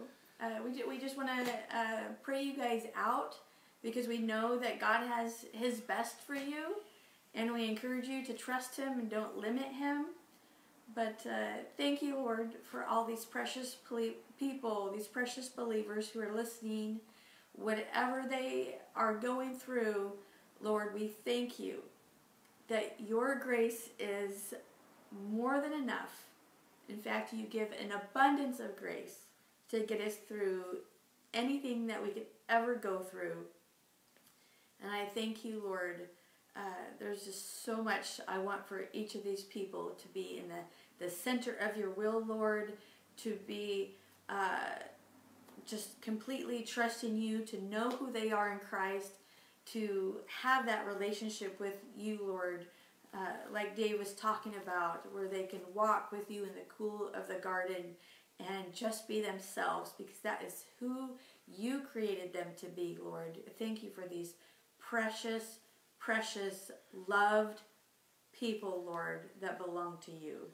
uh, 0.40 0.60
we, 0.64 0.84
we 0.84 0.98
just 0.98 1.16
want 1.16 1.28
to 1.28 1.52
uh, 1.76 2.01
pray 2.22 2.42
you 2.42 2.56
guys 2.56 2.84
out 2.96 3.36
because 3.82 4.06
we 4.06 4.18
know 4.18 4.59
that 4.59 4.80
God 4.80 5.06
has 5.06 5.44
his 5.52 5.80
best 5.80 6.20
for 6.20 6.36
you. 6.36 6.76
And 7.34 7.52
we 7.52 7.68
encourage 7.68 8.06
you 8.06 8.24
to 8.26 8.32
trust 8.32 8.76
him 8.76 9.01
and 9.01 9.10
don't 9.10 9.36
limit 9.36 9.66
him. 9.66 10.06
But 10.94 11.26
uh, 11.28 11.64
thank 11.76 12.01
you, 12.01 12.14
Lord, 12.14 12.52
for 12.70 12.84
all 12.84 13.05
these 13.05 13.24
precious 13.24 13.76
people, 14.38 14.92
these 14.94 15.09
precious 15.09 15.48
believers 15.48 16.09
who 16.09 16.20
are 16.20 16.32
listening. 16.32 17.01
Whatever 17.56 18.24
they 18.28 18.76
are 18.94 19.14
going 19.14 19.56
through, 19.56 20.12
Lord, 20.60 20.94
we 20.94 21.09
thank 21.24 21.59
you 21.59 21.82
that 22.69 22.97
your 22.99 23.35
grace 23.36 23.91
is 23.99 24.55
more 25.31 25.61
than 25.61 25.73
enough. 25.73 26.24
In 26.89 26.97
fact, 26.97 27.32
you 27.32 27.47
give 27.47 27.69
an 27.73 27.93
abundance 27.93 28.61
of 28.61 28.77
grace 28.77 29.20
to 29.70 29.81
get 29.81 30.01
us 30.01 30.15
through 30.15 30.62
anything 31.32 31.86
that 31.86 32.03
we 32.03 32.11
could 32.11 32.27
ever 32.49 32.74
go 32.74 33.01
through. 33.01 33.36
And 34.82 34.91
I 34.91 35.07
thank 35.15 35.45
you, 35.45 35.62
Lord. 35.65 36.09
Uh, 36.57 36.61
there's 36.99 37.24
just 37.24 37.65
so 37.65 37.82
much 37.82 38.20
I 38.28 38.39
want 38.39 38.66
for 38.66 38.85
each 38.93 39.15
of 39.15 39.24
these 39.24 39.43
people 39.43 39.91
to 40.01 40.09
be 40.09 40.41
in 40.43 40.49
the, 40.49 41.05
the 41.05 41.11
center 41.11 41.57
of 41.57 41.77
your 41.77 41.91
will, 41.91 42.24
Lord, 42.24 42.74
to 43.19 43.39
be 43.47 43.97
uh, 44.28 44.78
just 45.66 46.01
completely 46.01 46.62
trusting 46.62 47.16
you, 47.16 47.41
to 47.41 47.62
know 47.65 47.91
who 47.91 48.12
they 48.12 48.31
are 48.31 48.53
in 48.53 48.59
Christ, 48.59 49.19
to 49.66 50.16
have 50.43 50.66
that 50.66 50.86
relationship 50.86 51.59
with 51.59 51.74
you, 51.97 52.20
Lord, 52.23 52.66
uh, 53.15 53.32
like 53.53 53.77
Dave 53.77 53.99
was 53.99 54.12
talking 54.15 54.55
about, 54.62 55.12
where 55.12 55.28
they 55.28 55.45
can 55.45 55.61
walk 55.73 56.12
with 56.12 56.31
you 56.31 56.43
in 56.43 56.51
the 56.51 56.66
cool 56.77 57.11
of 57.15 57.28
the 57.28 57.35
garden 57.35 57.97
and 58.41 58.74
just 58.74 59.07
be 59.07 59.20
themselves 59.20 59.93
because 59.97 60.19
that 60.19 60.43
is 60.45 60.65
who 60.81 61.11
you 61.47 61.82
created 61.93 62.32
them 62.32 62.49
to 62.57 62.66
be, 62.66 62.99
Lord. 63.03 63.39
Thank 63.59 63.82
you 63.82 63.91
for 63.91 64.07
these 64.09 64.35
precious, 64.78 65.59
precious, 65.99 66.70
loved 67.09 67.61
people, 68.32 68.82
Lord, 68.85 69.31
that 69.41 69.59
belong 69.59 69.99
to 70.07 70.12
you. 70.12 70.49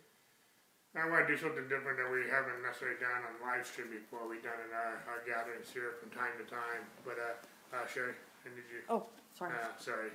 I 0.95 1.09
want 1.09 1.27
to 1.27 1.33
do 1.33 1.39
something 1.39 1.71
different 1.71 2.03
that 2.03 2.11
we 2.11 2.27
haven't 2.27 2.67
necessarily 2.67 2.99
done 2.99 3.23
on 3.23 3.39
live 3.47 3.65
stream 3.65 3.95
before. 3.95 4.27
We've 4.27 4.43
done 4.43 4.59
in 4.59 4.75
our, 4.75 4.99
our 5.07 5.23
gatherings 5.23 5.71
here 5.71 5.95
from 6.03 6.11
time 6.11 6.35
to 6.43 6.47
time. 6.51 6.83
But, 7.07 7.15
uh, 7.15 7.79
uh, 7.79 7.87
Sherry? 7.87 8.19
And 8.45 8.55
did 8.57 8.65
you? 8.73 8.81
Oh, 8.89 9.07
sorry. 9.37 9.53
Uh, 9.53 9.77
sorry. 9.79 10.11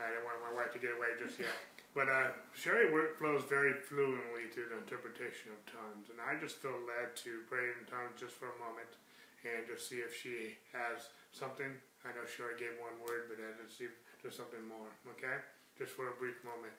I 0.00 0.08
didn't 0.10 0.24
want 0.24 0.40
my 0.40 0.54
wife 0.56 0.72
to 0.72 0.80
get 0.80 0.96
away 0.96 1.12
just 1.20 1.38
yet. 1.38 1.52
But 1.92 2.06
uh, 2.06 2.30
Sherry 2.54 2.88
work 2.94 3.18
flows 3.18 3.42
very 3.50 3.74
fluently 3.74 4.46
through 4.54 4.70
the 4.70 4.78
interpretation 4.78 5.50
of 5.50 5.58
tongues, 5.66 6.06
and 6.06 6.22
I 6.22 6.38
just 6.38 6.62
feel 6.62 6.78
led 6.86 7.18
to 7.26 7.42
pray 7.50 7.74
in 7.74 7.82
tongues 7.90 8.14
just 8.14 8.38
for 8.38 8.46
a 8.46 8.58
moment 8.62 8.94
and 9.42 9.66
just 9.66 9.90
see 9.90 9.98
if 9.98 10.14
she 10.14 10.54
has 10.70 11.10
something. 11.34 11.68
I 12.06 12.14
know 12.14 12.22
Sherry 12.24 12.54
gave 12.56 12.78
one 12.78 12.94
word, 13.02 13.26
but 13.26 13.42
I 13.42 13.58
just 13.58 13.74
see 13.74 13.90
if 13.90 13.96
there's 14.22 14.38
something 14.38 14.62
more. 14.70 14.88
Okay, 15.18 15.42
just 15.74 15.92
for 15.98 16.14
a 16.14 16.16
brief 16.16 16.38
moment. 16.46 16.72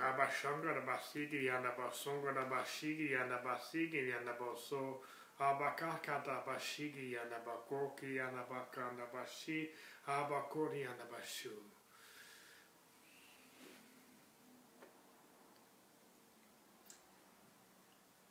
Abashanga 0.00 0.72
da 0.72 0.82
basigi 0.86 1.50
yanda 1.50 1.76
basonga 1.76 2.32
da 2.32 2.48
bashigi 2.48 3.12
yanda 3.12 3.44
basigi 3.44 4.08
yanda 4.08 4.32
baso. 4.40 5.04
Abakakata 5.38 6.42
bashigi 6.48 7.14
yanda 7.14 7.38
bakoki 7.44 8.16
yanda 8.16 8.48
bakanda 8.48 9.04
bashi. 9.12 9.68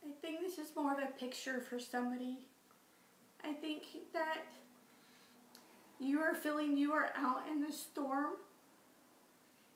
I 0.04 0.10
think 0.22 0.42
this 0.42 0.58
is 0.58 0.76
more 0.76 0.94
of 0.94 0.98
a 0.98 1.20
picture 1.20 1.62
for 1.62 1.80
somebody. 1.80 2.40
I 3.44 3.54
think 3.54 3.84
that 4.14 4.40
you 6.00 6.20
are 6.20 6.34
feeling 6.34 6.76
you 6.76 6.94
are 6.94 7.12
out 7.16 7.44
in 7.48 7.62
the 7.62 7.72
storm 7.72 8.34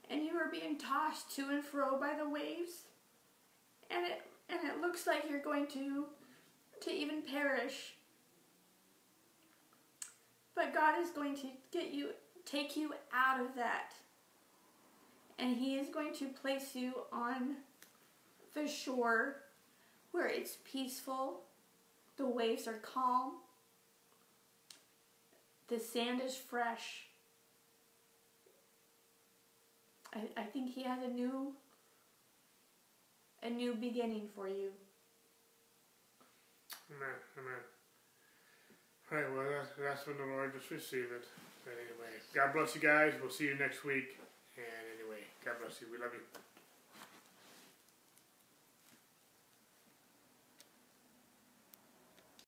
and 0.09 0.23
you 0.23 0.35
are 0.37 0.49
being 0.49 0.79
tossed 0.79 1.35
to 1.35 1.49
and 1.49 1.63
fro 1.63 1.99
by 1.99 2.15
the 2.17 2.27
waves. 2.27 2.85
And 3.91 4.07
it 4.07 4.21
and 4.49 4.67
it 4.67 4.81
looks 4.81 5.05
like 5.05 5.29
you're 5.29 5.43
going 5.43 5.67
to 5.67 6.07
to 6.81 6.91
even 6.91 7.21
perish 7.21 7.93
but 10.55 10.73
God 10.73 10.99
is 10.99 11.09
going 11.11 11.35
to 11.37 11.47
get 11.71 11.91
you 11.91 12.09
take 12.45 12.75
you 12.75 12.93
out 13.13 13.39
of 13.39 13.55
that 13.55 13.93
and 15.37 15.55
he 15.55 15.75
is 15.75 15.89
going 15.89 16.13
to 16.13 16.27
place 16.27 16.75
you 16.75 16.93
on 17.11 17.55
the 18.53 18.67
shore 18.67 19.37
where 20.11 20.27
it's 20.27 20.57
peaceful 20.69 21.41
the 22.17 22.25
waves 22.25 22.67
are 22.67 22.79
calm 22.81 23.33
the 25.67 25.79
sand 25.79 26.21
is 26.25 26.35
fresh 26.35 27.05
I, 30.13 30.41
I 30.41 30.43
think 30.43 30.73
he 30.73 30.83
has 30.83 31.01
a 31.03 31.07
new 31.07 31.53
a 33.43 33.49
new 33.49 33.73
beginning 33.73 34.27
for 34.35 34.47
you. 34.47 34.69
Amen. 36.91 37.15
Amen. 37.37 37.70
All 39.11 39.17
right, 39.17 39.27
well, 39.35 39.43
that's, 39.43 39.69
that's 39.75 40.03
from 40.03 40.17
the 40.17 40.23
Lord. 40.23 40.53
Just 40.55 40.71
receive 40.71 41.11
it. 41.11 41.27
But 41.65 41.73
anyway, 41.75 42.15
God 42.33 42.53
bless 42.53 42.75
you 42.75 42.81
guys. 42.81 43.11
We'll 43.19 43.29
see 43.29 43.43
you 43.45 43.55
next 43.55 43.83
week. 43.83 44.17
And 44.55 44.85
anyway, 44.95 45.19
God 45.43 45.55
bless 45.59 45.81
you. 45.81 45.87
We 45.91 45.97
love 45.97 46.13
you. 46.13 46.50